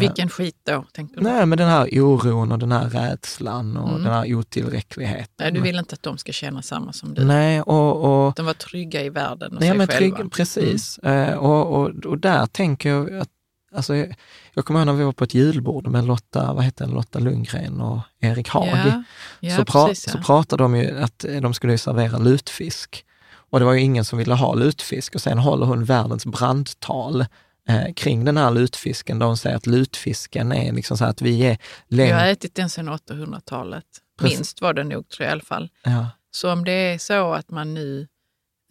Vilken 0.00 0.28
skit 0.28 0.56
då, 0.62 0.84
tänker 0.92 1.16
du? 1.16 1.22
Nej, 1.22 1.46
men 1.46 1.58
den 1.58 1.68
här 1.68 1.88
oron 1.92 2.52
och 2.52 2.58
den 2.58 2.72
här 2.72 2.88
rädslan 2.88 3.76
och 3.76 3.88
Mm. 3.88 4.02
den 4.02 4.12
här 4.12 4.34
otillräckligheten. 4.34 5.26
Nej, 5.38 5.52
du 5.52 5.60
vill 5.60 5.78
inte 5.78 5.94
att 5.94 6.02
de 6.02 6.18
ska 6.18 6.32
känna 6.32 6.62
samma 6.62 6.92
som 6.92 7.14
du. 7.14 7.24
Nej, 7.24 7.62
och, 7.62 8.26
och 8.26 8.34
De 8.34 8.46
var 8.46 8.54
trygga 8.54 9.02
i 9.02 9.08
världen 9.08 9.52
och 9.54 9.60
Nej, 9.60 9.68
sig 9.68 9.78
men 9.78 9.86
själva. 9.86 10.16
trygg, 10.16 10.32
precis. 10.32 10.98
Eh, 10.98 11.34
och, 11.34 11.80
och, 11.80 11.90
och 12.06 12.18
där 12.18 12.46
tänker 12.46 12.88
jag 12.88 13.16
att, 13.18 13.28
alltså, 13.76 13.96
jag, 13.96 14.14
jag 14.54 14.64
kommer 14.64 14.80
ihåg 14.80 14.86
när 14.86 14.92
vi 14.92 15.04
var 15.04 15.12
på 15.12 15.24
ett 15.24 15.34
julbord 15.34 15.86
med 15.86 16.04
Lotta, 16.04 16.52
vad 16.52 16.64
heter 16.64 16.86
det, 16.86 16.92
Lotta 16.92 17.18
Lundgren 17.18 17.80
och 17.80 17.98
Erik 18.20 18.48
Haag. 18.48 18.68
Ja, 18.86 19.02
ja 19.40 19.56
så, 19.56 19.64
pra, 19.64 19.86
precis. 19.86 20.12
så 20.12 20.18
Ja. 20.18 20.22
pratade 20.26 20.62
de 20.62 20.76
ju 20.76 20.98
att 21.00 21.24
de 21.42 21.54
skulle 21.54 21.78
servera 21.78 22.18
lutfisk. 22.18 23.04
Och 23.50 23.58
det 23.60 23.64
var 23.66 23.72
ju 23.72 23.80
ingen 23.80 24.04
som 24.04 24.18
ville 24.18 24.34
ha 24.34 24.54
lutfisk. 24.54 25.14
Och 25.14 25.20
sen 25.20 25.38
håller 25.38 25.66
hon 25.66 25.84
världens 25.84 26.26
brandtal 26.26 27.24
eh, 27.68 27.94
kring 27.94 28.24
den 28.24 28.36
här 28.36 28.50
lutfisken, 28.50 29.18
där 29.18 29.26
hon 29.26 29.36
säger 29.36 29.56
att 29.56 29.66
lutfisken 29.66 30.52
är 30.52 30.72
liksom 30.72 30.98
så 30.98 31.04
att 31.04 31.22
vi 31.22 31.46
är 31.46 31.58
längre... 31.88 32.14
har 32.14 32.26
ätit 32.26 32.54
den 32.54 32.70
sedan 32.70 32.88
800-talet. 32.88 33.84
Precis. 34.18 34.38
Minst 34.38 34.60
var 34.60 34.74
det 34.74 34.84
nog, 34.84 35.08
tror 35.08 35.24
jag 35.24 35.30
i 35.30 35.32
alla 35.32 35.42
fall. 35.42 35.70
Ja, 35.82 36.10
Så 36.30 36.52
om 36.52 36.64
det 36.64 36.72
är 36.72 36.98
så 36.98 37.32
att 37.32 37.50
man 37.50 37.74
nu 37.74 38.08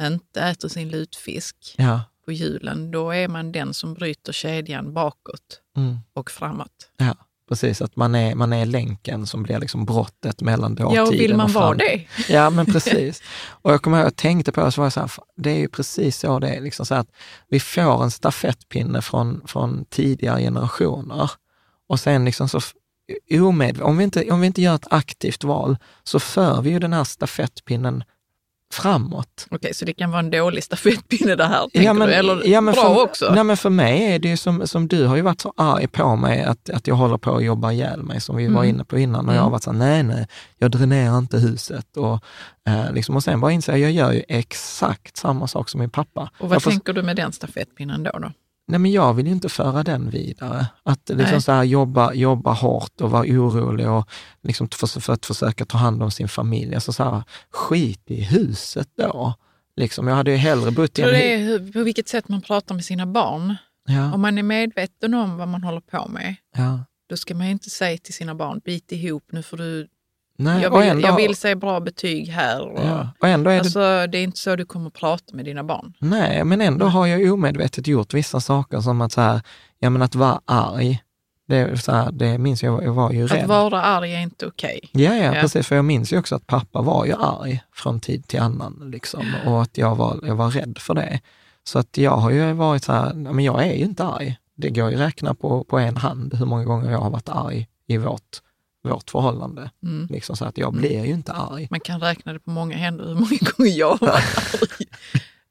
inte 0.02 0.42
äter 0.42 0.68
sin 0.68 0.90
lutfisk 0.90 1.76
ja, 1.78 2.02
på 2.26 2.32
julen, 2.32 2.92
då 2.92 3.12
är 3.12 3.28
man 3.28 3.52
den 3.52 3.74
som 3.74 3.94
bryter 3.94 4.34
kedjan 4.34 4.94
bakåt 4.94 5.62
mm, 5.78 5.98
och 6.14 6.32
framåt. 6.32 6.92
ja. 6.98 7.16
Precis, 7.54 7.82
att 7.82 7.96
man 7.96 8.16
är, 8.16 8.36
man 8.36 8.54
är 8.54 8.66
länken 8.66 9.26
som 9.28 9.44
blir 9.44 9.60
liksom 9.60 9.86
brottet 9.86 10.42
mellan 10.42 10.76
dåtiden 10.76 10.96
Ja, 10.96 11.08
och 11.08 11.14
vill 11.14 11.36
man 11.36 11.52
vara 11.52 11.68
framtiden. 11.68 12.00
det? 12.28 12.34
Ja, 12.34 12.50
men 12.50 12.66
precis. 12.66 13.22
Och 13.48 13.74
jag 13.74 13.82
kommer 13.82 13.98
ihåg, 13.98 14.06
jag 14.06 14.16
tänkte 14.16 14.52
på 14.52 14.66
det, 14.66 14.72
så 14.72 14.82
var 14.82 14.86
jag 14.86 14.94
så 14.94 15.00
här, 15.00 15.08
"Fan, 15.08 15.26
det 15.38 15.50
är 15.52 15.60
ju 15.60 15.68
precis 15.68 16.18
så 16.20 16.40
det 16.40 16.48
är. 16.50 16.62
Liksom 16.62 16.86
så 16.86 16.96
att 16.96 17.08
vi 17.50 17.60
får 17.60 18.04
en 18.04 18.12
stafettpinne 18.12 19.02
från, 19.02 19.42
från 19.48 19.86
tidigare 19.90 20.42
generationer 20.42 21.32
och 21.90 22.00
sen 22.00 22.26
liksom 22.26 22.50
så 22.50 22.58
f- 22.58 22.74
omed, 23.32 23.82
om, 23.82 23.98
vi 23.98 24.04
inte, 24.04 24.32
om 24.32 24.42
vi 24.42 24.48
inte 24.48 24.62
gör 24.62 24.76
ett 24.76 24.88
aktivt 24.94 25.44
val 25.44 25.78
så 26.04 26.20
för 26.20 26.62
vi 26.62 26.70
ju 26.70 26.80
den 26.80 26.94
här 26.94 27.04
stafettpinnen 27.04 28.04
framåt. 28.74 29.48
Okej, 29.52 29.74
så 29.74 29.86
det 29.86 29.94
kan 29.94 30.12
vara 30.12 30.20
en 30.20 30.30
dålig 30.32 30.64
stafettpinne 30.64 31.36
det 31.36 31.46
här, 31.46 31.70
Ja, 31.74 31.94
men, 31.94 32.08
du? 32.08 32.14
Eller 32.14 32.48
ja, 32.48 32.62
men 32.62 32.74
bra 32.74 32.84
för, 32.96 33.04
också? 33.04 33.32
Nej, 33.36 33.44
men 33.44 33.58
för 33.58 33.70
mig 33.70 34.14
är 34.16 34.20
det 34.20 34.28
ju 34.28 34.38
som, 34.38 34.68
som 34.68 34.88
du 34.88 35.06
har 35.06 35.16
ju 35.16 35.22
varit 35.22 35.42
så 35.42 35.54
arg 35.58 35.88
på 35.88 36.16
mig 36.16 36.44
att, 36.44 36.70
att 36.70 36.88
jag 36.88 36.96
håller 36.96 37.18
på 37.18 37.36
att 37.36 37.44
jobba 37.44 37.72
ihjäl 37.72 38.04
mig, 38.04 38.22
som 38.22 38.36
vi 38.36 38.48
var 38.48 38.64
Mm. 38.64 38.76
inne 38.76 38.84
på 38.86 38.98
innan. 38.98 39.30
Och 39.30 39.36
jag 39.36 39.40
har 39.40 39.46
Mm. 39.48 39.52
varit 39.52 39.64
så 39.64 39.72
här, 39.72 39.78
nej, 39.80 40.04
nej, 40.04 40.28
jag 40.58 40.72
dränerar 40.72 41.18
inte 41.18 41.38
huset. 41.38 41.98
Och, 41.98 42.24
eh, 42.68 42.94
liksom, 42.94 43.16
och 43.16 43.24
sen 43.24 43.40
bara 43.40 43.52
inser 43.52 43.72
jag, 43.74 43.82
jag 43.82 43.92
gör 43.92 44.12
ju 44.12 44.24
exakt 44.28 45.18
samma 45.18 45.48
sak 45.48 45.70
som 45.70 45.80
min 45.80 45.90
pappa. 45.90 46.30
och 46.40 46.50
vad 46.50 46.56
jag, 46.56 46.64
tänker 46.64 46.94
du 46.94 47.04
med 47.04 47.16
den 47.16 47.32
stafettpinnen 47.32 48.04
då? 48.04 48.12
då? 48.20 48.32
Nej, 48.68 48.80
men 48.80 48.92
jag 48.92 49.14
vill 49.14 49.26
ju 49.26 49.32
inte 49.32 49.50
föra 49.50 49.84
den 49.84 50.10
vidare. 50.10 50.68
Att 50.84 51.10
liksom 51.10 51.32
Nej. 51.32 51.42
så 51.42 51.52
här, 51.52 51.64
jobba, 51.64 52.14
jobba 52.14 52.54
hårt 52.54 53.02
och 53.02 53.12
vara 53.12 53.24
orolig 53.24 53.90
och 53.90 54.10
liksom 54.44 54.70
för, 54.70 55.00
för 55.00 55.14
att 55.14 55.26
försöka 55.26 55.66
ta 55.66 55.78
hand 55.78 56.04
om 56.04 56.12
sin 56.12 56.28
familj. 56.28 56.76
Alltså 56.76 56.94
så 56.94 57.04
här, 57.04 57.24
skit 57.52 58.04
i 58.06 58.22
huset 58.24 58.90
då. 58.98 59.34
Liksom, 59.76 60.08
jag 60.08 60.16
hade 60.16 60.32
ju 60.32 60.38
hellre 60.38 60.72
bott 60.72 61.00
i 61.00 61.02
en... 61.02 61.08
det 61.08 61.34
är 61.34 61.38
hur, 61.38 61.72
på 61.72 61.84
vilket 61.84 62.08
sätt 62.08 62.30
man 62.30 62.42
pratar 62.42 62.76
med 62.76 62.86
sina 62.86 63.06
barn. 63.06 63.56
Ja, 63.88 64.14
Om 64.14 64.22
man 64.22 64.38
är 64.38 64.44
medveten 64.44 65.14
om 65.14 65.38
vad 65.38 65.48
man 65.48 65.64
håller 65.64 65.82
på 65.82 66.08
med, 66.08 66.36
ja. 66.58 66.86
då 67.10 67.18
ska 67.18 67.36
man 67.36 67.46
ju 67.46 67.52
inte 67.52 67.70
säga 67.70 67.98
till 67.98 68.14
sina 68.14 68.36
barn, 68.36 68.62
bit 68.66 68.92
ihop, 68.92 69.24
nu 69.32 69.44
får 69.44 69.58
du... 69.58 69.88
Nej, 70.38 70.62
Jag 70.62 70.80
vill, 70.80 70.90
ändå- 70.90 71.08
jag 71.08 71.16
vill 71.16 71.36
se 71.36 71.56
bra 71.56 71.80
betyg 71.80 72.28
här. 72.28 72.62
Och, 72.62 72.80
Ja, 72.86 73.10
och 73.20 73.28
ändå 73.28 73.50
är 73.50 73.54
det, 73.54 73.60
Alltså, 73.60 74.08
det 74.08 74.18
är 74.18 74.24
inte 74.24 74.38
så 74.40 74.56
du 74.56 74.66
kommer 74.66 74.90
prata 74.90 75.36
med 75.36 75.46
dina 75.46 75.64
barn. 75.64 75.94
nej, 76.00 76.44
men 76.44 76.62
ändå 76.62 76.86
har 76.86 77.08
jag 77.08 77.34
omedvetet 77.34 77.88
gjort 77.88 78.14
vissa 78.14 78.40
saker 78.40 78.80
som 78.82 79.02
att 79.02 79.12
så 79.12 79.22
här, 79.22 79.42
ja 79.80 79.90
men 79.90 80.02
att 80.02 80.16
vara 80.16 80.42
arg, 80.46 81.00
det, 81.48 81.84
så 81.84 81.92
här, 81.92 82.12
det 82.12 82.38
minns 82.38 82.64
jag, 82.64 82.84
jag 82.84 82.94
var 82.94 83.12
ju 83.12 83.28
rädd. 83.28 83.42
Att 83.42 83.48
vara 83.50 83.82
arg 83.82 84.14
är 84.14 84.20
inte 84.22 84.48
okej. 84.48 84.80
Ja, 84.92 85.16
ja, 85.16 85.36
Ja. 85.36 85.42
precis, 85.42 85.68
för 85.68 85.76
jag 85.76 85.86
minns 85.86 86.14
ju 86.14 86.20
också 86.20 86.36
att 86.36 86.48
pappa 86.48 86.82
var 86.82 87.06
ju 87.06 87.14
arg 87.14 87.64
från 87.74 88.00
tid 88.00 88.28
till 88.28 88.40
annan, 88.40 88.90
liksom, 88.92 89.26
och 89.46 89.62
att 89.62 89.78
jag 89.78 89.96
var, 89.96 90.20
jag 90.24 90.36
var 90.36 90.50
rädd 90.52 90.78
för 90.80 90.94
det. 90.94 91.20
Så 91.64 91.80
att 91.80 91.98
jag 91.98 92.18
har 92.18 92.32
ju 92.32 92.54
varit 92.54 92.84
så 92.84 92.94
här, 92.94 93.14
men 93.14 93.40
jag 93.46 93.68
är 93.68 93.74
ju 93.74 93.84
inte 93.84 94.04
arg. 94.04 94.38
Det 94.58 94.70
går 94.70 94.90
ju 94.90 94.96
att 94.96 95.02
räkna 95.02 95.34
på, 95.34 95.64
på 95.64 95.80
en 95.80 95.98
hand 95.98 96.34
hur 96.34 96.46
många 96.46 96.64
gånger 96.64 96.92
jag 96.92 97.00
har 97.00 97.10
varit 97.10 97.30
arg 97.30 97.68
i 97.88 97.98
vårt, 97.98 98.22
vårt 98.84 99.10
förhållande. 99.10 99.72
Mm. 99.84 100.08
Liksom 100.12 100.36
så 100.36 100.46
att 100.46 100.58
jag 100.58 100.74
blir 100.74 101.06
ju 101.06 101.14
inte 101.14 101.32
arg. 101.34 101.68
Man 101.72 101.80
kan 101.80 102.00
räkna 102.02 102.34
det 102.34 102.40
på 102.40 102.50
många 102.50 102.78
händer 102.78 103.06
hur 103.08 103.14
många 103.16 103.38
gånger 103.58 103.72
jag 103.72 103.90
varit 104.02 104.14
arg. 104.14 104.86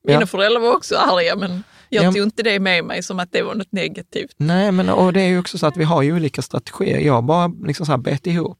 Mina 0.06 0.20
Ja. 0.20 0.26
föräldrar 0.26 0.60
var 0.60 0.76
också 0.76 0.94
arga, 0.96 1.36
men 1.36 1.62
jag 1.88 2.04
Ja. 2.04 2.12
tog 2.12 2.22
inte 2.22 2.42
det 2.42 2.60
med 2.60 2.84
mig 2.84 3.02
som 3.02 3.18
att 3.18 3.32
det 3.32 3.42
var 3.42 3.54
något 3.54 3.72
negativt. 3.72 4.34
Nej, 4.36 4.72
men 4.72 4.88
och 4.88 5.12
det 5.12 5.20
är 5.20 5.28
ju 5.28 5.38
också 5.38 5.58
så 5.58 5.66
att 5.66 5.76
vi 5.76 5.84
har 5.84 6.02
ju 6.02 6.14
olika 6.14 6.42
strategier. 6.42 6.98
Jag 7.00 7.24
bara 7.24 7.46
liksom 7.66 7.86
så 7.86 7.92
här 7.92 7.98
bett 7.98 8.26
ihop. 8.26 8.58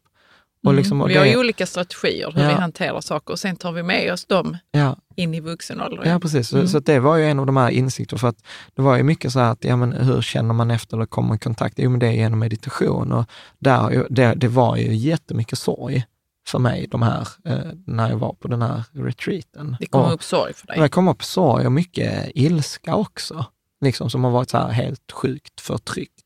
Och 0.66 0.74
liksom, 0.74 1.00
och 1.00 1.06
Mm. 1.06 1.12
vi 1.12 1.18
har 1.18 1.24
det- 1.24 1.30
ju 1.30 1.38
olika 1.38 1.66
strategier 1.66 2.32
hur 2.34 2.42
Ja. 2.42 2.48
vi 2.48 2.54
hanterar 2.54 3.00
saker 3.00 3.32
och 3.32 3.38
sen 3.38 3.56
tar 3.56 3.72
vi 3.72 3.82
med 3.82 4.12
oss 4.12 4.24
dem 4.26 4.56
ja, 4.70 4.96
in 5.16 5.34
i 5.34 5.40
vuxen 5.40 5.80
ålder. 5.80 6.02
ja, 6.06 6.18
precis. 6.18 6.48
Så, 6.48 6.56
Mm. 6.56 6.68
så 6.68 6.78
att 6.78 6.86
det 6.86 7.00
var 7.00 7.16
ju 7.16 7.24
en 7.26 7.38
av 7.38 7.46
de 7.46 7.56
här 7.56 7.70
insikterna. 7.70 8.18
För 8.18 8.28
att 8.28 8.44
det 8.74 8.82
var 8.82 8.96
ju 8.96 9.02
mycket 9.02 9.32
så 9.32 9.40
här 9.40 9.52
att, 9.52 9.64
ja 9.64 9.76
men 9.76 9.92
hur 9.92 10.22
känner 10.22 10.54
man 10.54 10.70
efter 10.70 10.96
eller 10.96 11.06
kommer 11.06 11.34
i 11.34 11.38
kontakt? 11.38 11.74
Jo, 11.78 11.90
men 11.90 12.00
det 12.00 12.06
är 12.06 12.12
genom 12.12 12.38
meditation. 12.38 13.12
Och 13.12 13.24
där, 13.58 14.06
det, 14.10 14.34
det 14.36 14.48
var 14.48 14.76
ju 14.76 14.94
jättemycket 14.94 15.58
sorg 15.58 16.04
för 16.46 16.58
mig, 16.58 16.86
de 16.90 17.02
här, 17.02 17.28
eh, 17.44 17.58
när 17.86 18.10
jag 18.10 18.16
var 18.16 18.32
på 18.32 18.48
den 18.48 18.62
här 18.62 18.82
retreaten. 18.92 19.76
Det 19.80 19.86
kommer 19.86 20.06
och, 20.06 20.12
upp 20.14 20.22
sorg 20.22 20.54
för 20.54 20.66
dig. 20.66 20.78
Det 20.80 20.88
kom 20.88 21.08
upp 21.08 21.22
sorg 21.24 21.66
och 21.66 21.72
mycket 21.72 22.30
ilska 22.34 22.94
också, 22.94 23.44
liksom, 23.84 24.10
som 24.10 24.24
har 24.24 24.30
varit 24.30 24.50
så 24.50 24.58
här 24.58 24.68
helt 24.68 25.12
sjukt 25.12 25.60
förtryckt. 25.60 26.22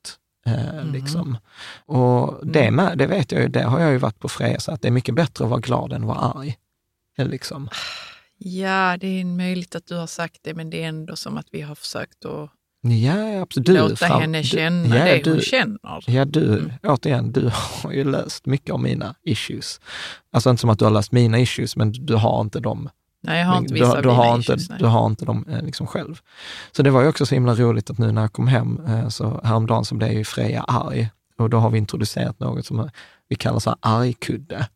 Mhm. 0.46 0.92
liksom. 0.92 1.38
Och 1.86 2.46
det, 2.46 2.62
Mm. 2.62 2.74
med, 2.74 2.98
det 2.98 3.06
vet 3.06 3.32
jag 3.32 3.42
ju, 3.42 3.48
det 3.48 3.62
har 3.62 3.80
jag 3.80 3.92
ju 3.92 3.98
varit 3.98 4.18
på 4.18 4.28
Freja, 4.28 4.60
så 4.60 4.72
att 4.72 4.82
det 4.82 4.88
är 4.88 4.92
mycket 4.92 5.14
bättre 5.14 5.44
att 5.44 5.50
vara 5.50 5.60
glad 5.60 5.92
än 5.92 6.02
att 6.02 6.08
vara 6.08 6.18
arg. 6.18 6.56
Eh, 7.18 7.26
Liksom. 7.28 7.68
Ja, 8.38 8.96
det 9.00 9.20
är 9.20 9.24
möjligt 9.24 9.74
att 9.74 9.86
du 9.86 9.94
har 9.96 10.06
sagt 10.06 10.38
det, 10.42 10.54
men 10.54 10.70
det 10.70 10.82
är 10.82 10.88
ändå 10.88 11.16
som 11.16 11.36
att 11.36 11.46
vi 11.52 11.60
har 11.60 11.74
försökt 11.74 12.24
att 12.24 12.50
Ja, 12.80 13.40
absolut. 13.40 13.66
Du, 13.66 13.72
låta 13.78 13.96
fram- 13.96 14.20
henne 14.20 14.38
du- 14.38 14.44
känna 14.48 14.96
ja, 14.98 15.04
det 15.04 15.24
du, 15.24 15.30
hon 15.30 15.40
känner. 15.40 15.78
Ja, 16.06 16.24
du, 16.24 16.58
Mm. 16.58 16.72
återigen, 16.82 17.32
du 17.32 17.50
har 17.82 17.92
ju 17.92 18.04
löst 18.04 18.46
mycket 18.46 18.70
av 18.70 18.80
mina 18.80 19.14
issues. 19.22 19.80
Alltså 20.32 20.50
inte 20.50 20.60
som 20.60 20.70
att 20.70 20.78
du 20.78 20.84
har 20.84 20.92
löst 20.92 21.12
mina 21.12 21.38
issues, 21.38 21.76
men 21.76 21.92
du 21.92 22.14
har 22.14 22.40
inte 22.40 22.60
dem 22.60 22.88
Nej, 23.26 23.40
jag 23.40 23.46
har 23.46 23.58
inte 23.58 23.74
du, 23.74 23.80
vissa 23.80 24.00
du, 24.02 24.08
av 24.08 24.14
har 24.16 24.36
inte, 24.36 24.52
issues, 24.52 24.78
du 24.78 24.84
har 24.86 25.06
inte 25.06 25.24
dem 25.24 25.44
eh, 25.48 25.62
liksom 25.62 25.86
själv. 25.86 26.20
Så 26.72 26.82
det 26.82 26.90
var 26.90 27.02
ju 27.02 27.08
också 27.08 27.26
så 27.26 27.34
himla 27.34 27.54
roligt 27.54 27.90
att 27.90 27.98
nu 27.98 28.12
när 28.12 28.20
jag 28.22 28.32
kom 28.32 28.48
hem, 28.48 28.80
eh, 28.88 29.08
så 29.08 29.40
häromdagen 29.44 29.84
så 29.84 29.94
blev 29.94 30.12
ju 30.12 30.24
Freja 30.24 30.62
arg. 30.62 31.10
Och 31.38 31.50
då 31.50 31.58
har 31.58 31.70
vi 31.70 31.78
introducerat 31.78 32.40
något 32.40 32.66
som 32.66 32.90
vi 33.28 33.36
kallar 33.36 33.58
så 33.58 33.70
här 33.70 33.78
argkudde, 33.80 34.68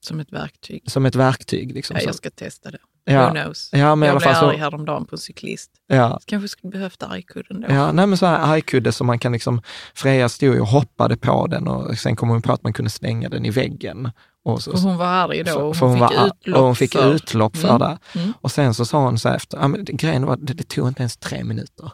Som 0.00 0.20
ett 0.20 0.32
verktyg. 0.32 0.82
som 0.90 1.06
ett 1.06 1.14
verktyg. 1.14 1.74
Liksom. 1.74 1.96
Ja, 1.96 2.00
Så- 2.02 2.08
jag 2.08 2.14
ska 2.14 2.30
testa 2.30 2.70
det. 2.70 2.78
ja, 3.04 3.26
Who 3.28 3.34
knows? 3.34 3.70
ja, 3.72 3.94
men 3.94 4.08
jag 4.08 4.18
blev 4.18 4.32
fall 4.34 4.44
arg 4.48 4.54
så, 4.56 4.60
häromdagen 4.60 5.04
på 5.06 5.14
en 5.14 5.18
cyklist. 5.18 5.70
ja, 5.86 6.20
Kanske 6.26 6.48
skulle 6.48 6.70
behövt 6.70 7.02
argkudden 7.02 7.60
då. 7.60 7.74
Ja, 7.74 7.92
nej 7.92 8.06
men 8.06 8.18
så 8.18 8.26
här 8.26 8.38
argkudde 8.54 8.92
som 8.92 9.06
man 9.06 9.18
kan 9.18 9.32
liksom, 9.32 9.62
Freja 9.94 10.28
stod 10.28 10.60
och 10.60 10.66
hoppade 10.68 11.16
på 11.16 11.46
den 11.46 11.68
och 11.68 11.98
sen 11.98 12.16
kom 12.16 12.28
hon 12.28 12.42
på 12.42 12.52
att 12.52 12.62
man 12.62 12.72
kunde 12.72 12.90
slänga 12.90 13.28
den 13.28 13.44
i 13.46 13.50
väggen. 13.50 14.10
Och 14.52 14.62
så, 14.62 14.70
För 14.72 14.78
hon 14.78 14.96
var 14.96 15.06
arg 15.06 15.44
då 15.44 15.54
och 15.60 15.76
hon, 15.76 15.98
var 15.98 16.08
fick 16.08 16.18
ar- 16.18 16.26
utlopp 16.26 16.56
och 16.58 16.64
hon 16.66 16.76
fick 16.76 16.92
för... 16.92 17.14
utlopp 17.14 17.56
för 17.56 17.68
Mm, 17.68 17.78
det. 17.78 17.98
mm. 18.20 18.32
Och 18.40 18.50
sen 18.52 18.74
så 18.74 18.84
sa 18.84 18.98
hon 19.04 19.18
så 19.18 19.28
här 19.28 19.36
efter, 19.36 19.58
ja, 19.58 19.68
men 19.68 19.84
grejen 19.84 20.26
var, 20.26 20.36
det, 20.36 20.52
det 20.54 20.68
tog 20.68 20.88
inte 20.88 21.02
ens 21.02 21.16
tre 21.16 21.44
minuter. 21.44 21.90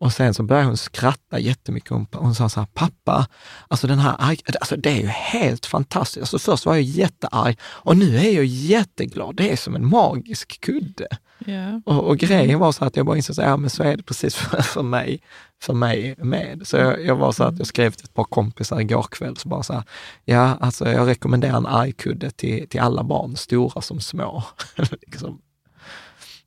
Och 0.00 0.12
sen 0.12 0.34
så 0.34 0.42
började 0.42 0.66
hon 0.66 0.76
skratta 0.76 1.38
jättemycket. 1.38 1.90
Hon, 1.90 2.06
hon 2.12 2.34
sa 2.34 2.48
så 2.48 2.60
här, 2.60 2.66
pappa, 2.74 3.26
alltså 3.68 3.86
den 3.86 3.98
här 3.98 4.16
alltså 4.60 4.76
det 4.76 4.90
är 4.90 5.00
ju 5.00 5.06
helt 5.06 5.66
fantastiskt. 5.66 6.20
Alltså 6.20 6.38
först 6.38 6.66
var 6.66 6.74
jag 6.74 6.82
jättearg 6.82 7.58
och 7.62 7.96
nu 7.96 8.16
är 8.16 8.30
jag 8.30 8.44
jätteglad. 8.44 9.36
Det 9.36 9.52
är 9.52 9.56
som 9.56 9.76
en 9.76 9.88
magisk 9.88 10.60
kudde. 10.60 11.08
Ja. 11.38 11.80
Och, 11.84 12.04
och 12.04 12.18
grejen 12.18 12.58
var 12.58 12.72
så 12.72 12.84
att 12.84 12.96
jag 12.96 13.06
bara 13.06 13.16
insåg, 13.16 13.36
så, 13.36 13.42
här, 13.42 13.48
ja 13.48 13.56
men 13.56 13.70
så 13.70 13.82
är 13.82 13.96
det 13.96 14.02
precis 14.02 14.34
för, 14.36 14.62
för 14.62 14.82
mig 14.82 15.20
för 15.62 15.74
mig 15.74 16.14
med. 16.18 16.62
Så 16.64 16.76
jag, 16.76 17.04
jag 17.04 17.16
var 17.16 17.32
så 17.32 17.44
att 17.44 17.58
jag 17.58 17.66
skrev 17.66 17.90
till 17.90 18.04
ett 18.04 18.14
par 18.14 18.24
kompisar 18.24 18.80
igår 18.80 19.06
kväll, 19.10 19.36
så 19.36 19.48
bara 19.48 19.62
så 19.62 19.72
här, 19.72 19.82
ja 20.24 20.56
alltså 20.60 20.88
jag 20.88 21.08
rekommenderar 21.08 21.56
en 21.56 21.66
argkudde 21.66 22.30
till, 22.30 22.68
till 22.68 22.80
alla 22.80 23.04
barn, 23.04 23.36
stora 23.36 23.80
som 23.80 24.00
små. 24.00 24.44
liksom. 24.76 25.40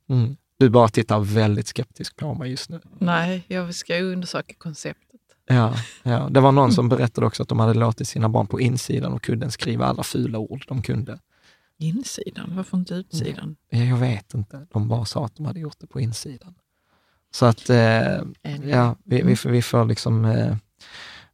mm. 0.08 0.36
Du 0.64 0.70
bara 0.70 0.88
tittar 0.88 1.20
väldigt 1.20 1.68
skeptisk 1.68 2.16
på 2.16 2.34
mig 2.34 2.50
just 2.50 2.70
nu. 2.70 2.80
Nej, 2.98 3.44
jag 3.48 3.74
ska 3.74 3.98
undersöka 3.98 4.54
konceptet. 4.58 5.20
Ja, 5.46 5.74
ja. 6.02 6.28
Det 6.30 6.40
var 6.40 6.52
någon 6.52 6.72
som 6.72 6.88
berättade 6.88 7.26
också 7.26 7.42
att 7.42 7.48
de 7.48 7.58
hade 7.58 7.74
låtit 7.74 8.08
sina 8.08 8.28
barn 8.28 8.46
på 8.46 8.60
insidan 8.60 9.12
och 9.12 9.22
kudden 9.22 9.50
skriva 9.50 9.86
alla 9.86 10.02
fula 10.02 10.38
ord 10.38 10.64
de 10.68 10.82
kunde. 10.82 11.18
Insidan, 11.78 12.52
varför 12.56 12.76
inte 12.76 12.94
utsidan? 12.94 13.56
Ja, 13.70 13.78
Jag 13.78 13.96
vet 13.96 14.34
inte, 14.34 14.66
de 14.72 14.88
bara 14.88 15.04
sa 15.04 15.24
att 15.24 15.36
de 15.36 15.46
hade 15.46 15.60
gjort 15.60 15.76
det 15.78 15.86
på 15.86 16.00
insidan. 16.00 16.54
Så 17.30 17.46
att, 17.46 17.70
eh, 17.70 18.22
ja, 18.64 18.96
vi, 19.04 19.22
vi, 19.22 19.36
får, 19.36 19.50
vi 19.50 19.62
får 19.62 19.84
liksom, 19.84 20.24
eh, 20.24 20.56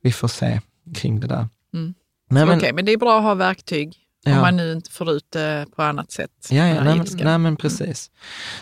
vi 0.00 0.12
får 0.12 0.28
se 0.28 0.60
kring 0.94 1.20
det 1.20 1.26
där. 1.26 1.48
Mm. 1.74 1.94
Men, 2.30 2.58
Okej, 2.58 2.72
men 2.72 2.84
det 2.84 2.92
är 2.92 2.98
bra 2.98 3.18
att 3.18 3.24
ha 3.24 3.34
verktyg 3.34 3.96
om 4.26 4.32
Ja. 4.32 4.40
man 4.40 4.56
nu 4.56 4.72
inte 4.72 4.90
får 4.90 5.10
ut 5.10 5.26
det 5.32 5.66
på 5.76 5.82
annat 5.82 6.12
sätt. 6.12 6.30
Ja, 6.50 6.66
ja 6.68 6.84
nej, 6.84 6.96
men, 6.96 7.06
nej 7.14 7.38
men 7.38 7.56
precis. 7.56 8.10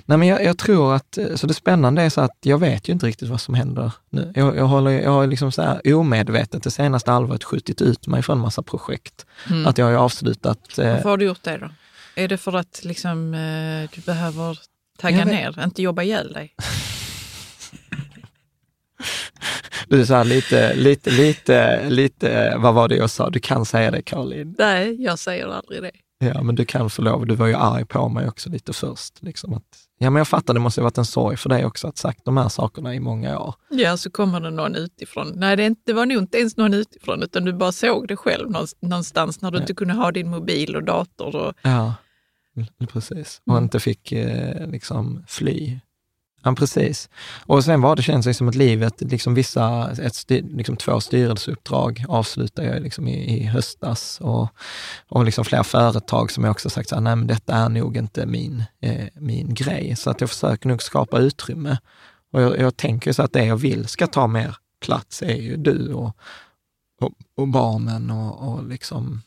Nej, 0.06 0.18
men 0.18 0.28
jag, 0.28 0.44
jag 0.44 0.58
tror 0.58 0.94
att, 0.94 1.18
eh, 1.18 1.34
så 1.34 1.46
det 1.46 1.54
spännande 1.54 2.02
är 2.02 2.10
så 2.10 2.20
att 2.20 2.36
jag 2.40 2.58
vet 2.58 2.88
ju 2.88 2.92
inte 2.92 3.06
riktigt 3.06 3.28
vad 3.28 3.40
som 3.40 3.54
händer 3.54 3.92
nu. 4.10 4.32
Jag, 4.34 4.56
jag, 4.56 4.64
håller, 4.64 4.90
jag 4.90 5.10
har 5.10 5.26
liksom 5.26 5.52
så 5.52 5.62
här 5.62 5.94
omedvetet 5.94 6.62
det 6.62 6.70
senaste 6.70 7.10
halvåret 7.10 7.44
skjutit 7.44 7.82
ut 7.82 8.06
mig 8.06 8.22
från 8.22 8.38
massa 8.38 8.62
projekt. 8.62 9.26
Mm. 9.50 9.66
Att 9.66 9.78
jag 9.78 9.86
har 9.86 9.92
avslutat, 9.92 10.78
eh, 10.78 10.92
Varför 10.92 11.08
har 11.08 11.16
du 11.16 11.24
gjort 11.24 11.42
det 11.42 11.58
då? 11.58 11.68
Är 12.14 12.28
det 12.28 12.38
för 12.38 12.56
att 12.56 12.80
liksom, 12.84 13.34
eh, 13.34 13.90
du 13.94 14.00
behöver 14.00 14.58
tagga 14.98 15.24
ner, 15.24 15.64
inte 15.64 15.82
jobba 15.82 16.02
ihjäl 16.02 16.32
dig? 16.32 16.54
du 19.90 20.04
här 20.04 20.24
lite, 20.24 20.74
lite, 20.74 21.10
lite, 21.10 21.88
lite, 21.90 22.54
vad 22.58 22.74
var 22.74 22.88
det 22.88 22.96
jag 22.96 23.10
sa? 23.10 23.30
Du 23.30 23.40
kan 23.40 23.64
säga 23.64 23.90
det 23.90 24.02
Caroline. 24.02 24.54
Nej, 24.58 25.02
jag 25.02 25.18
säger 25.18 25.46
aldrig 25.46 25.82
det. 25.82 25.90
Ja, 26.20 26.42
men 26.42 26.54
du 26.54 26.64
kan 26.64 26.90
få 26.90 27.02
lov. 27.02 27.26
Du 27.26 27.34
var 27.34 27.46
ju 27.46 27.54
arg 27.54 27.84
på 27.84 28.08
mig 28.08 28.28
också 28.28 28.50
lite 28.50 28.72
först. 28.72 29.22
Liksom 29.22 29.54
att, 29.54 29.62
ja, 29.98 30.10
men 30.10 30.20
jag 30.20 30.28
fattar, 30.28 30.54
det 30.54 30.60
måste 30.60 30.80
ha 30.80 30.84
varit 30.84 30.98
en 30.98 31.04
sorg 31.04 31.36
för 31.36 31.48
dig 31.48 31.64
också 31.64 31.88
att 31.88 31.98
sagt 31.98 32.24
de 32.24 32.36
här 32.36 32.48
sakerna 32.48 32.94
i 32.94 33.00
många 33.00 33.38
år. 33.38 33.54
Ja, 33.70 33.96
så 33.96 34.10
kommer 34.10 34.40
det 34.40 34.50
någon 34.50 34.74
utifrån. 34.74 35.32
Nej, 35.36 35.56
det, 35.56 35.64
inte, 35.66 35.82
det 35.86 35.92
var 35.92 36.06
nog 36.06 36.18
inte 36.22 36.38
ens 36.38 36.56
någon 36.56 36.74
utifrån, 36.74 37.22
utan 37.22 37.44
du 37.44 37.52
bara 37.52 37.72
såg 37.72 38.08
det 38.08 38.16
själv 38.16 38.50
någonst- 38.50 38.76
någonstans 38.82 39.40
när 39.40 39.50
du 39.50 39.58
inte 39.58 39.74
kunde 39.74 39.94
ha 39.94 40.12
din 40.12 40.30
mobil 40.30 40.76
och 40.76 40.84
dator. 40.84 41.36
Och, 41.36 41.52
Ja, 41.62 41.94
precis. 42.92 43.40
Och 43.46 43.52
Mm. 43.52 43.64
inte 43.64 43.80
fick 43.80 44.12
eh, 44.12 44.66
liksom 44.70 45.24
fly. 45.28 45.78
Ja, 46.42 46.54
precis. 46.54 47.08
Och 47.46 47.64
sen 47.64 47.80
var 47.80 47.96
det, 47.96 48.02
känns 48.02 48.26
det 48.26 48.34
som 48.34 48.48
att 48.48 48.54
livet, 48.54 49.00
liksom 49.00 49.34
vissa, 49.34 49.90
ett, 49.90 50.30
liksom 50.30 50.76
två 50.76 51.00
styrelseuppdrag 51.00 52.04
avslutade 52.08 52.68
jag 52.68 52.82
liksom 52.82 53.08
i, 53.08 53.40
i 53.40 53.44
höstas 53.44 54.18
och, 54.20 54.48
och 55.08 55.24
liksom 55.24 55.44
flera 55.44 55.64
företag 55.64 56.30
som 56.30 56.44
jag 56.44 56.50
också 56.50 56.70
sagt 56.70 56.88
så 56.88 56.94
här, 56.94 57.02
nej 57.02 57.16
men 57.16 57.26
detta 57.26 57.54
är 57.54 57.68
nog 57.68 57.96
inte 57.96 58.26
min, 58.26 58.64
eh, 58.80 59.06
min 59.14 59.54
grej. 59.54 59.96
Så 59.96 60.10
att 60.10 60.20
jag 60.20 60.30
försöker 60.30 60.68
nog 60.68 60.82
skapa 60.82 61.18
utrymme. 61.18 61.78
Och 62.32 62.42
jag, 62.42 62.58
jag 62.58 62.76
tänker 62.76 63.12
så 63.12 63.22
att 63.22 63.32
det 63.32 63.44
jag 63.44 63.56
vill 63.56 63.86
ska 63.86 64.06
ta 64.06 64.26
mer 64.26 64.56
plats 64.80 65.22
är 65.22 65.36
ju 65.36 65.56
du 65.56 65.92
och, 65.92 66.16
och, 67.00 67.12
och 67.36 67.48
barnen 67.48 68.10
och, 68.10 68.48
och 68.48 68.68
liksom 68.68 69.22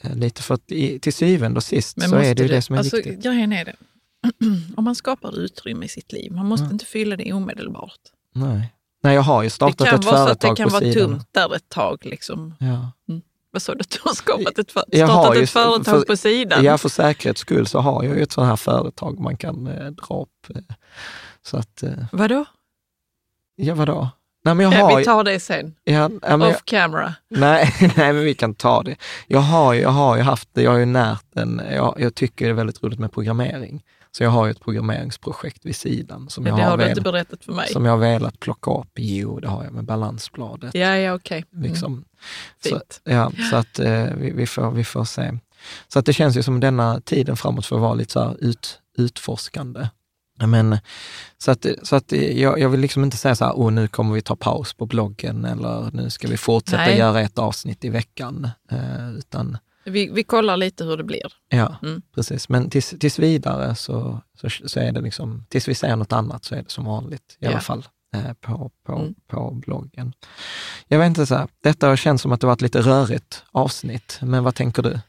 eh, 0.00 0.14
lite 0.16 0.42
för 0.42 0.54
att 0.54 0.72
i, 0.72 0.98
till 0.98 1.12
syvende 1.12 1.56
och 1.56 1.64
sist 1.64 2.02
så 2.02 2.16
är 2.16 2.34
det 2.34 2.42
ju 2.42 2.48
det 2.48 2.62
som 2.62 2.74
är 2.74 2.78
alltså, 2.78 2.96
viktigt. 2.96 3.22
Grejen 3.22 3.52
är 3.52 3.64
det, 3.64 3.76
om 4.76 4.84
man 4.84 4.94
skapar 4.94 5.38
utrymme 5.38 5.86
i 5.86 5.88
sitt 5.88 6.12
liv, 6.12 6.32
man 6.32 6.46
måste 6.46 6.64
Mm. 6.64 6.72
inte 6.72 6.84
fylla 6.84 7.16
det 7.16 7.32
omedelbart. 7.32 8.00
Nej. 8.34 8.74
Nej, 9.02 9.14
jag 9.14 9.22
har 9.22 9.42
ju 9.42 9.46
Det 9.46 9.50
startat 9.50 9.88
kan 9.88 9.98
ett 9.98 10.04
vara 10.04 10.16
så 10.16 10.22
att 10.32 10.40
det 10.40 10.46
företag 10.46 10.56
kan 10.56 10.68
på 10.68 10.72
vara 10.72 10.92
sidan. 10.92 11.08
tomt 11.10 11.28
där 11.32 11.54
ett 11.56 11.68
tag. 11.68 12.06
Liksom. 12.06 12.54
Ja. 12.58 12.92
Vad 13.52 13.62
sa 13.62 13.74
du? 13.74 13.78
Du 13.88 13.98
har 14.04 14.14
skapat 14.14 14.58
ett, 14.58 14.72
för, 14.72 14.84
startat 14.96 15.36
ett 15.36 15.50
företag 15.50 15.84
för- 16.00 16.02
på 16.06 16.16
sidan? 16.16 16.64
ja, 16.64 16.78
för 16.78 16.88
säkerhets 16.88 17.40
skull 17.40 17.66
så 17.66 17.78
har 17.78 18.04
jag 18.04 18.16
ju 18.16 18.22
ett 18.22 18.32
sånt 18.32 18.46
här 18.48 18.56
företag 18.56 19.20
man 19.20 19.36
kan 19.36 19.66
eh, 19.66 19.86
dra 19.90 20.22
upp. 20.22 20.56
Eh, 20.56 20.62
så 21.42 21.56
att, 21.56 21.82
eh, 21.82 21.92
Vadå? 22.12 22.44
ja 23.56 23.74
vadå? 23.74 24.08
Nej, 24.44 24.54
men 24.54 24.64
jag 24.64 24.74
Ja, 24.74 24.80
har 24.84 24.96
vi 24.96 25.00
ju... 25.00 25.04
tar 25.04 25.24
det 25.24 25.40
sen, 25.40 25.74
Ja, 25.84 25.92
ja, 25.92 26.08
men 26.36 26.40
jag, 26.40 26.50
off 26.50 26.62
camera. 26.64 27.14
nej, 27.28 27.74
nej, 27.96 28.12
men 28.12 28.24
vi 28.24 28.34
kan 28.34 28.54
ta 28.54 28.82
det. 28.82 28.96
Jag 29.26 29.40
har, 29.40 29.72
ju- 29.72 29.80
jag 29.80 29.90
har 29.90 30.16
ju 30.16 30.22
haft 30.22 30.48
det, 30.52 30.62
jag 30.62 30.70
har 30.70 30.78
ju 30.78 30.86
närt 30.86 31.36
en, 31.36 31.62
jag, 31.70 31.94
jag 31.98 32.14
tycker 32.14 32.44
det 32.44 32.50
är 32.50 32.54
väldigt 32.54 32.82
roligt 32.82 32.98
med 32.98 33.12
programmering. 33.12 33.82
Så 34.12 34.22
jag 34.22 34.30
har 34.30 34.46
ju 34.46 34.50
ett 34.50 34.60
programmeringsprojekt 34.60 35.66
vid 35.66 35.76
sidan 35.76 36.28
som, 36.30 36.44
Men 36.44 36.50
jag 36.50 36.58
det 36.58 36.62
har, 36.62 36.70
har 36.70 36.76
du 36.76 36.84
velat, 36.84 36.98
inte 36.98 37.10
berättat 37.10 37.44
för 37.44 37.52
mig. 37.52 37.68
som 37.68 37.84
jag 37.84 37.92
har 37.92 37.98
velat 37.98 38.40
plocka 38.40 38.70
upp. 38.70 38.90
Jo, 38.94 39.40
det 39.40 39.48
har 39.48 39.64
jag 39.64 39.72
med 39.72 39.84
balansbladet. 39.84 40.74
Ja, 40.74 40.96
ja, 40.96 41.14
okej. 41.14 41.44
Mm. 41.52 41.70
Liksom. 41.70 42.04
Så, 42.62 42.68
Fint. 42.68 43.00
ja, 43.04 43.32
så 43.50 43.56
att 43.56 43.78
eh, 43.78 44.04
vi, 44.04 44.30
vi, 44.30 44.46
får, 44.46 44.70
vi 44.70 44.84
får 44.84 45.04
se. 45.04 45.38
Så 45.88 45.98
att 45.98 46.06
det 46.06 46.12
känns 46.12 46.36
ju 46.36 46.42
som 46.42 46.60
denna 46.60 47.00
tiden 47.00 47.36
framåt 47.36 47.66
får 47.66 47.78
vara 47.78 47.94
lite 47.94 48.12
så 48.12 48.20
här 48.20 48.36
ut, 48.40 48.80
utforskande. 48.98 49.88
Men, 50.46 50.78
så 51.38 51.50
att, 51.50 51.66
så 51.82 51.96
att 51.96 52.12
jag, 52.12 52.58
jag 52.58 52.68
vill 52.68 52.80
liksom 52.80 53.04
inte 53.04 53.16
säga 53.16 53.34
så 53.34 53.44
här, 53.44 53.52
oh, 53.52 53.72
nu 53.72 53.88
kommer 53.88 54.14
vi 54.14 54.22
ta 54.22 54.36
paus 54.36 54.74
på 54.74 54.86
bloggen 54.86 55.44
eller 55.44 55.90
nu 55.92 56.10
ska 56.10 56.28
vi 56.28 56.36
fortsätta 56.36 56.82
Nej. 56.82 56.98
göra 56.98 57.20
ett 57.20 57.38
avsnitt 57.38 57.84
i 57.84 57.88
veckan. 57.88 58.48
Eh, 58.70 59.10
utan, 59.10 59.58
Vi, 59.90 60.10
vi 60.12 60.24
kollar 60.24 60.56
lite 60.56 60.84
hur 60.84 60.96
det 60.96 61.04
blir. 61.04 61.32
ja, 61.48 61.76
Mm. 61.82 62.02
precis. 62.14 62.48
Men 62.48 62.70
tills, 62.70 62.94
tills 63.00 63.18
vidare 63.18 63.74
så, 63.74 64.20
så, 64.40 64.48
så 64.68 64.80
är 64.80 64.92
det 64.92 65.00
liksom, 65.00 65.46
tills 65.48 65.68
vi 65.68 65.74
säger 65.74 65.96
något 65.96 66.12
annat 66.12 66.44
så 66.44 66.54
är 66.54 66.62
det 66.62 66.70
som 66.70 66.84
vanligt 66.84 67.36
i 67.40 67.44
Ja. 67.44 67.50
alla 67.50 67.60
fall 67.60 67.88
eh, 68.14 68.32
på, 68.32 68.70
på, 68.86 68.92
Mm. 68.98 69.14
på 69.26 69.50
bloggen. 69.50 70.12
Jag 70.88 70.98
vet 70.98 71.06
inte, 71.06 71.26
så 71.26 71.34
här, 71.34 71.48
detta 71.62 71.96
känns 71.96 72.22
som 72.22 72.32
att 72.32 72.40
det 72.40 72.46
var 72.46 72.54
ett 72.54 72.60
lite 72.62 72.80
rörigt 72.80 73.42
avsnitt, 73.52 74.18
men 74.22 74.44
vad 74.44 74.54
tänker 74.54 74.82
du? 74.82 75.00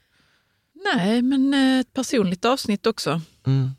Nej, 0.96 1.22
men 1.22 1.54
eh, 1.54 1.80
ett 1.80 1.94
personligt 1.94 2.46
avsnitt 2.46 2.88
också. 2.88 3.22
Mm. 3.48 3.70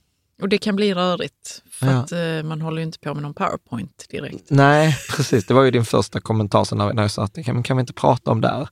Och 0.43 0.49
det 0.49 0.59
kan 0.59 0.76
bli 0.76 0.95
rörigt, 0.95 1.62
för 1.70 1.86
Ja. 1.86 1.93
att 1.93 2.12
eh, 2.12 2.43
man 2.49 2.61
håller 2.61 2.78
ju 2.78 2.82
inte 2.86 2.99
på 2.99 3.14
med 3.14 3.22
någon 3.22 3.34
powerpoint 3.34 4.07
direkt. 4.11 4.45
Nej, 4.51 4.97
precis. 5.16 5.47
Det 5.47 5.55
var 5.55 5.62
ju 5.62 5.70
din 5.70 5.84
första 5.84 6.20
kommentar 6.20 6.64
sen 6.64 6.78
när 6.78 7.03
jag 7.03 7.11
sa 7.11 7.24
att 7.24 7.45
kan, 7.45 7.62
kan 7.62 7.76
vi 7.76 7.80
inte 7.80 7.93
prata 7.93 8.30
om 8.30 8.40
det 8.40 8.49
här? 8.49 8.68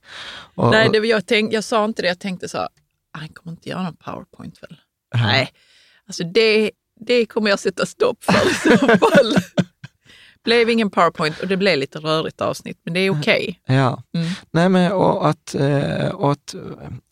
Och, 0.55 0.71
Nej, 0.71 0.89
det, 0.89 0.97
jag, 0.97 1.25
tänk, 1.25 1.53
jag 1.53 1.63
sa 1.63 1.85
inte 1.85 2.01
det. 2.01 2.07
Jag 2.07 2.19
tänkte 2.19 2.49
så 2.49 2.57
här, 2.57 2.65
"Ah, 3.13 3.19
han 3.19 3.29
kommer 3.29 3.51
inte 3.51 3.69
göra 3.69 3.83
någon 3.83 3.95
powerpoint 3.95 4.63
väl? 4.63 4.77
Ja. 5.13 5.19
Nej, 5.23 5.49
alltså 6.07 6.23
det, 6.23 6.71
det 7.05 7.25
kommer 7.25 7.49
jag 7.49 7.59
sätta 7.59 7.85
stopp 7.85 8.23
för 8.23 8.51
i 8.51 8.53
så 8.53 8.77
fall. 8.87 9.35
Blev 10.43 10.69
ingen 10.69 10.89
powerpoint 10.89 11.39
och 11.39 11.47
det 11.47 11.57
blev 11.57 11.77
lite 11.79 11.99
rörigt 11.99 12.41
avsnitt, 12.41 12.77
men 12.85 12.93
det 12.93 12.99
är 12.99 13.09
okej. 13.19 13.59
Ja, 13.65 14.03
Mm. 14.13 14.27
nej 14.51 14.69
men 14.69 14.91
och 14.91 15.29
att, 15.29 15.55
eh, 15.55 16.07
och 16.09 16.31
att 16.31 16.55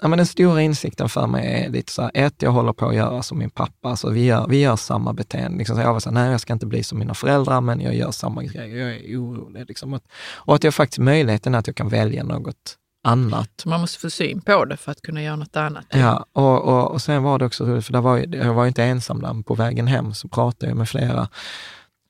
ja, 0.02 0.08
men 0.08 0.18
den 0.18 0.26
stora 0.26 0.62
insikten 0.62 1.10
för 1.10 1.28
mig 1.28 1.64
är 1.66 1.70
lite 1.70 1.92
så 1.92 2.02
här, 2.02 2.12
ett, 2.14 2.42
jag 2.42 2.52
håller 2.52 2.74
på 2.74 2.88
att 2.90 2.96
göra 2.96 3.24
som 3.24 3.38
min 3.40 3.50
pappa, 3.50 3.90
alltså 3.90 4.10
vi 4.10 4.26
gör, 4.26 4.48
vi 4.48 4.62
gör 4.62 4.76
samma 4.76 5.14
beteende. 5.14 5.58
Liksom, 5.58 5.76
så 5.76 5.82
jag 5.82 5.94
var 5.94 6.00
så 6.00 6.10
här, 6.10 6.14
nej 6.14 6.32
jag 6.32 6.42
ska 6.42 6.54
inte 6.54 6.66
bli 6.66 6.84
som 6.84 7.00
mina 7.00 7.14
föräldrar, 7.14 7.62
men 7.62 7.82
jag 7.82 7.96
gör 7.96 8.12
samma 8.12 8.44
grejer, 8.44 8.78
jag 8.78 8.96
är 8.96 9.18
orolig. 9.18 9.66
Liksom, 9.68 9.94
att, 9.94 10.04
och 10.36 10.56
att 10.56 10.64
jag 10.64 10.74
faktiskt, 10.74 11.00
möjligheten 11.00 11.56
att 11.56 11.68
jag 11.68 11.76
kan 11.76 11.90
välja 11.90 12.24
något 12.24 12.76
annat. 13.04 13.50
Så 13.64 13.70
man 13.70 13.82
måste 13.82 14.00
få 14.00 14.10
syn 14.10 14.42
på 14.42 14.66
det 14.66 14.78
för 14.78 14.92
att 14.92 15.02
kunna 15.02 15.24
göra 15.24 15.36
något 15.36 15.56
annat. 15.56 15.86
Ja, 15.90 16.26
och, 16.34 16.62
och, 16.64 16.92
och 16.92 17.02
sen 17.02 17.24
var 17.24 17.40
det 17.40 17.46
också 17.46 17.82
för 17.82 17.94
där 17.94 18.02
var, 18.02 18.36
jag 18.36 18.54
var 18.54 18.68
inte 18.68 18.84
ensam 18.84 19.22
där, 19.22 19.44
på 19.44 19.56
vägen 19.56 19.88
hem 19.88 20.14
så 20.14 20.28
pratade 20.28 20.72
jag 20.72 20.78
med 20.78 20.90
flera, 20.90 21.28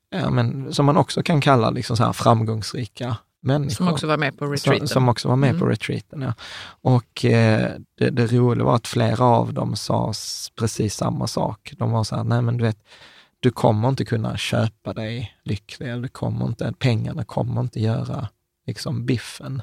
ja, 0.09 0.29
men, 0.29 0.73
som 0.73 0.85
man 0.85 0.97
också 0.97 1.23
kan 1.23 1.41
kalla 1.41 1.69
liksom 1.69 1.97
så 1.97 2.03
här 2.03 2.13
framgångsrika 2.13 3.17
människor. 3.41 3.75
Som 3.75 3.87
också 3.87 4.07
var 4.07 4.17
med 4.17 4.37
på 4.37 4.45
retreaten. 4.45 4.87
Som, 4.87 4.93
som 4.93 5.09
också 5.09 5.27
var 5.27 5.35
med 5.35 5.51
på 5.51 5.65
Mm. 5.65 5.69
retreaten, 5.69 6.21
ja. 6.21 6.33
Och 6.81 7.25
eh, 7.25 7.71
det, 7.97 8.09
det 8.09 8.27
roliga 8.27 8.65
var 8.65 8.75
att 8.75 8.87
flera 8.87 9.25
av 9.25 9.53
dem 9.53 9.75
sa 9.75 10.13
precis 10.59 10.95
samma 10.95 11.27
sak. 11.27 11.73
De 11.77 11.91
var 11.91 12.03
så 12.03 12.15
här, 12.15 12.23
nej 12.23 12.41
men 12.41 12.57
du 12.57 12.63
vet, 12.63 12.77
du 13.39 13.51
kommer 13.51 13.89
inte 13.89 14.05
kunna 14.05 14.37
köpa 14.37 14.93
dig 14.93 15.33
lycklig, 15.43 15.89
eller 15.89 16.01
du 16.01 16.07
kommer 16.09 16.45
inte, 16.45 16.73
pengarna 16.79 17.23
kommer 17.23 17.61
inte 17.61 17.79
göra 17.79 18.27
liksom 18.67 19.05
biffen. 19.05 19.61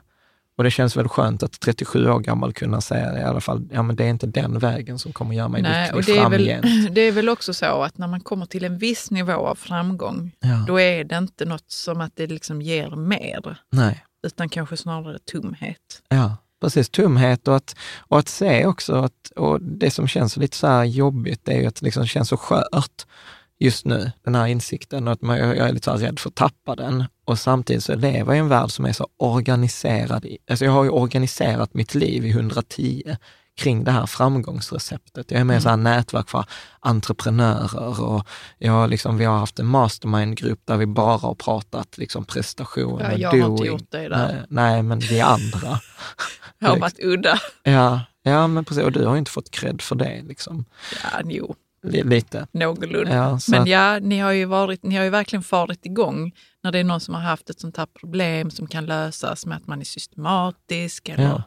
Och 0.57 0.65
det 0.65 0.71
känns 0.71 0.97
väl 0.97 1.09
skönt 1.09 1.43
att 1.43 1.61
37 1.61 2.11
år 2.11 2.19
gammal 2.19 2.53
kunna 2.53 2.81
säga 2.81 3.13
det 3.13 3.21
i 3.21 3.25
alla 3.25 3.41
fall, 3.41 3.69
ja 3.73 3.83
men 3.83 3.97
det 3.97 4.05
är 4.05 4.09
inte 4.09 4.27
den 4.27 4.59
vägen 4.59 4.99
som 4.99 5.13
kommer 5.13 5.35
göra 5.35 5.49
mig 5.49 5.63
Nej, 5.63 5.93
lycklig 5.95 6.17
det 6.17 6.21
är, 6.21 6.29
väl, 6.29 6.47
framgent. 6.47 6.95
det 6.95 7.01
är 7.01 7.13
väl 7.13 7.29
också 7.29 7.55
så 7.55 7.83
att 7.83 7.99
när 7.99 8.07
man 8.07 8.21
kommer 8.21 8.47
till 8.47 8.65
en 8.65 8.79
viss 8.79 9.11
nivå 9.11 9.33
av 9.33 9.55
framgång, 9.55 10.33
Ja, 10.41 10.65
då 10.67 10.81
är 10.81 11.05
det 11.05 11.19
inte 11.19 11.45
något 11.45 11.71
som 11.71 12.01
att 12.01 12.13
det 12.17 12.27
liksom 12.27 12.63
ger 12.63 12.91
mer, 12.91 13.59
nej. 13.73 14.05
utan 14.27 14.49
kanske 14.49 14.77
snarare 14.77 15.19
tomhet. 15.19 16.03
Ja, 16.09 16.37
precis. 16.61 16.89
Tomhet 16.89 17.49
och 17.49 17.57
att, 17.57 17.77
och 17.99 18.19
att 18.19 18.29
se 18.29 18.67
också 18.67 18.95
att, 18.95 19.33
och 19.37 19.63
det 19.63 19.91
som 19.91 20.09
känns 20.09 20.37
lite 20.37 20.57
så 20.57 20.85
jobbigt 20.85 21.49
är 21.49 21.61
ju 21.61 21.67
att 21.67 21.75
det 21.75 21.85
liksom 21.85 22.07
känns 22.07 22.29
så 22.29 22.37
skört 22.37 23.07
just 23.59 23.85
nu, 23.85 24.13
den 24.25 24.35
här 24.35 24.47
insikten 24.47 25.07
och 25.09 25.13
att 25.13 25.23
man, 25.23 25.39
jag 25.39 25.57
är 25.57 25.73
lite 25.73 25.85
så 25.85 25.97
rädd 25.97 26.19
för 26.19 26.29
att 26.29 26.35
tappa 26.35 26.77
den. 26.77 27.05
Och 27.27 27.39
samtidigt 27.39 27.85
så 27.85 27.95
lever 27.95 28.33
jag 28.33 28.37
i 28.37 28.39
en 28.39 28.49
värld 28.49 28.70
som 28.70 28.85
är 28.85 28.93
så 28.93 29.09
organiserad. 29.16 30.27
Alltså 30.51 30.64
jag 30.64 30.72
har 30.72 30.85
ju 30.85 30.91
organiserat 30.91 31.74
mitt 31.74 31.95
liv 31.95 32.24
i 32.27 32.31
110 32.31 33.16
kring 33.57 33.85
det 33.85 33.91
här 33.91 34.07
framgångsreceptet. 34.07 35.31
Jag 35.31 35.41
är 35.41 35.45
med 35.45 35.59
i 35.59 35.61
så 35.61 35.68
här 35.68 35.77
nätverk 35.77 36.29
för 36.29 36.45
entreprenörer 36.81 38.01
och 38.01 38.27
jag 38.59 38.91
liksom, 38.91 39.18
vi 39.18 39.24
har 39.24 39.39
haft 39.39 39.59
en 39.59 39.66
mastermind-grupp 39.66 40.61
där 40.64 40.77
vi 40.77 40.87
bara 40.87 41.16
har 41.16 41.35
pratat 41.35 41.99
liksom 41.99 42.24
prestation 42.24 43.01
Ja, 43.01 43.12
jag 43.12 43.29
har 43.31 43.37
inte 43.37 43.49
doing. 43.49 43.66
gjort 43.66 43.91
det 43.91 44.09
där. 44.09 44.29
Nej, 44.29 44.45
nej, 44.49 44.83
men 44.83 44.99
vi 44.99 45.20
andra. 45.20 45.81
Jag 46.59 46.68
har 46.68 46.79
varit 46.79 46.99
udda. 47.05 47.39
Ja, 47.62 48.01
ja 48.22 48.47
men 48.47 48.64
precis. 48.64 48.85
Och 48.85 48.93
du 48.93 49.07
har 49.07 49.12
ju 49.14 49.18
inte 49.18 49.31
fått 49.31 49.51
cred 49.51 49.83
för 49.83 49.95
det. 49.97 50.22
Liksom. 50.22 50.64
Ja, 51.03 51.20
jo, 51.24 51.55
Lite. 51.93 52.47
någorlunda. 52.53 53.14
Ja, 53.14 53.39
Men 53.49 53.62
att, 53.62 53.68
ja, 53.68 53.99
ni 53.99 54.18
har, 54.18 54.32
ju 54.32 54.45
varit, 54.45 54.82
ni 54.82 54.97
har 54.97 55.05
ju 55.05 55.11
verkligen 55.11 55.43
farit 55.43 55.87
igång 55.87 56.32
när 56.62 56.72
det 56.72 56.78
är 56.78 56.84
någon 56.84 57.01
som 57.01 57.14
har 57.14 57.22
haft 57.22 57.51
ett 57.51 57.61
sånt 57.61 57.76
här 57.76 57.87
problem 57.87 58.51
som 58.51 58.66
kan 58.66 58.87
lösas 58.87 59.47
med 59.47 59.57
att 59.57 59.66
man 59.66 59.80
är 59.80 59.84
systematisk 59.84 61.09
eller 61.09 61.24
Ja. 61.24 61.43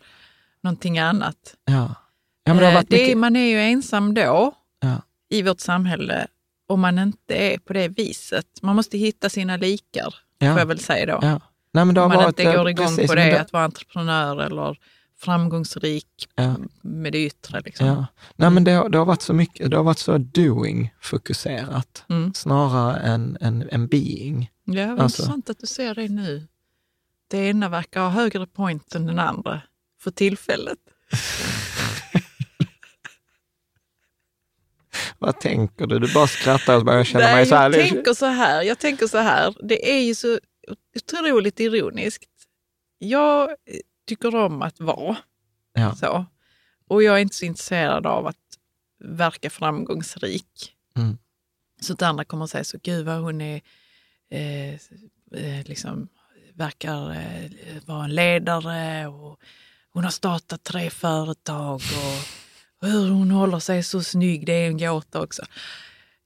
någonting 0.63 0.99
annat. 0.99 1.55
ja. 1.65 1.95
ja 2.43 2.53
det 2.53 2.67
Eh, 2.67 2.73
varit 2.73 2.89
det 2.89 2.97
mycket, 3.01 3.17
man 3.17 3.35
är 3.35 3.49
ju 3.49 3.59
ensam 3.61 4.13
då 4.13 4.51
ja, 4.81 5.01
i 5.29 5.41
vårt 5.41 5.59
samhälle 5.59 6.27
om 6.67 6.79
man 6.81 6.99
inte 6.99 7.35
är 7.35 7.57
på 7.57 7.73
det 7.73 7.87
viset. 7.87 8.45
Man 8.61 8.75
måste 8.75 8.97
hitta 8.97 9.29
sina 9.29 9.57
likar, 9.57 10.15
ja, 10.37 10.51
får 10.51 10.59
jag 10.59 10.65
väl 10.65 10.79
säga 10.79 11.05
då. 11.05 11.19
ja. 11.27 11.39
Nej, 11.71 11.85
men 11.85 11.95
det 11.95 12.01
har 12.01 12.05
Om 12.05 12.13
man 12.13 12.23
varit, 12.23 12.39
inte 12.39 12.57
går 12.57 12.69
igång 12.69 12.85
precis, 12.87 13.07
på 13.07 13.15
men 13.15 13.29
det, 13.29 13.41
att 13.41 13.53
vara 13.53 13.63
entreprenör 13.63 14.41
eller 14.41 14.77
framgångsrik 15.19 16.27
Ja. 16.35 16.55
med 16.81 17.11
det 17.11 17.25
yttre. 17.25 17.61
Liksom. 17.65 17.87
Ja. 17.87 18.05
Nej, 18.35 18.49
men 18.49 18.63
det, 18.63 18.71
har- 18.71 18.89
det 18.89 18.97
har 18.97 19.05
varit 19.05 19.21
så 19.21 19.33
mycket, 19.33 19.71
det 19.71 19.77
har 19.77 19.83
varit 19.83 19.99
så 19.99 20.17
doing-fokuserat, 20.17 22.03
Mm. 22.09 22.33
snarare 22.33 22.99
än 22.99 23.37
en, 23.41 23.69
en 23.71 23.87
being. 23.87 24.51
Ja, 24.63 24.91
Alltså- 24.91 25.03
intressant 25.21 25.49
att 25.49 25.59
du 25.59 25.67
ser 25.67 25.95
det 25.95 26.09
nu. 26.09 26.47
Det 27.27 27.37
ena 27.37 27.69
verkar 27.69 28.01
ha 28.01 28.09
högre 28.09 28.47
point 28.47 28.95
än 28.95 29.05
den 29.05 29.19
andra 29.19 29.61
för 29.99 30.11
tillfället. 30.11 30.77
Vad 35.19 35.39
tänker 35.39 35.87
du? 35.87 35.99
Du 35.99 36.13
bara 36.13 36.27
skrattar 36.27 36.77
och 36.77 36.85
bara, 36.85 36.95
jag 36.97 37.05
känner 37.05 37.33
mig 37.35 37.45
så 37.45 37.55
här. 37.55 37.69
jag 37.71 37.89
tänker 37.89 38.13
så 38.13 38.25
här. 38.25 38.61
Jag 38.63 38.79
tänker 38.79 39.07
så 39.07 39.17
här. 39.17 39.55
Det 39.63 39.91
är 39.97 40.01
ju 40.01 40.15
så 40.15 40.39
otroligt 40.95 41.59
ironiskt. 41.59 42.23
Jag 42.99 43.49
tycker 44.09 44.35
om 44.35 44.61
att 44.61 44.79
vara 44.79 45.17
Ja. 45.73 45.95
så. 45.95 46.25
Och 46.87 47.03
jag 47.03 47.15
är 47.15 47.21
inte 47.21 47.35
så 47.35 47.45
intresserad 47.45 48.05
av 48.05 48.27
att 48.27 48.37
verka 48.99 49.49
framgångsrik. 49.49 50.75
Mm. 50.95 51.17
Så 51.81 51.93
att 51.93 52.01
andra 52.01 52.25
kommer 52.25 52.43
att 52.43 52.49
säga 52.51 52.63
så, 52.63 52.77
gud 52.83 53.05
vad 53.05 53.21
hon 53.21 53.41
är, 53.41 53.61
eh, 54.31 54.73
eh, 55.31 55.65
liksom, 55.65 56.07
verkar 56.53 57.11
eh, 57.11 57.51
vara 57.85 58.03
en 58.03 58.15
ledare 58.15 59.07
och 59.07 59.39
hon 59.93 60.03
har 60.03 60.11
startat 60.11 60.63
tre 60.63 60.89
företag 60.89 61.81
och 62.81 62.87
hur 62.87 63.09
hon 63.09 63.31
håller 63.31 63.59
sig 63.59 63.83
så 63.83 64.03
snygg, 64.03 64.45
det 64.45 64.53
är 64.53 64.67
en 64.67 64.77
gåta 64.77 65.21
också. 65.21 65.41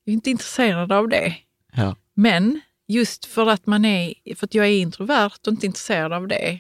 Jag 0.04 0.12
är 0.12 0.14
inte 0.14 0.30
intresserad 0.30 0.92
av 0.92 1.10
det. 1.10 1.36
Ja. 1.74 1.96
Men 2.14 2.62
just 2.88 3.26
för 3.26 3.50
att, 3.50 3.66
man 3.66 3.86
är, 3.86 4.36
för 4.36 4.48
att 4.48 4.54
jag 4.54 4.66
är 4.66 4.78
introvert 4.80 5.40
och 5.48 5.48
inte 5.48 5.66
intresserad 5.66 6.14
av 6.14 6.28
det, 6.28 6.60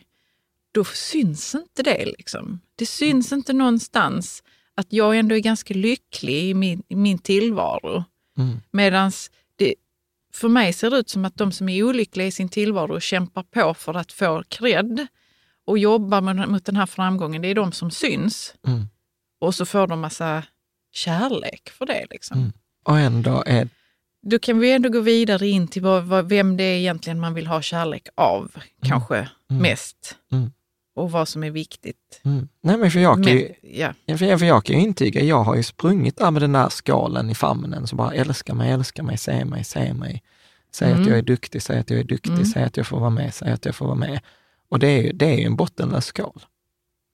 då 0.73 0.83
syns 0.83 1.55
inte 1.55 1.83
det. 1.83 2.05
Liksom. 2.05 2.59
Det 2.75 2.85
syns 2.85 3.31
inte 3.31 3.53
någonstans 3.53 4.43
att 4.75 4.93
jag 4.93 5.17
ändå 5.17 5.35
är 5.35 5.39
ganska 5.39 5.73
lycklig 5.73 6.49
i 6.49 6.53
min, 6.53 6.83
i 6.87 6.95
min 6.95 7.17
tillvaro. 7.17 8.03
Mm. 8.37 8.59
Medan 8.71 9.11
för 10.33 10.47
mig 10.47 10.73
ser 10.73 10.89
det 10.89 10.97
ut 10.97 11.09
som 11.09 11.25
att 11.25 11.37
de 11.37 11.51
som 11.51 11.69
är 11.69 11.83
olyckliga 11.83 12.27
i 12.27 12.31
sin 12.31 12.49
tillvaro 12.49 12.93
och 12.93 13.01
kämpar 13.01 13.43
på 13.43 13.73
för 13.73 13.93
att 13.93 14.11
få 14.11 14.43
cred 14.47 15.07
och 15.65 15.77
jobbar 15.77 16.21
med, 16.21 16.49
mot 16.49 16.65
den 16.65 16.75
här 16.75 16.85
framgången, 16.85 17.41
det 17.41 17.47
är 17.47 17.55
de 17.55 17.71
som 17.71 17.91
syns. 17.91 18.55
Mm. 18.67 18.87
Och 19.39 19.55
så 19.55 19.65
får 19.65 19.87
de 19.87 19.99
massa 19.99 20.43
kärlek 20.91 21.69
för 21.69 21.85
det. 21.85 22.05
Liksom. 22.09 22.37
Mm. 22.37 22.51
Och 22.83 22.99
ändå 22.99 23.43
är 23.45 23.69
Då 24.21 24.39
kan 24.39 24.59
vi 24.59 24.71
ändå 24.71 24.89
gå 24.89 24.99
vidare 24.99 25.47
in 25.47 25.67
till 25.67 25.81
vad, 25.81 26.03
vad, 26.03 26.29
vem 26.29 26.57
det 26.57 26.63
är 26.63 26.77
egentligen 26.77 27.19
man 27.19 27.33
vill 27.33 27.47
ha 27.47 27.61
kärlek 27.61 28.07
av, 28.15 28.51
kanske 28.81 29.29
mest. 29.47 30.17
Och 30.95 31.11
vad 31.11 31.27
som 31.27 31.43
är 31.43 31.51
viktigt. 31.51 32.21
Mm. 32.23 32.47
Nej, 32.61 32.77
men 32.77 32.91
för 32.91 32.99
jag, 32.99 33.13
kan 33.15 33.21
Men, 33.21 33.33
ju, 33.33 33.53
ja. 33.61 33.93
För 34.17 34.25
jag, 34.25 34.39
för 34.39 34.45
jag 34.45 34.63
kan 34.65 34.75
ju 34.75 34.81
intyga, 34.81 35.21
jag 35.23 35.43
har 35.43 35.55
ju 35.55 35.63
sprungit 35.63 36.17
där 36.17 36.31
med 36.31 36.41
den 36.41 36.51
där 36.51 36.69
skalen 36.69 37.29
i 37.29 37.35
famnen, 37.35 37.87
så 37.87 37.95
bara 37.95 38.13
älska 38.13 38.53
mig, 38.53 38.71
älska 38.71 39.03
mig, 39.03 39.17
se 39.17 39.45
mig, 39.45 39.63
se 39.63 39.93
mig. 39.93 40.23
Säg 40.71 40.91
Mm. 40.91 41.01
att 41.01 41.07
jag 41.09 41.17
är 41.17 41.21
duktig, 41.21 41.61
säg 41.61 41.79
att 41.79 41.89
jag 41.89 41.99
är 41.99 42.03
duktig, 42.03 42.31
Mm. 42.33 42.45
säg 42.45 42.63
att 42.63 42.77
jag 42.77 42.87
får 42.87 42.99
vara 42.99 43.09
med, 43.09 43.33
säg 43.33 43.51
att 43.51 43.65
jag 43.65 43.75
får 43.75 43.85
vara 43.85 43.95
med. 43.95 44.19
Och 44.69 44.79
det 44.79 44.87
är 44.87 45.01
ju, 45.01 45.11
det 45.11 45.25
är 45.25 45.37
ju 45.37 45.45
en 45.45 45.55
bottenlös 45.55 46.05
skal. 46.05 46.41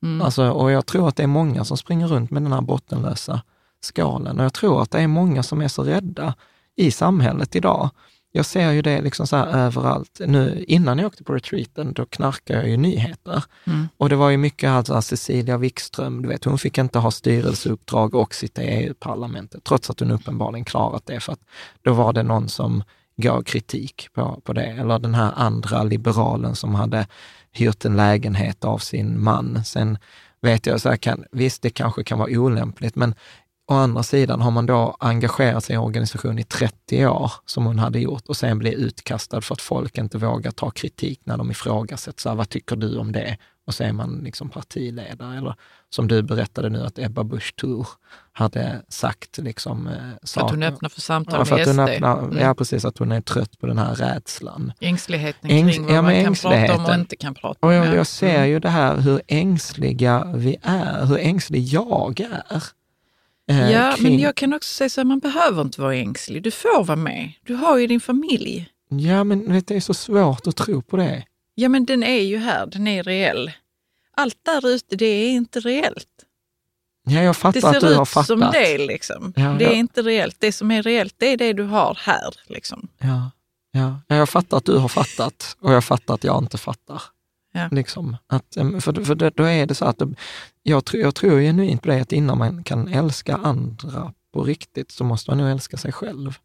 Mm. 0.03 0.21
Alltså, 0.21 0.49
och 0.49 0.71
jag 0.71 0.85
tror 0.85 1.07
att 1.07 1.15
det 1.15 1.23
är 1.23 1.27
många 1.27 1.65
som 1.65 1.77
springer 1.77 2.07
runt 2.07 2.31
med 2.31 2.41
den 2.43 2.53
här 2.53 2.61
bottenlösa 2.61 3.41
skalen. 3.81 4.39
Och 4.39 4.45
jag 4.45 4.53
tror 4.53 4.81
att 4.81 4.91
det 4.91 4.99
är 4.99 5.07
många 5.07 5.43
som 5.43 5.61
är 5.61 5.67
så 5.67 5.83
rädda 5.83 6.35
i 6.75 6.91
samhället 6.91 7.55
idag. 7.55 7.89
Jag 8.31 8.45
ser 8.45 8.71
ju 8.71 8.81
det 8.81 9.01
liksom 9.01 9.27
så 9.27 9.35
här 9.35 9.47
överallt. 9.47 10.21
Nu, 10.25 10.63
innan 10.67 10.99
jag 10.99 11.07
åkte 11.07 11.23
på 11.23 11.33
retreaten, 11.33 11.93
då 11.93 12.05
knarkade 12.05 12.59
jag 12.59 12.69
ju 12.69 12.77
nyheter. 12.77 13.43
Mm. 13.67 13.87
Och 13.97 14.09
det 14.09 14.15
var 14.15 14.29
ju 14.29 14.37
mycket 14.37 14.69
alltså 14.69 15.01
Cecilia 15.01 15.57
Wikström, 15.57 16.21
du 16.21 16.27
vet, 16.27 16.43
hon 16.43 16.57
fick 16.57 16.77
inte 16.77 16.99
ha 16.99 17.11
styrelseuppdrag 17.11 18.15
och 18.15 18.35
sitta 18.35 18.63
i 18.63 18.67
EU-parlamentet, 18.67 19.63
trots 19.63 19.89
att 19.89 19.99
hon 19.99 20.11
uppenbarligen 20.11 20.65
klarat 20.65 21.05
det, 21.05 21.19
för 21.19 21.33
att 21.33 21.41
då 21.81 21.93
var 21.93 22.13
det 22.13 22.23
någon 22.23 22.49
som 22.49 22.83
gav 23.17 23.43
kritik 23.43 24.07
på, 24.13 24.41
på 24.43 24.53
det. 24.53 24.65
Eller 24.65 24.99
den 24.99 25.15
här 25.15 25.33
andra 25.35 25.83
liberalen 25.83 26.55
som 26.55 26.75
hade 26.75 27.07
hyrt 27.51 27.85
en 27.85 27.95
lägenhet 27.95 28.65
av 28.65 28.77
sin 28.77 29.23
man. 29.23 29.63
Sen 29.65 29.97
vet 30.41 30.65
jag, 30.65 30.81
så 30.81 30.89
här 30.89 30.97
kan, 30.97 31.25
visst 31.31 31.61
det 31.61 31.69
kanske 31.69 32.03
kan 32.03 32.19
vara 32.19 32.31
olämpligt, 32.31 32.95
men 32.95 33.15
å 33.69 33.73
andra 33.73 34.03
sidan 34.03 34.41
har 34.41 34.51
man 34.51 34.65
då 34.65 34.95
engagerat 34.99 35.63
sig 35.63 35.73
i 35.73 35.75
en 35.77 35.81
organisation 35.83 36.39
i 36.39 36.43
30 36.43 37.07
år, 37.07 37.31
som 37.45 37.65
hon 37.65 37.79
hade 37.79 37.99
gjort, 37.99 38.23
och 38.27 38.37
sen 38.37 38.59
blir 38.59 38.71
utkastad 38.71 39.41
för 39.41 39.53
att 39.55 39.61
folk 39.61 39.97
inte 39.97 40.17
vågar 40.17 40.51
ta 40.51 40.69
kritik 40.71 41.21
när 41.23 41.37
de. 41.37 41.53
Så 41.53 42.29
här, 42.29 42.35
vad 42.35 42.49
tycker 42.49 42.75
du 42.75 42.97
om 42.97 43.11
det? 43.11 43.37
Och 43.67 43.73
så 43.75 43.83
är 43.83 43.91
man 43.93 44.21
liksom 44.23 44.49
partiledare. 44.49 45.37
Eller 45.37 45.55
som 45.89 46.07
du 46.07 46.21
berättade 46.21 46.69
nu, 46.69 46.85
att 46.85 46.99
Ebba 46.99 47.23
Busch 47.23 47.55
Thor 47.55 47.87
hade 48.31 48.81
sagt 48.89 49.37
liksom, 49.37 49.87
eh, 49.87 49.93
För 50.27 50.41
att 50.41 50.51
hon 50.51 50.63
öppnar 50.63 50.89
för 50.89 51.01
samtal 51.01 51.45
Ja, 51.49 51.55
med 51.55 51.67
SD. 51.67 51.79
öppnar, 51.79 52.19
Mm. 52.19 52.37
ja, 52.37 52.53
precis, 52.53 52.85
att 52.85 52.97
hon 52.97 53.11
är 53.11 53.21
trött 53.21 53.59
på 53.59 53.67
den 53.67 53.77
här 53.77 53.95
rädslan. 53.95 54.73
Ängsligheten 54.79 55.49
Ängs- 55.49 55.73
kring 55.75 55.85
vad 55.85 55.95
ja, 55.95 56.01
man 56.01 56.23
kan 56.23 56.33
prata 56.33 56.75
om 56.75 56.85
och 56.85 56.93
inte 56.93 57.15
kan 57.15 57.33
prata 57.33 57.57
om. 57.61 57.69
Och 57.69 57.73
jag, 57.75 57.87
ja. 57.87 57.95
jag 57.95 58.07
ser 58.07 58.35
Mm. 58.35 58.49
ju 58.49 58.59
det 58.59 58.69
här 58.69 58.97
hur 58.97 59.21
ängsliga 59.27 60.23
vi 60.35 60.57
är, 60.61 61.05
hur 61.05 61.17
ängslig 61.17 61.63
jag 61.63 62.19
är. 62.19 62.63
Eh, 63.49 63.71
Ja, 63.71 63.93
kring- 63.97 64.03
men 64.11 64.19
jag 64.19 64.35
kan 64.35 64.53
också 64.53 64.73
säga 64.73 64.89
så 64.89 65.01
här, 65.01 65.05
man 65.05 65.19
behöver 65.19 65.61
inte 65.61 65.81
vara 65.81 65.95
ängslig. 65.95 66.43
Du 66.43 66.51
får 66.51 66.83
vara 66.83 66.95
med. 66.95 67.31
Du 67.45 67.53
har 67.55 67.77
ju 67.77 67.87
din 67.87 67.99
familj. 68.01 68.69
Ja, 68.89 69.23
men 69.23 69.53
vet, 69.53 69.67
det 69.67 69.75
är 69.75 69.79
så 69.79 69.93
svårt 69.93 70.47
att 70.47 70.55
tro 70.55 70.81
på 70.81 70.97
det. 70.97 71.23
Ja, 71.55 71.69
men 71.69 71.85
den 71.85 72.03
är 72.03 72.21
ju 72.21 72.37
här. 72.37 72.65
Den 72.65 72.87
är 72.87 73.03
reell. 73.03 73.51
Allt 74.17 74.37
där 74.45 74.67
ute, 74.67 74.95
det 74.95 75.05
är 75.05 75.29
inte 75.31 75.59
reellt. 75.59 76.07
Ja, 77.07 77.21
jag 77.21 77.29
Det 77.29 77.33
fattar 77.33 77.69
att 77.69 77.81
ser 77.81 77.87
du 77.89 77.95
har 77.95 78.01
ut 78.03 78.09
fattat. 78.09 78.27
som 78.27 78.39
det 78.53 78.77
liksom. 78.77 79.33
Ja, 79.35 79.55
det 79.59 79.65
är 79.65 79.69
ja. 79.69 79.75
inte 79.75 80.01
reellt. 80.01 80.35
Det 80.39 80.51
som 80.51 80.71
är 80.71 80.83
reellt, 80.83 81.15
det 81.17 81.25
är 81.33 81.37
det 81.37 81.53
du 81.53 81.63
har 81.63 81.97
här. 82.01 82.33
Liksom. 82.47 82.87
Ja, 82.97 83.31
ja. 83.71 83.99
Ja, 84.07 84.15
jag 84.15 84.29
fattar 84.29 84.57
att 84.57 84.65
du 84.65 84.77
har 84.77 84.87
fattat 84.87 85.55
och 85.59 85.73
jag 85.73 85.83
fattar 85.83 86.13
att 86.13 86.23
jag 86.23 86.43
inte 86.43 86.57
fattar. 86.57 87.01
Ja. 87.51 87.67
Liksom, 87.71 88.17
att, 88.27 88.45
för 88.53 89.03
för 89.05 89.15
då 89.35 89.43
är 89.43 89.65
det 89.65 89.75
så 89.75 89.85
att 89.85 90.01
jag, 90.63 90.85
tror- 90.85 91.03
jag 91.03 91.15
tror 91.15 91.39
genuint 91.41 91.81
på 91.81 91.87
det 91.87 92.01
att 92.01 92.11
innan 92.11 92.37
man 92.37 92.63
kan 92.63 92.87
älska 92.87 93.35
andra 93.35 94.13
på 94.33 94.43
riktigt 94.43 94.91
så 94.91 95.03
måste 95.03 95.31
man 95.31 95.37
nog 95.37 95.49
älska 95.49 95.77
sig 95.77 95.91
själv. 95.91 96.37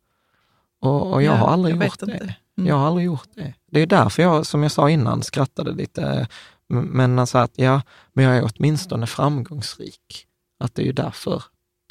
Och, 0.81 1.13
och 1.13 1.23
jag 1.23 1.35
Ja, 1.35 1.39
har 1.39 1.49
aldrig 1.49 1.77
jag 1.77 1.85
gjort 1.85 2.01
det. 2.01 2.35
Mm. 2.59 2.69
Jag 2.69 2.77
har 2.77 2.87
aldrig 2.87 3.07
gjort 3.07 3.29
det. 3.35 3.55
Det 3.71 3.81
är 3.81 3.87
därför 3.87 4.23
jag, 4.23 4.47
som 4.47 4.63
jag 4.63 4.73
sa 4.73 4.91
innan, 4.91 5.23
skrattade 5.23 5.73
lite. 5.73 6.29
Men 6.69 7.19
alltså 7.19 7.39
att, 7.39 7.53
ja, 7.55 7.83
men 8.13 8.25
jag 8.25 8.37
är 8.37 8.51
åtminstone 8.55 9.07
framgångsrik. 9.07 10.27
Att 10.59 10.75
det 10.75 10.83
är 10.83 10.87
ju 10.87 10.93
därför 10.93 11.43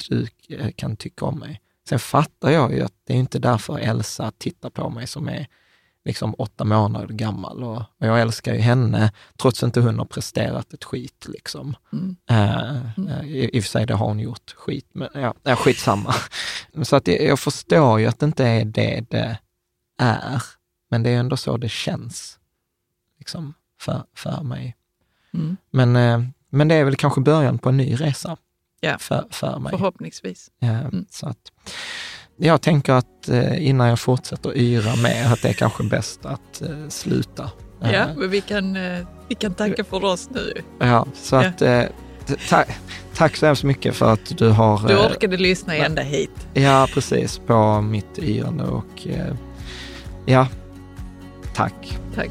du 0.08 0.26
eh, 0.48 0.70
kan 0.76 0.96
tycka 0.96 1.24
om 1.24 1.38
mig. 1.38 1.60
Sen 1.88 1.98
fattar 1.98 2.50
jag 2.50 2.72
ju 2.74 2.82
att 2.82 2.92
det 3.04 3.12
är 3.12 3.16
inte 3.16 3.38
därför 3.38 3.78
Elsa 3.78 4.32
tittar 4.38 4.70
på 4.70 4.90
mig 4.90 5.06
som 5.06 5.28
är 5.28 5.46
liksom 6.04 6.34
åtta 6.38 6.64
månader 6.64 7.14
gammal. 7.14 7.64
Och, 7.64 7.76
och 7.76 8.06
jag 8.06 8.20
älskar 8.20 8.54
ju 8.54 8.60
henne, 8.60 9.12
trots 9.38 9.62
att 9.62 9.66
inte 9.66 9.80
hon 9.80 9.98
har 9.98 10.04
presterat 10.06 10.72
ett 10.74 10.84
skit. 10.84 11.26
Liksom. 11.28 11.76
Mm. 11.92 12.16
Eh, 12.30 12.76
eh, 13.18 13.24
i, 13.26 13.50
I 13.52 13.60
och 13.60 13.64
för 13.64 13.70
sig, 13.70 13.86
det 13.86 13.94
har 13.94 14.06
hon 14.06 14.20
gjort, 14.20 14.54
skit, 14.56 14.86
men 14.92 15.08
ja, 15.14 15.34
ja, 15.42 15.56
skitsamma. 15.56 16.14
Så 16.82 16.96
att 16.96 17.06
jag, 17.08 17.22
jag 17.22 17.38
förstår 17.38 18.00
ju 18.00 18.06
att 18.06 18.18
det 18.18 18.26
inte 18.26 18.44
är 18.46 18.64
det 18.64 19.04
det 19.10 19.38
är, 19.98 20.42
men 20.90 21.02
det 21.02 21.10
är 21.10 21.18
ändå 21.18 21.36
så 21.36 21.56
det 21.56 21.68
känns 21.68 22.38
liksom, 23.18 23.54
för, 23.80 24.04
för 24.16 24.42
mig. 24.42 24.76
Mm. 25.34 25.56
Men, 25.70 25.96
eh, 25.96 26.22
men 26.50 26.68
det 26.68 26.74
är 26.74 26.84
väl 26.84 26.96
kanske 26.96 27.20
början 27.20 27.58
på 27.58 27.68
en 27.68 27.76
ny 27.76 27.94
resa 27.94 28.36
Ja. 28.80 28.98
för, 28.98 29.26
för 29.30 29.58
mig. 29.58 29.70
Förhoppningsvis. 29.70 30.50
Eh, 30.62 30.80
Mm. 30.80 31.06
Så 31.10 31.26
att, 31.26 31.52
jag 32.36 32.62
tänker 32.62 32.92
att 32.92 33.28
eh, 33.28 33.66
innan 33.68 33.88
jag 33.88 33.98
fortsätter 34.00 34.58
yra 34.58 34.96
mer, 35.02 35.32
att 35.32 35.42
det 35.42 35.48
är 35.48 35.52
kanske 35.52 35.82
bäst 35.84 36.26
att 36.26 36.62
eh, 36.62 36.88
sluta. 36.88 37.42
Eh, 37.82 37.92
Ja, 37.92 38.06
men 38.16 38.30
vi 38.30 38.40
kan, 38.40 38.76
eh, 38.76 39.06
vi 39.28 39.34
kan 39.34 39.54
tacka 39.54 39.84
för 39.84 40.04
oss 40.04 40.28
nu. 40.30 40.52
ja, 40.78 41.06
så 41.14 41.36
att, 41.36 41.62
eh, 41.62 41.82
ta, 42.48 42.64
tack 43.14 43.36
så 43.36 43.46
hemskt 43.46 43.64
mycket 43.64 43.94
för 43.96 44.12
att 44.12 44.38
du 44.38 44.48
har... 44.48 44.88
Du 44.88 44.94
eh, 44.94 45.06
orkade 45.06 45.36
lyssna 45.36 45.76
ända 45.76 46.02
hit. 46.02 46.46
Ja, 46.54 46.88
precis, 46.94 47.38
på 47.38 47.80
mitt 47.80 48.18
yrande 48.18 48.64
och 48.64 49.06
eh, 49.06 49.34
ja, 50.26 50.48
tack. 51.54 51.98
Tack. 52.14 52.30